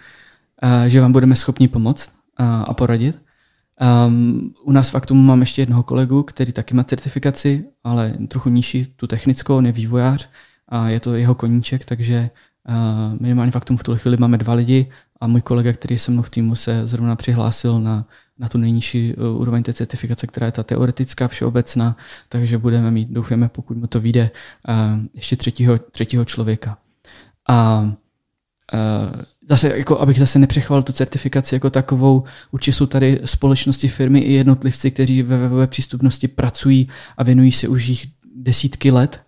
eh, 0.61 0.89
že 0.89 1.01
vám 1.01 1.11
budeme 1.11 1.35
schopni 1.35 1.67
pomoct. 1.67 2.11
a 2.37 2.73
poradit. 2.73 3.19
Um, 4.07 4.53
u 4.63 4.71
nás 4.71 4.89
v 4.89 4.95
Aktumu 4.95 5.21
mám 5.21 5.39
ještě 5.39 5.61
jednoho 5.61 5.83
kolegu, 5.83 6.23
který 6.23 6.51
taky 6.51 6.73
má 6.73 6.83
certifikaci, 6.83 7.65
ale 7.83 8.13
trochu 8.27 8.49
nižší, 8.49 8.93
tu 8.95 9.07
technickou, 9.07 9.57
on 9.57 9.65
je 9.65 9.71
vývojář 9.71 10.29
a 10.67 10.89
je 10.89 10.99
to 10.99 11.15
jeho 11.15 11.35
koníček, 11.35 11.85
takže 11.85 12.29
uh, 12.69 13.21
minimálně 13.21 13.51
v 13.51 13.55
Aktumu 13.55 13.77
v 13.77 13.83
tuhle 13.83 13.99
chvíli 13.99 14.17
máme 14.17 14.37
dva 14.37 14.53
lidi 14.53 14.89
a 15.21 15.27
můj 15.27 15.41
kolega, 15.41 15.73
který 15.73 15.95
je 15.95 15.99
se 15.99 16.11
mnou 16.11 16.21
v 16.21 16.29
týmu, 16.29 16.55
se 16.55 16.87
zrovna 16.87 17.15
přihlásil 17.15 17.81
na, 17.81 18.05
na 18.39 18.49
tu 18.49 18.57
nejnižší 18.57 19.15
uh, 19.15 19.41
úroveň 19.41 19.63
té 19.63 19.73
certifikace, 19.73 20.27
která 20.27 20.45
je 20.45 20.51
ta 20.51 20.63
teoretická, 20.63 21.27
všeobecná, 21.27 21.97
takže 22.29 22.57
budeme 22.57 22.91
mít, 22.91 23.09
doufáme, 23.09 23.49
pokud 23.49 23.77
mu 23.77 23.87
to 23.87 23.99
vyjde, 23.99 24.31
uh, 24.69 25.05
ještě 25.13 25.35
třetího, 25.35 25.77
třetího 25.77 26.25
člověka. 26.25 26.77
A 27.49 27.81
uh, 27.81 29.21
zase, 29.49 29.77
jako 29.77 29.99
abych 29.99 30.19
zase 30.19 30.39
nepřechval 30.39 30.83
tu 30.83 30.93
certifikaci 30.93 31.55
jako 31.55 31.69
takovou, 31.69 32.23
určitě 32.51 32.73
jsou 32.73 32.85
tady 32.85 33.21
společnosti, 33.25 33.87
firmy 33.87 34.19
i 34.19 34.33
jednotlivci, 34.33 34.91
kteří 34.91 35.23
ve 35.23 35.37
webové 35.37 35.67
přístupnosti 35.67 36.27
pracují 36.27 36.89
a 37.17 37.23
věnují 37.23 37.51
se 37.51 37.67
už 37.67 37.87
jich 37.87 38.07
desítky 38.35 38.91
let 38.91 39.23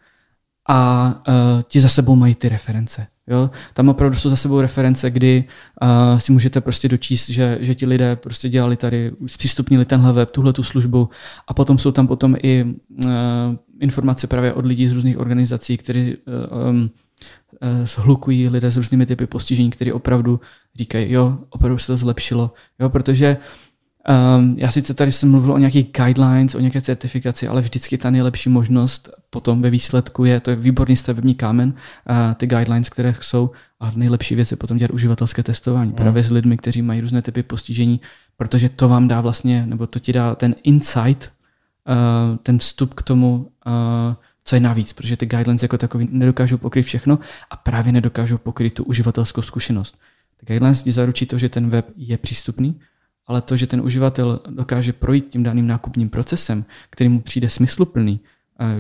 a 0.70 1.08
uh, 1.28 1.62
ti 1.62 1.82
za 1.82 1.90
sebou 1.90 2.16
mají 2.16 2.36
ty 2.36 2.50
reference. 2.50 3.08
Jo? 3.28 3.50
Tam 3.74 3.90
opravdu 3.90 4.18
jsou 4.18 4.30
za 4.30 4.36
sebou 4.36 4.62
reference, 4.62 5.12
kdy 5.12 5.44
uh, 5.82 6.18
si 6.18 6.32
můžete 6.32 6.62
prostě 6.62 6.90
dočíst, 6.90 7.30
že, 7.30 7.58
že 7.62 7.76
ti 7.76 7.86
lidé 7.86 8.16
prostě 8.16 8.50
dělali 8.50 8.76
tady, 8.76 9.12
zpřístupnili 9.26 9.86
tenhle 9.86 10.14
web, 10.14 10.32
tuhle 10.32 10.54
tu 10.54 10.64
službu 10.64 11.10
a 11.48 11.54
potom 11.54 11.80
jsou 11.80 11.92
tam 11.92 12.08
potom 12.08 12.36
i 12.44 12.66
uh, 13.06 13.12
informace 13.80 14.28
právě 14.28 14.54
od 14.54 14.66
lidí 14.66 14.88
z 14.88 14.92
různých 14.92 15.18
organizací, 15.18 15.78
kteří 15.78 16.16
uh, 16.16 16.70
um, 16.70 16.90
shlukují 17.86 18.50
lidé 18.50 18.72
s 18.72 18.78
různými 18.78 19.06
typy 19.06 19.28
postižení, 19.28 19.70
kteří 19.70 19.92
opravdu 19.92 20.40
říkají, 20.76 21.12
jo, 21.12 21.38
opravdu 21.50 21.78
se 21.78 21.88
to 21.88 21.98
zlepšilo. 21.98 22.54
Jo, 22.80 22.90
protože 22.90 23.38
um, 24.38 24.56
já 24.58 24.72
sice 24.72 24.94
tady 24.94 25.12
jsem 25.12 25.32
mluvil 25.32 25.54
o 25.54 25.58
nějakých 25.58 25.92
guidelines, 25.92 26.56
o 26.56 26.60
nějaké 26.60 26.82
certifikaci, 26.82 27.48
ale 27.48 27.62
vždycky 27.62 27.98
ta 27.98 28.10
nejlepší 28.10 28.50
možnost 28.50 29.10
potom 29.34 29.62
ve 29.62 29.70
výsledku 29.70 30.26
je, 30.26 30.40
to 30.40 30.50
je 30.50 30.56
výborný 30.56 30.96
stavební 30.96 31.36
kámen, 31.36 31.74
uh, 31.74 32.34
ty 32.38 32.48
guidelines, 32.48 32.90
které 32.90 33.16
jsou, 33.22 33.52
a 33.80 33.92
nejlepší 33.96 34.36
věc 34.36 34.52
je 34.52 34.58
potom 34.58 34.78
dělat 34.78 34.92
uživatelské 34.92 35.44
testování 35.44 35.90
mm. 35.90 35.96
právě 35.96 36.24
s 36.24 36.32
lidmi, 36.32 36.58
kteří 36.58 36.82
mají 36.82 37.02
různé 37.02 37.22
typy 37.22 37.44
postižení, 37.44 38.02
protože 38.38 38.70
to 38.70 38.90
vám 38.90 39.08
dá 39.08 39.22
vlastně, 39.22 39.66
nebo 39.66 39.88
to 39.88 40.00
ti 40.00 40.14
dá 40.14 40.36
ten 40.36 40.56
insight, 40.64 41.32
uh, 41.90 42.38
ten 42.44 42.60
vstup 42.60 42.94
k 42.94 43.02
tomu, 43.02 43.50
uh, 43.66 44.14
co 44.44 44.56
je 44.56 44.60
navíc, 44.60 44.94
protože 44.94 45.18
ty 45.18 45.26
guidelines 45.26 45.64
jako 45.64 45.78
takový 45.78 46.08
nedokážou 46.12 46.58
pokryt 46.58 46.86
všechno 46.86 47.20
a 47.50 47.58
právě 47.58 47.94
nedokážou 47.94 48.38
pokryt 48.38 48.74
tu 48.74 48.84
uživatelskou 48.84 49.42
zkušenost. 49.42 49.98
Ty 50.38 50.46
guidelines 50.46 50.84
ti 50.84 50.92
zaručí 50.92 51.26
to, 51.26 51.38
že 51.38 51.50
ten 51.50 51.70
web 51.70 51.86
je 51.98 52.18
přístupný, 52.18 52.80
ale 53.28 53.42
to, 53.42 53.58
že 53.58 53.68
ten 53.68 53.82
uživatel 53.82 54.40
dokáže 54.50 54.94
projít 54.94 55.30
tím 55.30 55.44
daným 55.44 55.68
nákupním 55.68 56.10
procesem, 56.10 56.66
který 56.90 57.10
mu 57.10 57.22
přijde 57.22 57.50
smysluplný, 57.50 58.20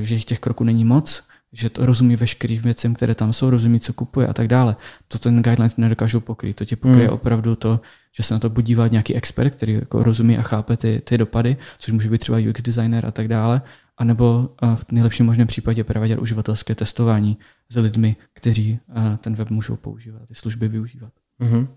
že 0.01 0.19
těch 0.19 0.39
kroků 0.39 0.63
není 0.63 0.85
moc, 0.85 1.23
že 1.53 1.69
to 1.69 1.85
rozumí 1.85 2.15
veškerým 2.15 2.61
věcem, 2.61 2.93
které 2.93 3.15
tam 3.15 3.33
jsou, 3.33 3.49
rozumí, 3.49 3.79
co 3.79 3.93
kupuje 3.93 4.27
a 4.27 4.33
tak 4.33 4.47
dále. 4.47 4.75
To 5.07 5.19
ten 5.19 5.41
guidelines 5.41 5.77
nedokážou 5.77 6.19
pokryt. 6.19 6.55
To 6.55 6.65
ti 6.65 6.75
pokryje 6.75 7.05
hmm. 7.05 7.13
opravdu 7.13 7.55
to, 7.55 7.79
že 8.15 8.23
se 8.23 8.33
na 8.33 8.39
to 8.39 8.49
bude 8.49 8.63
dívat 8.63 8.91
nějaký 8.91 9.15
expert, 9.15 9.49
který 9.49 9.73
jako 9.73 10.03
rozumí 10.03 10.37
a 10.37 10.41
chápe 10.41 10.77
ty, 10.77 11.01
ty 11.03 11.17
dopady, 11.17 11.57
což 11.79 11.93
může 11.93 12.09
být 12.09 12.17
třeba 12.17 12.37
UX 12.49 12.61
designer 12.61 13.05
a 13.05 13.11
tak 13.11 13.27
dále, 13.27 13.61
anebo 13.97 14.49
v 14.75 14.91
nejlepším 14.91 15.25
možném 15.25 15.47
případě 15.47 15.83
provádět 15.83 16.19
uživatelské 16.19 16.75
testování 16.75 17.37
s 17.69 17.75
lidmi, 17.75 18.15
kteří 18.33 18.79
ten 19.17 19.35
web 19.35 19.49
můžou 19.49 19.75
používat, 19.75 20.21
ty 20.27 20.35
služby 20.35 20.67
využívat. 20.67 21.11
Mm-hmm. 21.41 21.67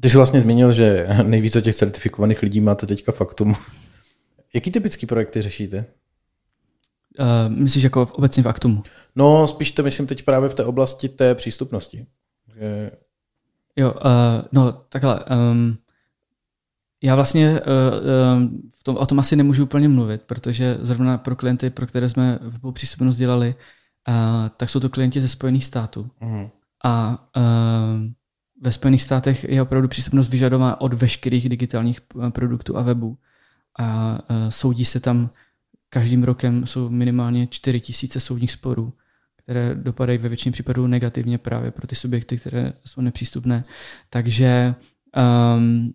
Ty 0.00 0.10
jsi 0.10 0.16
vlastně 0.16 0.40
zmínil, 0.40 0.72
že 0.72 1.06
nejvíce 1.22 1.62
těch 1.62 1.74
certifikovaných 1.74 2.42
lidí 2.42 2.60
máte 2.60 2.86
teďka 2.86 3.12
faktum. 3.12 3.54
Jaký 4.54 4.70
typický 4.70 5.06
projekty 5.06 5.42
řešíte? 5.42 5.84
Uh, 7.18 7.56
myslíš 7.56 7.84
jako 7.84 8.06
v, 8.06 8.12
obecně 8.12 8.42
v 8.42 8.48
Aktumu? 8.48 8.82
No, 9.16 9.46
spíš 9.46 9.70
to 9.70 9.82
myslím 9.82 10.06
teď 10.06 10.22
právě 10.22 10.48
v 10.48 10.54
té 10.54 10.64
oblasti 10.64 11.08
té 11.08 11.34
přístupnosti. 11.34 12.06
Že... 12.54 12.90
Jo, 13.76 13.92
uh, 13.92 14.00
no 14.52 14.72
takhle. 14.72 15.24
Um, 15.24 15.78
já 17.02 17.14
vlastně 17.14 17.50
uh, 17.50 17.56
uh, 17.56 18.48
v 18.78 18.84
tom, 18.84 18.96
o 18.96 19.06
tom 19.06 19.18
asi 19.18 19.36
nemůžu 19.36 19.62
úplně 19.62 19.88
mluvit, 19.88 20.22
protože 20.22 20.78
zrovna 20.80 21.18
pro 21.18 21.36
klienty, 21.36 21.70
pro 21.70 21.86
které 21.86 22.10
jsme 22.10 22.38
v 22.42 22.72
přístupnost 22.72 23.16
dělali, 23.16 23.54
uh, 24.08 24.14
tak 24.56 24.70
jsou 24.70 24.80
to 24.80 24.88
klienti 24.88 25.20
ze 25.20 25.28
Spojených 25.28 25.64
států. 25.64 26.10
Uh-huh. 26.20 26.50
A 26.84 27.24
uh, 27.36 27.42
ve 28.60 28.72
Spojených 28.72 29.02
státech 29.02 29.44
je 29.44 29.62
opravdu 29.62 29.88
přístupnost 29.88 30.28
vyžadována 30.28 30.80
od 30.80 30.94
veškerých 30.94 31.48
digitálních 31.48 32.00
produktů 32.30 32.76
a 32.76 32.82
webů. 32.82 33.18
A 33.78 34.18
uh, 34.30 34.36
soudí 34.48 34.84
se 34.84 35.00
tam 35.00 35.30
každým 35.94 36.24
rokem 36.24 36.66
jsou 36.66 36.90
minimálně 36.90 37.46
4 37.46 37.80
tisíce 37.80 38.20
soudních 38.20 38.52
sporů, 38.52 38.92
které 39.42 39.74
dopadají 39.74 40.18
ve 40.18 40.28
většině 40.28 40.52
případů 40.52 40.86
negativně 40.86 41.38
právě 41.38 41.70
pro 41.70 41.86
ty 41.86 41.94
subjekty, 41.94 42.36
které 42.36 42.72
jsou 42.84 43.00
nepřístupné. 43.00 43.64
Takže 44.10 44.74
um, 45.56 45.92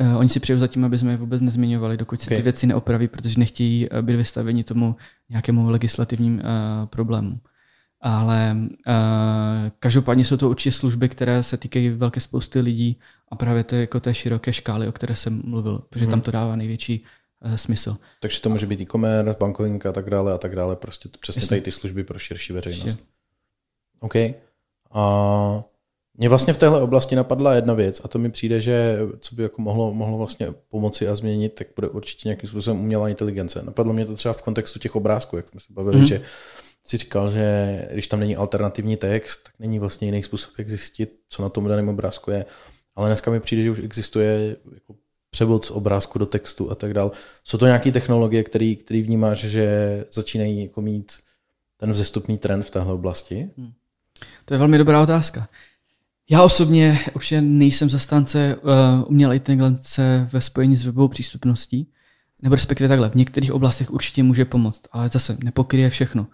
Uh, 0.00 0.16
oni 0.16 0.28
si 0.28 0.40
přejou 0.40 0.58
zatím, 0.58 0.84
aby 0.84 0.98
jsme 0.98 1.10
je 1.10 1.16
vůbec 1.16 1.40
nezmiňovali, 1.40 1.96
dokud 1.96 2.20
se 2.20 2.26
okay. 2.26 2.36
ty 2.36 2.42
věci 2.42 2.66
neopraví, 2.66 3.08
protože 3.08 3.40
nechtějí 3.40 3.88
uh, 3.88 3.98
být 4.02 4.16
vystaveni 4.16 4.64
tomu 4.64 4.96
nějakému 5.30 5.70
legislativním 5.70 6.34
uh, 6.34 6.42
problému. 6.86 7.40
Ale 8.00 8.56
uh, 8.56 8.92
každopádně 9.78 10.24
jsou 10.24 10.36
to 10.36 10.50
určitě 10.50 10.72
služby, 10.72 11.08
které 11.08 11.42
se 11.42 11.56
týkají 11.56 11.88
velké 11.88 12.20
spousty 12.20 12.60
lidí 12.60 13.00
a 13.28 13.36
právě 13.36 13.64
to 13.64 13.76
jako 13.76 14.00
té 14.00 14.14
široké 14.14 14.52
škály, 14.52 14.88
o 14.88 14.92
které 14.92 15.16
jsem 15.16 15.42
mluvil, 15.44 15.78
protože 15.90 16.04
hmm. 16.04 16.10
tam 16.10 16.20
to 16.20 16.30
dává 16.30 16.56
největší 16.56 17.00
uh, 17.00 17.06
smysl. 17.56 17.96
Takže 18.20 18.40
to 18.40 18.48
může 18.48 18.66
být 18.66 18.80
e-commerce, 18.80 19.36
bankovník 19.40 19.86
a 19.86 19.92
tak 19.92 20.10
dále 20.10 20.32
a 20.32 20.38
tak 20.38 20.56
dále, 20.56 20.76
prostě 20.76 21.08
přesně 21.20 21.46
tady 21.46 21.60
ty 21.60 21.72
služby 21.72 22.04
pro 22.04 22.18
širší 22.18 22.52
veřejnost. 22.52 22.84
Ještě. 22.84 23.02
OK. 24.00 24.14
A 24.90 25.64
mě 26.18 26.28
vlastně 26.28 26.52
v 26.52 26.58
téhle 26.58 26.82
oblasti 26.82 27.16
napadla 27.16 27.54
jedna 27.54 27.74
věc 27.74 28.00
a 28.04 28.08
to 28.08 28.18
mi 28.18 28.30
přijde, 28.30 28.60
že 28.60 28.98
co 29.18 29.34
by 29.34 29.42
jako 29.42 29.62
mohlo, 29.62 29.94
mohlo 29.94 30.18
vlastně 30.18 30.48
pomoci 30.68 31.08
a 31.08 31.14
změnit, 31.14 31.54
tak 31.54 31.66
bude 31.76 31.88
určitě 31.88 32.28
nějakým 32.28 32.48
způsobem 32.48 32.80
umělá 32.80 33.08
inteligence. 33.08 33.62
Napadlo 33.62 33.92
mě 33.92 34.06
to 34.06 34.14
třeba 34.14 34.34
v 34.34 34.42
kontextu 34.42 34.78
těch 34.78 34.96
obrázků, 34.96 35.36
jak 35.36 35.48
jsme 35.50 35.60
se 35.60 35.72
bavili, 35.72 35.98
mm. 35.98 36.06
že 36.06 36.22
si 36.86 36.96
říkal, 36.96 37.30
že 37.30 37.88
když 37.92 38.08
tam 38.08 38.20
není 38.20 38.36
alternativní 38.36 38.96
text, 38.96 39.42
tak 39.42 39.54
není 39.58 39.78
vlastně 39.78 40.08
jiný 40.08 40.22
způsob, 40.22 40.58
jak 40.58 40.68
zjistit, 40.68 41.20
co 41.28 41.42
na 41.42 41.48
tom 41.48 41.68
daném 41.68 41.88
obrázku 41.88 42.30
je. 42.30 42.44
Ale 42.94 43.08
dneska 43.08 43.30
mi 43.30 43.40
přijde, 43.40 43.62
že 43.62 43.70
už 43.70 43.78
existuje 43.78 44.56
jako 44.74 44.94
převod 45.30 45.64
z 45.64 45.70
obrázku 45.70 46.18
do 46.18 46.26
textu 46.26 46.70
a 46.70 46.74
tak 46.74 46.94
dále. 46.94 47.10
Jsou 47.44 47.58
to 47.58 47.66
nějaké 47.66 47.92
technologie, 47.92 48.42
který, 48.42 48.76
který 48.76 49.02
vnímáš, 49.02 49.38
že 49.38 50.04
začínají 50.12 50.62
jako 50.62 50.80
mít 50.80 51.12
ten 51.76 51.92
vzestupný 51.92 52.38
trend 52.38 52.62
v 52.62 52.70
téhle 52.70 52.92
oblasti? 52.92 53.50
Hmm. 53.58 53.72
To 54.44 54.54
je 54.54 54.58
velmi 54.58 54.78
dobrá 54.78 55.02
otázka. 55.02 55.48
Já 56.30 56.42
osobně 56.42 56.98
už 57.14 57.34
nejsem 57.40 57.90
zastánce 57.90 58.56
uh, 58.56 58.70
umělé 59.06 59.36
inteligence 59.36 60.28
ve 60.32 60.40
spojení 60.40 60.76
s 60.76 60.84
webovou 60.84 61.08
přístupností, 61.08 61.92
nebo 62.42 62.54
respektive 62.54 62.88
takhle, 62.88 63.10
v 63.10 63.14
některých 63.14 63.52
oblastech 63.52 63.90
určitě 63.90 64.22
může 64.22 64.44
pomoct, 64.44 64.82
ale 64.92 65.08
zase 65.08 65.36
nepokryje 65.44 65.90
všechno. 65.90 66.26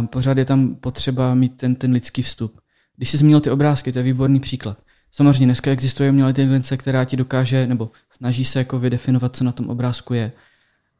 Uh, 0.00 0.06
pořád 0.06 0.38
je 0.38 0.44
tam 0.44 0.74
potřeba 0.74 1.34
mít 1.34 1.56
ten, 1.56 1.74
ten 1.74 1.92
lidský 1.92 2.22
vstup. 2.22 2.60
Když 2.96 3.10
jsi 3.10 3.16
zmínil 3.16 3.40
ty 3.40 3.50
obrázky, 3.50 3.92
to 3.92 3.98
je 3.98 4.02
výborný 4.02 4.40
příklad. 4.40 4.78
Samozřejmě 5.10 5.44
dneska 5.44 5.70
existuje 5.70 6.10
umělá 6.10 6.28
inteligence, 6.28 6.76
která 6.76 7.04
ti 7.04 7.16
dokáže, 7.16 7.66
nebo 7.66 7.90
snaží 8.10 8.44
se 8.44 8.58
jako 8.58 8.78
vydefinovat, 8.78 9.36
co 9.36 9.44
na 9.44 9.52
tom 9.52 9.70
obrázku 9.70 10.14
je, 10.14 10.32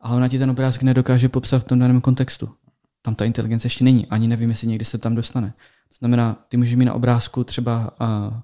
ale 0.00 0.16
ona 0.16 0.28
ti 0.28 0.38
ten 0.38 0.50
obrázek 0.50 0.82
nedokáže 0.82 1.28
popsat 1.28 1.58
v 1.58 1.64
tom 1.64 1.78
daném 1.78 2.00
kontextu. 2.00 2.48
Tam 3.02 3.14
ta 3.14 3.24
inteligence 3.24 3.66
ještě 3.66 3.84
není, 3.84 4.06
ani 4.06 4.28
nevím, 4.28 4.50
jestli 4.50 4.68
někdy 4.68 4.84
se 4.84 4.98
tam 4.98 5.14
dostane. 5.14 5.54
To 5.88 5.94
znamená, 5.98 6.44
ty 6.48 6.56
můžeš 6.56 6.74
mít 6.74 6.84
na 6.84 6.94
obrázku 6.94 7.44
třeba 7.44 7.90
uh, 8.00 8.34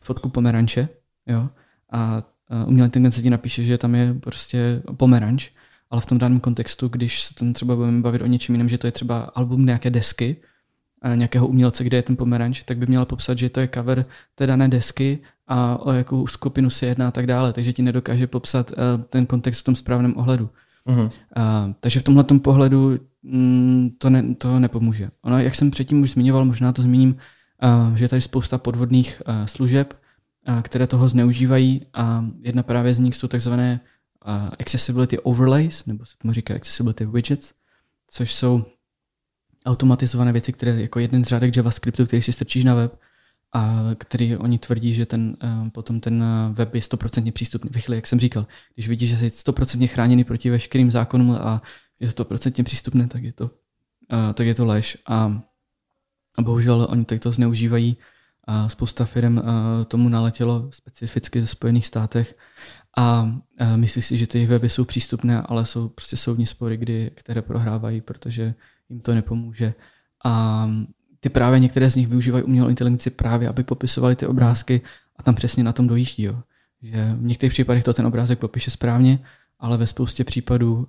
fotku 0.00 0.28
pomeranče, 0.28 0.88
jo, 1.26 1.48
a 1.92 2.22
uh, 2.50 2.68
umělá 2.68 2.84
inteligence 2.84 3.22
ti 3.22 3.30
napíše, 3.30 3.64
že 3.64 3.78
tam 3.78 3.94
je 3.94 4.14
prostě 4.14 4.82
pomeranč, 4.96 5.50
ale 5.90 6.00
v 6.00 6.06
tom 6.06 6.18
daném 6.18 6.40
kontextu, 6.40 6.88
když 6.88 7.22
se 7.22 7.34
tam 7.34 7.52
třeba 7.52 7.76
budeme 7.76 8.00
bavit 8.00 8.22
o 8.22 8.26
něčem 8.26 8.54
jiném, 8.54 8.68
že 8.68 8.78
to 8.78 8.86
je 8.86 8.92
třeba 8.92 9.20
album 9.20 9.66
nějaké 9.66 9.90
desky, 9.90 10.36
nějakého 11.14 11.46
umělce, 11.48 11.84
kde 11.84 11.96
je 11.96 12.02
ten 12.02 12.16
pomeranč, 12.16 12.62
tak 12.62 12.78
by 12.78 12.86
měla 12.86 13.04
popsat, 13.04 13.38
že 13.38 13.50
to 13.50 13.60
je 13.60 13.68
cover 13.74 14.04
té 14.34 14.46
dané 14.46 14.68
desky 14.68 15.18
a 15.46 15.76
o 15.76 15.92
jakou 15.92 16.26
skupinu 16.26 16.70
se 16.70 16.86
jedná 16.86 17.08
a 17.08 17.10
tak 17.10 17.26
dále, 17.26 17.52
takže 17.52 17.72
ti 17.72 17.82
nedokáže 17.82 18.26
popsat 18.26 18.70
uh, 18.70 19.02
ten 19.04 19.26
kontext 19.26 19.60
v 19.60 19.64
tom 19.64 19.76
správném 19.76 20.16
ohledu. 20.16 20.50
Uh-huh. 20.86 21.04
Uh, 21.04 21.10
takže 21.80 22.00
v 22.00 22.02
tomhle 22.02 22.24
pohledu 22.24 22.98
mm, 23.22 23.90
to, 23.98 24.10
ne, 24.10 24.34
to 24.34 24.58
nepomůže. 24.58 25.08
Ono, 25.22 25.38
jak 25.38 25.54
jsem 25.54 25.70
předtím 25.70 26.02
už 26.02 26.10
zmiňoval, 26.10 26.44
možná 26.44 26.72
to 26.72 26.82
zmíním, 26.82 27.16
uh, 27.88 27.94
že 27.94 28.04
je 28.04 28.08
tady 28.08 28.22
spousta 28.22 28.58
podvodných 28.58 29.22
uh, 29.28 29.46
služeb, 29.46 29.94
uh, 30.48 30.60
které 30.62 30.86
toho 30.86 31.08
zneužívají 31.08 31.86
a 31.94 32.24
jedna 32.40 32.62
právě 32.62 32.94
z 32.94 32.98
nich 32.98 33.16
jsou 33.16 33.28
takzvané 33.28 33.80
accessibility 34.60 35.18
overlays, 35.18 35.86
nebo 35.86 36.04
se 36.04 36.14
tomu 36.18 36.32
říká 36.32 36.54
accessibility 36.54 37.06
widgets, 37.06 37.52
což 38.10 38.34
jsou 38.34 38.64
automatizované 39.66 40.32
věci, 40.32 40.52
které 40.52 40.80
jako 40.80 40.98
jeden 40.98 41.24
z 41.24 41.28
řádek 41.28 41.56
JavaScriptu, 41.56 42.06
který 42.06 42.22
si 42.22 42.32
strčíš 42.32 42.64
na 42.64 42.74
web 42.74 43.00
a 43.52 43.80
který 43.98 44.36
oni 44.36 44.58
tvrdí, 44.58 44.92
že 44.92 45.06
ten, 45.06 45.36
uh, 45.42 45.68
potom 45.68 46.00
ten 46.00 46.24
web 46.52 46.74
je 46.74 46.82
stoprocentně 46.82 47.32
přístupný. 47.32 47.70
Ve 47.74 47.80
chvíli, 47.80 47.98
jak 47.98 48.06
jsem 48.06 48.20
říkal, 48.20 48.46
když 48.74 48.88
vidíš, 48.88 49.10
že 49.10 49.16
jsi 49.16 49.30
stoprocentně 49.30 49.86
chráněný 49.86 50.24
proti 50.24 50.50
veškerým 50.50 50.90
zákonům 50.90 51.30
a 51.30 51.62
je 52.00 52.10
stoprocentně 52.10 52.64
přístupné, 52.64 53.08
tak 53.08 53.22
je 53.22 53.32
to, 53.32 53.44
uh, 53.44 54.32
tak 54.34 54.46
je 54.46 54.54
to 54.54 54.66
lež. 54.66 54.98
A, 55.06 55.42
a 56.38 56.42
bohužel 56.42 56.86
oni 56.90 57.04
tak 57.04 57.20
to 57.20 57.32
zneužívají. 57.32 57.96
A 58.46 58.68
spousta 58.68 59.04
firm 59.04 59.40
tomu 59.88 60.08
naletělo 60.08 60.68
specificky 60.72 61.40
ve 61.40 61.46
Spojených 61.46 61.86
státech 61.86 62.36
a 62.96 63.34
myslí 63.76 64.02
si, 64.02 64.16
že 64.16 64.26
ty 64.26 64.46
weby 64.46 64.68
jsou 64.68 64.84
přístupné, 64.84 65.42
ale 65.42 65.66
jsou 65.66 65.88
prostě 65.88 66.16
soudní 66.16 66.46
spory, 66.46 66.76
kdy, 66.76 67.10
které 67.14 67.42
prohrávají, 67.42 68.00
protože 68.00 68.54
jim 68.88 69.00
to 69.00 69.14
nepomůže. 69.14 69.74
A 70.24 70.66
ty 71.20 71.28
právě 71.28 71.60
některé 71.60 71.90
z 71.90 71.96
nich 71.96 72.08
využívají 72.08 72.44
umělou 72.44 72.68
inteligenci 72.68 73.10
právě, 73.10 73.48
aby 73.48 73.64
popisovali 73.64 74.16
ty 74.16 74.26
obrázky 74.26 74.80
a 75.16 75.22
tam 75.22 75.34
přesně 75.34 75.64
na 75.64 75.72
tom 75.72 75.86
dojíždí. 75.86 76.22
Jo. 76.22 76.42
Že 76.82 77.14
v 77.14 77.22
některých 77.22 77.52
případech 77.52 77.84
to 77.84 77.92
ten 77.92 78.06
obrázek 78.06 78.38
popíše 78.38 78.70
správně, 78.70 79.18
ale 79.58 79.76
ve 79.76 79.86
spoustě 79.86 80.24
případů 80.24 80.74
um, 80.74 80.86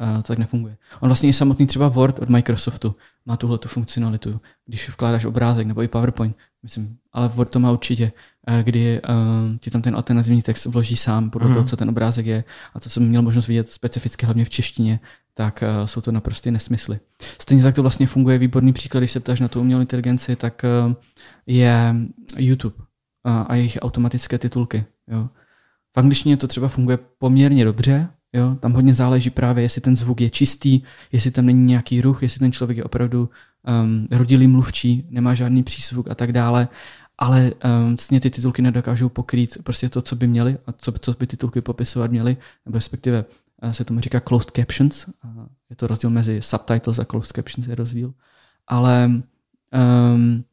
uh, 0.00 0.16
to 0.16 0.22
tak 0.22 0.38
nefunguje. 0.38 0.76
On 1.00 1.08
vlastně 1.08 1.28
i 1.28 1.32
samotný 1.32 1.66
třeba 1.66 1.88
Word 1.88 2.18
od 2.18 2.28
Microsoftu 2.28 2.96
má 3.26 3.36
tuhle 3.36 3.58
tu 3.58 3.68
funkcionalitu, 3.68 4.40
když 4.66 4.88
vkládáš 4.88 5.24
obrázek 5.24 5.66
nebo 5.66 5.82
i 5.82 5.88
PowerPoint, 5.88 6.36
myslím, 6.62 6.96
ale 7.12 7.28
Word 7.28 7.50
to 7.50 7.58
má 7.58 7.72
určitě, 7.72 8.12
uh, 8.48 8.58
kdy 8.62 9.00
um, 9.02 9.58
ti 9.58 9.70
tam 9.70 9.82
ten 9.82 9.96
alternativní 9.96 10.42
text 10.42 10.66
vloží 10.66 10.96
sám 10.96 11.30
podle 11.30 11.48
mm. 11.48 11.54
toho, 11.54 11.66
co 11.66 11.76
ten 11.76 11.88
obrázek 11.88 12.26
je 12.26 12.44
a 12.74 12.80
co 12.80 12.90
jsem 12.90 13.08
měl 13.08 13.22
možnost 13.22 13.48
vidět 13.48 13.68
specificky 13.68 14.26
hlavně 14.26 14.44
v 14.44 14.50
češtině, 14.50 15.00
tak 15.34 15.64
uh, 15.80 15.86
jsou 15.86 16.00
to 16.00 16.12
naprosté 16.12 16.50
nesmysly. 16.50 17.00
Stejně 17.38 17.62
tak 17.62 17.74
to 17.74 17.82
vlastně 17.82 18.06
funguje. 18.06 18.38
Výborný 18.38 18.72
příklad, 18.72 19.00
když 19.00 19.12
se 19.12 19.20
ptáš 19.20 19.40
na 19.40 19.48
tu 19.48 19.60
umělou 19.60 19.80
inteligenci, 19.80 20.36
tak 20.36 20.62
uh, 20.86 20.94
je 21.46 21.94
YouTube 22.38 22.76
a 23.24 23.54
jejich 23.54 23.78
automatické 23.80 24.38
titulky. 24.38 24.84
Jo. 25.08 25.28
V 25.94 25.98
angličtině 25.98 26.36
to 26.36 26.46
třeba 26.46 26.68
funguje 26.68 26.98
poměrně 27.18 27.64
dobře, 27.64 28.08
jo? 28.32 28.54
tam 28.54 28.72
hodně 28.72 28.94
záleží 28.94 29.30
právě, 29.30 29.64
jestli 29.64 29.80
ten 29.80 29.96
zvuk 29.96 30.20
je 30.20 30.30
čistý, 30.30 30.82
jestli 31.12 31.30
tam 31.30 31.46
není 31.46 31.64
nějaký 31.64 32.00
ruch, 32.00 32.22
jestli 32.22 32.38
ten 32.38 32.52
člověk 32.52 32.78
je 32.78 32.84
opravdu 32.84 33.28
um, 33.82 34.08
rodilý 34.10 34.46
mluvčí, 34.46 35.06
nemá 35.10 35.34
žádný 35.34 35.62
přízvuk 35.62 36.10
a 36.10 36.14
tak 36.14 36.32
dále, 36.32 36.68
ale 37.18 37.52
um, 37.52 37.88
vlastně 37.88 38.20
ty 38.20 38.30
titulky 38.30 38.62
nedokážou 38.62 39.08
pokrýt 39.08 39.58
prostě 39.62 39.88
to, 39.88 40.02
co 40.02 40.16
by 40.16 40.26
měly 40.26 40.58
a 40.66 40.72
co, 40.72 40.92
co 41.00 41.14
by 41.18 41.26
titulky 41.26 41.60
popisovat 41.60 42.10
měly, 42.10 42.36
nebo 42.66 42.74
respektive 42.74 43.24
uh, 43.62 43.70
se 43.70 43.84
tomu 43.84 44.00
říká 44.00 44.20
closed 44.20 44.50
captions, 44.50 45.06
uh, 45.08 45.46
je 45.70 45.76
to 45.76 45.86
rozdíl 45.86 46.10
mezi 46.10 46.42
subtitles 46.42 46.98
a 46.98 47.04
closed 47.04 47.36
captions 47.36 47.66
je 47.66 47.74
rozdíl, 47.74 48.14
ale 48.66 49.10
um, 50.14 50.44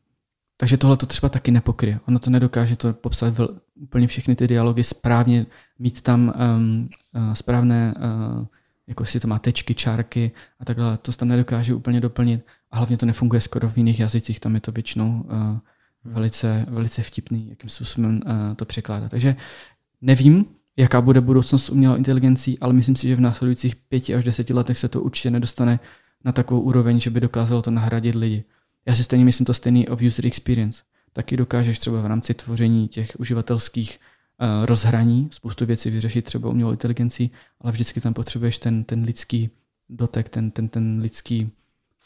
takže 0.57 0.77
tohle 0.77 0.97
to 0.97 1.05
třeba 1.05 1.29
taky 1.29 1.51
nepokryje. 1.51 1.99
Ono 2.07 2.19
to 2.19 2.29
nedokáže 2.29 2.75
to 2.75 2.93
popsat 2.93 3.33
úplně 3.75 4.07
všechny 4.07 4.35
ty 4.35 4.47
dialogy 4.47 4.83
správně, 4.83 5.45
mít 5.79 6.01
tam 6.01 6.33
um, 6.57 6.89
uh, 7.15 7.33
správné, 7.33 7.93
uh, 7.97 8.45
jako 8.87 9.05
si 9.05 9.19
to 9.19 9.27
má 9.27 9.39
tečky, 9.39 9.75
čárky 9.75 10.31
a 10.59 10.65
takhle, 10.65 10.97
to 10.97 11.11
tam 11.11 11.27
nedokáže 11.27 11.73
úplně 11.73 12.01
doplnit 12.01 12.45
a 12.71 12.77
hlavně 12.77 12.97
to 12.97 13.05
nefunguje 13.05 13.41
skoro 13.41 13.69
v 13.69 13.77
jiných 13.77 13.99
jazycích, 13.99 14.39
tam 14.39 14.55
je 14.55 14.61
to 14.61 14.71
většinou 14.71 15.21
uh, 15.21 15.57
velice, 16.03 16.65
velice 16.69 17.03
vtipný, 17.03 17.49
jakým 17.49 17.69
způsobem 17.69 18.21
uh, 18.25 18.55
to 18.55 18.65
překládat. 18.65 19.11
Takže 19.11 19.35
nevím, 20.01 20.45
jaká 20.77 21.01
bude 21.01 21.21
budoucnost 21.21 21.69
umělou 21.69 21.95
inteligencí, 21.95 22.59
ale 22.59 22.73
myslím 22.73 22.95
si, 22.95 23.07
že 23.07 23.15
v 23.15 23.19
následujících 23.19 23.75
pěti 23.75 24.15
až 24.15 24.23
deseti 24.23 24.53
letech 24.53 24.77
se 24.77 24.87
to 24.87 25.01
určitě 25.01 25.31
nedostane 25.31 25.79
na 26.25 26.31
takovou 26.31 26.61
úroveň, 26.61 26.99
že 26.99 27.09
by 27.09 27.19
dokázalo 27.19 27.61
to 27.61 27.71
nahradit 27.71 28.15
lidi. 28.15 28.43
Já 28.85 28.95
si 28.95 29.03
stejně 29.03 29.25
myslím 29.25 29.45
to 29.45 29.53
stejný 29.53 29.87
of 29.87 30.01
user 30.01 30.25
experience. 30.25 30.83
Taky 31.13 31.37
dokážeš 31.37 31.79
třeba 31.79 32.01
v 32.01 32.05
rámci 32.05 32.33
tvoření 32.33 32.87
těch 32.87 33.11
uživatelských 33.19 33.99
uh, 34.41 34.65
rozhraní 34.65 35.29
spoustu 35.31 35.65
věcí 35.65 35.89
vyřešit 35.89 36.25
třeba 36.25 36.49
umělou 36.49 36.71
inteligencí, 36.71 37.31
ale 37.61 37.71
vždycky 37.71 38.01
tam 38.01 38.13
potřebuješ 38.13 38.59
ten, 38.59 38.83
ten 38.83 39.03
lidský 39.03 39.49
dotek, 39.89 40.29
ten, 40.29 40.51
ten, 40.51 40.67
ten 40.67 40.99
lidský 41.01 41.49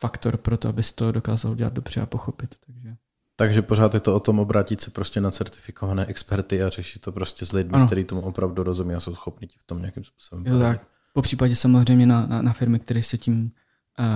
faktor 0.02 0.38
pro 0.38 0.58
to, 0.58 0.70
abys 0.70 0.92
to 0.92 1.12
dokázal 1.12 1.56
dělat 1.56 1.74
dobře 1.74 2.02
a 2.02 2.06
pochopit. 2.06 2.56
Takže. 2.66 2.96
Takže 3.36 3.62
pořád 3.62 3.94
je 3.94 4.00
to 4.00 4.16
o 4.16 4.20
tom 4.20 4.40
obrátit 4.40 4.82
se 4.82 4.92
prostě 4.92 5.22
na 5.22 5.32
certifikované 5.32 6.06
experty 6.06 6.64
a 6.64 6.70
řešit 6.70 7.00
to 7.00 7.12
prostě 7.12 7.46
s 7.46 7.52
lidmi, 7.52 7.78
kteří 7.86 8.04
tomu 8.04 8.22
opravdu 8.22 8.64
rozumí 8.64 8.94
a 8.94 9.00
jsou 9.00 9.16
schopni 9.16 9.48
v 9.48 9.66
tom 9.66 9.80
nějakým 9.80 10.04
způsobem. 10.04 10.46
Jo, 10.48 10.60
tak. 10.60 10.88
Po 11.14 11.22
případě 11.22 11.56
samozřejmě 11.56 12.06
na, 12.06 12.26
na, 12.26 12.42
na 12.42 12.54
firmy, 12.54 12.80
které 12.80 13.04
se 13.04 13.18
tím 13.18 13.52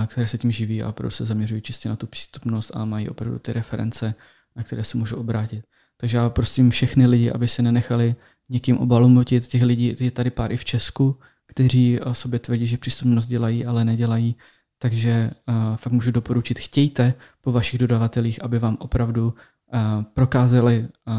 které 0.06 0.28
se 0.28 0.38
tím 0.38 0.52
živí 0.52 0.82
a 0.82 0.88
opravdu 0.88 1.10
se 1.10 1.26
zaměřují 1.26 1.62
čistě 1.62 1.88
na 1.88 1.96
tu 1.96 2.06
přístupnost 2.06 2.70
a 2.74 2.84
mají 2.84 3.08
opravdu 3.08 3.38
ty 3.38 3.52
reference, 3.52 4.14
na 4.56 4.62
které 4.62 4.84
se 4.84 4.98
můžou 4.98 5.16
obrátit. 5.16 5.64
Takže 5.96 6.16
já 6.16 6.30
prosím 6.30 6.70
všechny 6.70 7.06
lidi, 7.06 7.30
aby 7.30 7.48
se 7.48 7.62
nenechali 7.62 8.14
někým 8.48 8.78
obalumutit. 8.78 9.46
Těch 9.46 9.62
lidí 9.62 9.96
je 10.00 10.10
tady 10.10 10.30
pár 10.30 10.52
i 10.52 10.56
v 10.56 10.64
Česku, 10.64 11.18
kteří 11.46 12.00
o 12.00 12.14
sobě 12.14 12.38
tvrdí, 12.38 12.66
že 12.66 12.78
přístupnost 12.78 13.26
dělají, 13.26 13.66
ale 13.66 13.84
nedělají. 13.84 14.36
Takže 14.78 15.30
uh, 15.48 15.76
fakt 15.76 15.92
můžu 15.92 16.10
doporučit, 16.10 16.58
chtějte 16.58 17.14
po 17.40 17.52
vašich 17.52 17.80
dodavatelích, 17.80 18.44
aby 18.44 18.58
vám 18.58 18.76
opravdu 18.80 19.26
uh, 19.26 20.02
prokázali 20.02 20.88
uh, 21.06 21.14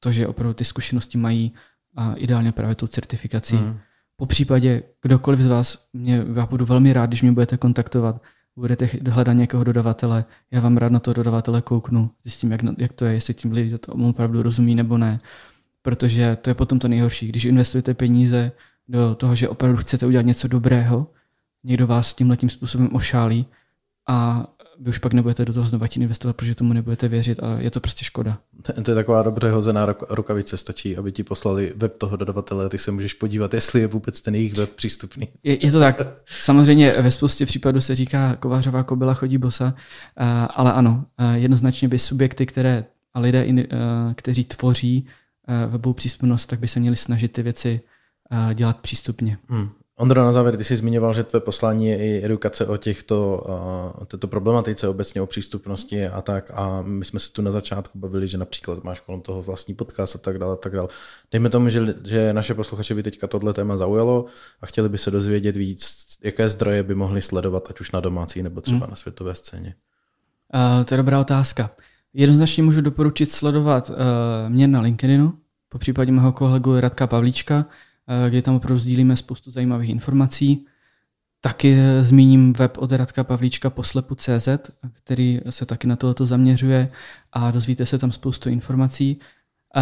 to, 0.00 0.12
že 0.12 0.26
opravdu 0.26 0.54
ty 0.54 0.64
zkušenosti 0.64 1.18
mají 1.18 1.52
uh, 1.98 2.14
ideálně 2.16 2.52
právě 2.52 2.74
tu 2.74 2.86
certifikací. 2.86 3.56
Mm. 3.56 3.78
Po 4.16 4.26
případě 4.26 4.82
kdokoliv 5.02 5.40
z 5.40 5.46
vás, 5.46 5.86
mě, 5.92 6.24
já 6.34 6.46
budu 6.46 6.64
velmi 6.66 6.92
rád, 6.92 7.06
když 7.06 7.22
mě 7.22 7.32
budete 7.32 7.56
kontaktovat, 7.56 8.22
budete 8.56 8.88
hledat 9.10 9.32
nějakého 9.32 9.64
dodavatele, 9.64 10.24
já 10.50 10.60
vám 10.60 10.76
rád 10.76 10.92
na 10.92 11.00
toho 11.00 11.14
dodavatele 11.14 11.62
kouknu, 11.62 12.10
zjistím, 12.22 12.52
jak, 12.52 12.60
jak 12.78 12.92
to 12.92 13.04
je, 13.04 13.12
jestli 13.12 13.34
tím 13.34 13.52
lidi 13.52 13.78
to 13.78 13.92
opravdu 13.92 14.42
rozumí 14.42 14.74
nebo 14.74 14.98
ne. 14.98 15.20
Protože 15.82 16.36
to 16.36 16.50
je 16.50 16.54
potom 16.54 16.78
to 16.78 16.88
nejhorší. 16.88 17.28
Když 17.28 17.44
investujete 17.44 17.94
peníze 17.94 18.52
do 18.88 19.14
toho, 19.14 19.36
že 19.36 19.48
opravdu 19.48 19.76
chcete 19.76 20.06
udělat 20.06 20.26
něco 20.26 20.48
dobrého, 20.48 21.06
někdo 21.64 21.86
vás 21.86 22.14
tímhle 22.14 22.36
tím 22.36 22.50
způsobem 22.50 22.88
ošálí 22.92 23.46
a 24.08 24.46
vy 24.80 24.90
už 24.90 24.98
pak 24.98 25.12
nebudete 25.12 25.44
do 25.44 25.52
toho 25.52 25.66
znova 25.66 25.86
investovat, 25.96 26.36
protože 26.36 26.54
tomu 26.54 26.72
nebudete 26.72 27.08
věřit 27.08 27.42
a 27.42 27.58
je 27.58 27.70
to 27.70 27.80
prostě 27.80 28.04
škoda. 28.04 28.38
To, 28.62 28.82
to 28.82 28.90
je 28.90 28.94
taková 28.94 29.22
dobře 29.22 29.50
hozená 29.50 29.86
rukavice, 30.10 30.56
stačí, 30.56 30.96
aby 30.96 31.12
ti 31.12 31.22
poslali 31.22 31.72
web 31.76 31.96
toho 31.98 32.16
dodavatele, 32.16 32.68
ty 32.68 32.78
se 32.78 32.90
můžeš 32.90 33.14
podívat, 33.14 33.54
jestli 33.54 33.80
je 33.80 33.86
vůbec 33.86 34.20
ten 34.20 34.34
jejich 34.34 34.54
web 34.54 34.70
přístupný. 34.70 35.28
Je, 35.42 35.66
je 35.66 35.72
to 35.72 35.80
tak. 35.80 36.02
Samozřejmě 36.40 36.94
ve 37.02 37.10
spoustě 37.10 37.46
případů 37.46 37.80
se 37.80 37.94
říká 37.94 38.36
kovářová 38.36 38.82
kobila 38.82 39.14
chodí 39.14 39.38
bosa, 39.38 39.74
eh, 39.76 40.24
ale 40.54 40.72
ano, 40.72 41.04
eh, 41.18 41.38
jednoznačně 41.38 41.88
by 41.88 41.98
subjekty, 41.98 42.46
které 42.46 42.84
a 43.14 43.20
lidé, 43.20 43.46
eh, 43.48 43.64
kteří 44.14 44.44
tvoří 44.44 45.06
webovou 45.68 45.94
přístupnost, 45.94 46.46
tak 46.46 46.60
by 46.60 46.68
se 46.68 46.80
měli 46.80 46.96
snažit 46.96 47.32
ty 47.32 47.42
věci 47.42 47.80
dělat 48.54 48.80
přístupně. 48.80 49.38
Hmm. 49.48 49.68
Ondro, 49.98 50.24
na 50.24 50.32
závěr, 50.32 50.56
ty 50.56 50.64
jsi 50.64 50.76
zmiňoval, 50.76 51.14
že 51.14 51.24
tvé 51.24 51.40
poslání 51.40 51.86
je 51.86 51.98
i 51.98 52.24
edukace 52.24 52.66
o 52.66 52.76
těchto, 52.76 53.44
o 53.98 54.04
této 54.04 54.28
problematice, 54.28 54.88
obecně 54.88 55.22
o 55.22 55.26
přístupnosti 55.26 56.06
a 56.06 56.22
tak. 56.22 56.50
A 56.54 56.82
my 56.82 57.04
jsme 57.04 57.20
se 57.20 57.32
tu 57.32 57.42
na 57.42 57.50
začátku 57.50 57.98
bavili, 57.98 58.28
že 58.28 58.38
například 58.38 58.84
máš 58.84 59.00
kolem 59.00 59.20
toho 59.20 59.42
vlastní 59.42 59.74
podcast 59.74 60.16
a 60.16 60.18
tak 60.18 60.38
dále. 60.38 60.52
A 60.52 60.56
tak 60.56 60.72
dále. 60.72 60.88
Dejme 61.32 61.50
tomu, 61.50 61.68
že, 61.68 61.94
že 62.04 62.32
naše 62.32 62.54
posluchače 62.54 62.94
by 62.94 63.02
teďka 63.02 63.26
tohle 63.26 63.52
téma 63.52 63.76
zaujalo 63.76 64.24
a 64.60 64.66
chtěli 64.66 64.88
by 64.88 64.98
se 64.98 65.10
dozvědět 65.10 65.56
víc, 65.56 66.06
jaké 66.24 66.48
zdroje 66.48 66.82
by 66.82 66.94
mohli 66.94 67.22
sledovat, 67.22 67.66
ať 67.70 67.80
už 67.80 67.92
na 67.92 68.00
domácí 68.00 68.42
nebo 68.42 68.60
třeba 68.60 68.78
hmm. 68.78 68.90
na 68.90 68.96
světové 68.96 69.34
scéně. 69.34 69.74
Uh, 70.54 70.84
to 70.84 70.94
je 70.94 70.98
dobrá 70.98 71.20
otázka. 71.20 71.70
Jednoznačně 72.14 72.62
můžu 72.62 72.80
doporučit 72.80 73.30
sledovat 73.30 73.90
uh, 73.90 73.96
mě 74.48 74.68
na 74.68 74.80
LinkedInu, 74.80 75.32
po 75.68 75.78
případě 75.78 76.12
mého 76.12 76.32
kolegu 76.32 76.80
Radka 76.80 77.06
Pavlíčka, 77.06 77.66
Eh, 78.08 78.30
kde 78.30 78.42
tam 78.42 78.54
opravdu 78.54 78.78
sdílíme 78.78 79.16
spoustu 79.16 79.50
zajímavých 79.50 79.90
informací. 79.90 80.66
Taky 81.40 81.76
zmíním 82.00 82.52
web 82.52 82.78
od 82.78 82.92
Radka 82.92 83.24
Pavlíčka 83.24 83.70
poslepu.cz, 83.70 84.48
který 84.92 85.40
se 85.50 85.66
taky 85.66 85.86
na 85.86 85.96
tohoto 85.96 86.26
zaměřuje 86.26 86.88
a 87.32 87.50
dozvíte 87.50 87.86
se 87.86 87.98
tam 87.98 88.12
spoustu 88.12 88.48
informací. 88.48 89.20
Eh, 89.76 89.80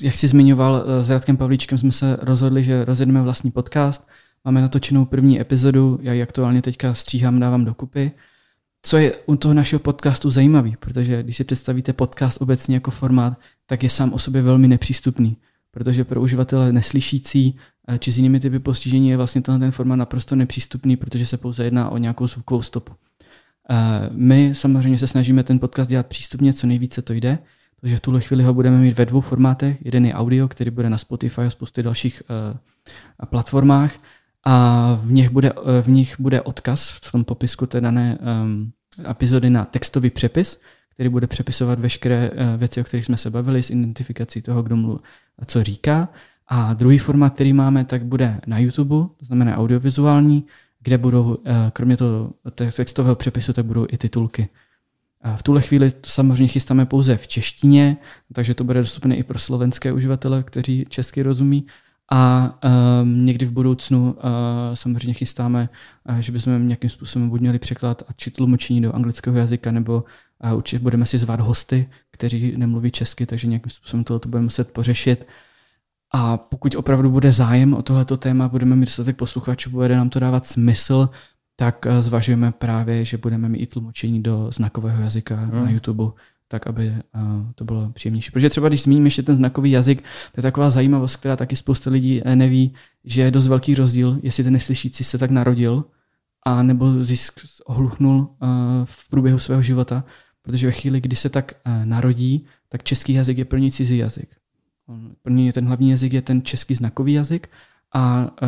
jak 0.00 0.16
jsi 0.16 0.28
zmiňoval, 0.28 0.84
eh, 0.86 1.04
s 1.04 1.10
Radkem 1.10 1.36
Pavlíčkem 1.36 1.78
jsme 1.78 1.92
se 1.92 2.18
rozhodli, 2.20 2.64
že 2.64 2.84
rozjedeme 2.84 3.22
vlastní 3.22 3.50
podcast. 3.50 4.08
Máme 4.44 4.60
natočenou 4.60 5.04
první 5.04 5.40
epizodu, 5.40 5.98
já 6.02 6.12
ji 6.12 6.22
aktuálně 6.22 6.62
teďka 6.62 6.94
stříhám, 6.94 7.40
dávám 7.40 7.64
dokupy. 7.64 8.12
Co 8.82 8.96
je 8.96 9.16
u 9.26 9.36
toho 9.36 9.54
našeho 9.54 9.80
podcastu 9.80 10.30
zajímavý, 10.30 10.76
protože 10.76 11.22
když 11.22 11.36
si 11.36 11.44
představíte 11.44 11.92
podcast 11.92 12.42
obecně 12.42 12.76
jako 12.76 12.90
formát, 12.90 13.38
tak 13.66 13.82
je 13.82 13.90
sám 13.90 14.12
o 14.12 14.18
sobě 14.18 14.42
velmi 14.42 14.68
nepřístupný 14.68 15.36
protože 15.76 16.04
pro 16.04 16.20
uživatele 16.20 16.72
neslyšící 16.72 17.56
eh, 17.88 17.98
či 17.98 18.12
s 18.12 18.16
jinými 18.16 18.40
typy 18.40 18.58
postižení 18.58 19.08
je 19.08 19.16
vlastně 19.16 19.42
tenhle 19.42 19.58
ten 19.58 19.70
formát 19.70 19.98
naprosto 19.98 20.36
nepřístupný, 20.36 20.96
protože 20.96 21.26
se 21.26 21.36
pouze 21.36 21.64
jedná 21.64 21.90
o 21.90 21.98
nějakou 21.98 22.26
zvukovou 22.26 22.62
stopu. 22.62 22.92
Eh, 23.70 24.10
my 24.12 24.54
samozřejmě 24.54 24.98
se 24.98 25.06
snažíme 25.06 25.42
ten 25.42 25.58
podcast 25.58 25.90
dělat 25.90 26.06
přístupně, 26.06 26.52
co 26.52 26.66
nejvíce 26.66 27.02
to 27.02 27.12
jde, 27.12 27.38
takže 27.80 27.96
v 27.96 28.00
tuhle 28.00 28.20
chvíli 28.20 28.44
ho 28.44 28.54
budeme 28.54 28.78
mít 28.78 28.98
ve 28.98 29.06
dvou 29.06 29.20
formátech. 29.20 29.78
Jeden 29.84 30.06
je 30.06 30.14
audio, 30.14 30.48
který 30.48 30.70
bude 30.70 30.90
na 30.90 30.98
Spotify 30.98 31.40
a 31.40 31.50
spoustě 31.50 31.82
dalších 31.82 32.22
uh, 33.22 33.28
platformách 33.28 33.94
a 34.44 34.94
v 35.02 35.12
nich, 35.12 35.30
bude, 35.30 35.52
v 35.82 35.88
nich 35.88 36.20
bude 36.20 36.42
odkaz 36.42 36.90
v 36.90 37.12
tom 37.12 37.24
popisku 37.24 37.66
té 37.66 37.80
dané 37.80 38.18
um, 38.18 38.72
epizody 39.10 39.50
na 39.50 39.64
textový 39.64 40.10
přepis, 40.10 40.60
který 40.96 41.08
bude 41.08 41.26
přepisovat 41.26 41.80
veškeré 41.80 42.30
eh, 42.32 42.56
věci, 42.56 42.80
o 42.80 42.84
kterých 42.84 43.06
jsme 43.06 43.16
se 43.16 43.30
bavili, 43.30 43.62
s 43.62 43.70
identifikací 43.70 44.42
toho, 44.42 44.62
kdo 44.62 44.76
mluví, 44.76 45.00
co 45.46 45.62
říká. 45.62 46.08
A 46.48 46.74
druhý 46.74 46.98
formát, 46.98 47.34
který 47.34 47.52
máme, 47.52 47.84
tak 47.84 48.04
bude 48.04 48.40
na 48.46 48.58
YouTube, 48.58 49.08
to 49.16 49.24
znamená 49.24 49.56
audiovizuální, 49.56 50.44
kde 50.80 50.98
budou, 50.98 51.38
eh, 51.44 51.70
kromě 51.72 51.96
toho 51.96 52.32
textového 52.72 53.14
přepisu, 53.14 53.52
tak 53.52 53.64
budou 53.64 53.86
i 53.90 53.98
titulky. 53.98 54.48
A 55.22 55.36
v 55.36 55.42
tuhle 55.42 55.62
chvíli 55.62 55.90
to 55.90 56.10
samozřejmě 56.10 56.46
chystáme 56.46 56.86
pouze 56.86 57.16
v 57.16 57.26
češtině, 57.26 57.96
takže 58.32 58.54
to 58.54 58.64
bude 58.64 58.80
dostupné 58.80 59.16
i 59.16 59.22
pro 59.22 59.38
slovenské 59.38 59.92
uživatele, 59.92 60.42
kteří 60.42 60.86
česky 60.88 61.22
rozumí. 61.22 61.66
A 62.10 62.54
um, 63.02 63.24
někdy 63.24 63.46
v 63.46 63.52
budoucnu 63.52 64.12
uh, 64.12 64.20
samozřejmě 64.74 65.14
chystáme, 65.14 65.68
uh, 66.08 66.18
že 66.18 66.32
bychom 66.32 66.68
nějakým 66.68 66.90
způsobem 66.90 67.30
buď 67.30 67.40
měli 67.40 67.58
překlad 67.58 68.02
a 68.08 68.12
či 68.12 68.30
tlumočení 68.30 68.80
do 68.80 68.92
anglického 68.92 69.36
jazyka, 69.36 69.70
nebo 69.70 70.04
uh, 70.44 70.56
určitě 70.56 70.78
budeme 70.78 71.06
si 71.06 71.18
zvát 71.18 71.40
hosty, 71.40 71.90
kteří 72.10 72.56
nemluví 72.56 72.90
česky, 72.90 73.26
takže 73.26 73.46
nějakým 73.46 73.70
způsobem 73.70 74.04
to 74.04 74.20
budeme 74.26 74.44
muset 74.44 74.72
pořešit. 74.72 75.26
A 76.14 76.36
pokud 76.36 76.74
opravdu 76.74 77.10
bude 77.10 77.32
zájem 77.32 77.74
o 77.74 77.82
tohleto 77.82 78.16
téma, 78.16 78.48
budeme 78.48 78.76
mít 78.76 78.84
dostatek 78.84 79.16
posluchačů, 79.16 79.70
bude 79.70 79.96
nám 79.96 80.10
to 80.10 80.20
dávat 80.20 80.46
smysl, 80.46 81.08
tak 81.56 81.86
uh, 81.86 82.00
zvažujeme 82.00 82.52
právě, 82.52 83.04
že 83.04 83.18
budeme 83.18 83.48
mít 83.48 83.58
i 83.58 83.66
tlumočení 83.66 84.22
do 84.22 84.50
znakového 84.52 85.02
jazyka 85.02 85.36
hmm. 85.36 85.64
na 85.64 85.70
YouTube 85.70 86.04
tak 86.48 86.66
aby 86.66 86.94
to 87.54 87.64
bylo 87.64 87.90
příjemnější. 87.92 88.30
Protože 88.30 88.50
třeba 88.50 88.68
když 88.68 88.82
zmíním 88.82 89.04
ještě 89.04 89.22
ten 89.22 89.36
znakový 89.36 89.70
jazyk, 89.70 90.02
to 90.02 90.38
je 90.38 90.42
taková 90.42 90.70
zajímavost, 90.70 91.16
která 91.16 91.36
taky 91.36 91.56
spousta 91.56 91.90
lidí 91.90 92.22
eh, 92.24 92.36
neví, 92.36 92.74
že 93.04 93.22
je 93.22 93.30
dost 93.30 93.46
velký 93.46 93.74
rozdíl, 93.74 94.20
jestli 94.22 94.44
ten 94.44 94.52
neslyšící 94.52 95.04
se 95.04 95.18
tak 95.18 95.30
narodil, 95.30 95.84
a 96.46 96.62
nebo 96.62 97.04
zisk 97.04 97.40
ohluchnul 97.64 98.36
v 98.84 99.08
průběhu 99.08 99.38
svého 99.38 99.62
života, 99.62 100.04
protože 100.46 100.66
ve 100.66 100.72
chvíli, 100.72 101.00
kdy 101.00 101.16
se 101.16 101.28
tak 101.28 101.54
eh, 101.64 101.86
narodí, 101.86 102.46
tak 102.68 102.82
český 102.82 103.12
jazyk 103.12 103.38
je 103.38 103.44
pro 103.44 103.58
něj 103.58 103.70
cizí 103.70 103.96
jazyk. 103.96 104.36
Pro 105.22 105.32
něj 105.32 105.52
ten 105.52 105.66
hlavní 105.66 105.90
jazyk 105.90 106.12
je 106.12 106.22
ten 106.22 106.42
český 106.42 106.74
znakový 106.74 107.12
jazyk 107.12 107.48
a 107.94 108.30
eh, 108.42 108.46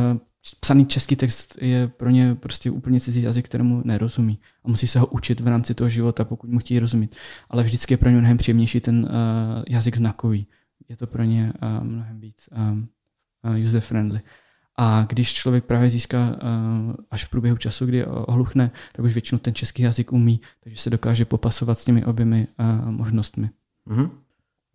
psaný 0.60 0.86
český 0.86 1.16
text 1.16 1.58
je 1.60 1.88
pro 1.88 2.10
ně 2.10 2.34
prostě 2.34 2.70
úplně 2.70 3.00
cizí 3.00 3.22
jazyk, 3.22 3.44
kterému 3.44 3.82
nerozumí. 3.84 4.38
A 4.64 4.68
musí 4.68 4.86
se 4.86 4.98
ho 4.98 5.06
učit 5.06 5.40
v 5.40 5.48
rámci 5.48 5.74
toho 5.74 5.88
života, 5.90 6.24
pokud 6.24 6.50
mu 6.50 6.58
chtějí 6.58 6.80
rozumět. 6.80 7.16
Ale 7.50 7.62
vždycky 7.62 7.94
je 7.94 7.98
pro 7.98 8.10
ně 8.10 8.16
mnohem 8.16 8.36
příjemnější 8.36 8.80
ten 8.80 8.98
uh, 8.98 9.10
jazyk 9.68 9.96
znakový. 9.96 10.46
Je 10.88 10.96
to 10.96 11.06
pro 11.06 11.22
ně 11.22 11.52
mnohem 11.82 12.20
víc 12.20 12.48
user-friendly. 13.64 14.20
A 14.80 15.04
když 15.08 15.34
člověk 15.34 15.64
právě 15.64 15.90
získá 15.90 16.18
uh, 16.28 16.94
až 17.10 17.24
v 17.24 17.30
průběhu 17.30 17.56
času, 17.56 17.86
kdy 17.86 18.06
ohluchne, 18.06 18.70
tak 18.92 19.04
už 19.04 19.12
většinou 19.12 19.38
ten 19.38 19.54
český 19.54 19.82
jazyk 19.82 20.12
umí, 20.12 20.40
takže 20.64 20.78
se 20.78 20.90
dokáže 20.90 21.24
popasovat 21.24 21.78
s 21.78 21.84
těmi 21.84 22.04
oběmi 22.04 22.46
uh, 22.60 22.90
možnostmi. 22.90 23.50
Mm-hmm. 23.90 24.10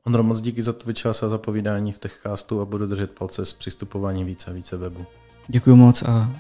Ondro, 0.06 0.24
moc 0.24 0.41
díky 0.41 0.64
za 0.64 0.74
tvůj 0.74 0.93
čas 0.93 1.24
a 1.24 1.30
za 1.30 1.38
povídání 1.38 1.91
v 1.91 1.97
Techcastu 1.97 2.62
a 2.62 2.66
budu 2.66 2.88
držet 2.88 3.12
palce 3.12 3.45
s 3.45 3.54
přistupováním 3.54 4.28
více 4.28 4.51
a 4.51 4.54
více 4.54 4.78
webu. 4.78 5.06
Děkuji 5.47 5.76
moc 5.76 6.04
a, 6.04 6.10
a 6.12 6.32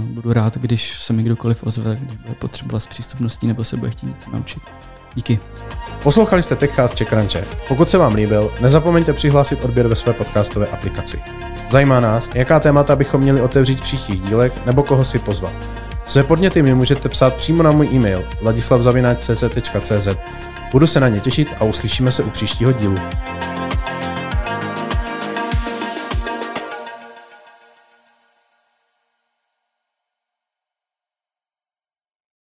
budu 0.00 0.32
rád, 0.32 0.58
když 0.58 1.02
se 1.02 1.12
mi 1.12 1.22
kdokoliv 1.22 1.64
ozve, 1.64 1.96
když 1.96 2.16
bude 2.16 2.34
potřeba 2.34 2.80
s 2.80 2.86
přístupností 2.86 3.46
nebo 3.46 3.64
se 3.64 3.76
bude 3.76 3.90
chtít 3.90 4.06
něco 4.06 4.30
naučit. 4.30 4.62
Díky. 5.14 5.40
Poslouchali 6.02 6.42
jste 6.42 6.56
TechCast 6.56 6.94
Crunche. 6.94 7.44
Pokud 7.68 7.88
se 7.88 7.98
vám 7.98 8.14
líbil, 8.14 8.52
nezapomeňte 8.60 9.12
přihlásit 9.12 9.64
odběr 9.64 9.88
ve 9.88 9.96
své 9.96 10.12
podcastové 10.12 10.66
aplikaci. 10.66 11.22
Zajímá 11.70 12.00
nás, 12.00 12.30
jaká 12.34 12.60
témata 12.60 12.96
bychom 12.96 13.20
měli 13.20 13.40
otevřít 13.40 13.78
v 13.78 13.82
příštích 13.82 14.20
dílech 14.20 14.66
nebo 14.66 14.82
koho 14.82 15.04
si 15.04 15.18
pozvat. 15.18 15.52
Své 16.06 16.22
podněty 16.22 16.62
mi 16.62 16.74
můžete 16.74 17.08
psát 17.08 17.34
přímo 17.34 17.62
na 17.62 17.70
můj 17.70 17.88
e-mail 17.92 18.24
ladislavzavináčcz.cz. 18.42 20.08
Budu 20.72 20.86
se 20.86 21.00
na 21.00 21.08
ně 21.08 21.20
těšit 21.20 21.48
a 21.60 21.64
uslyšíme 21.64 22.12
se 22.12 22.22
u 22.22 22.30
příštího 22.30 22.72
dílu. 22.72 22.98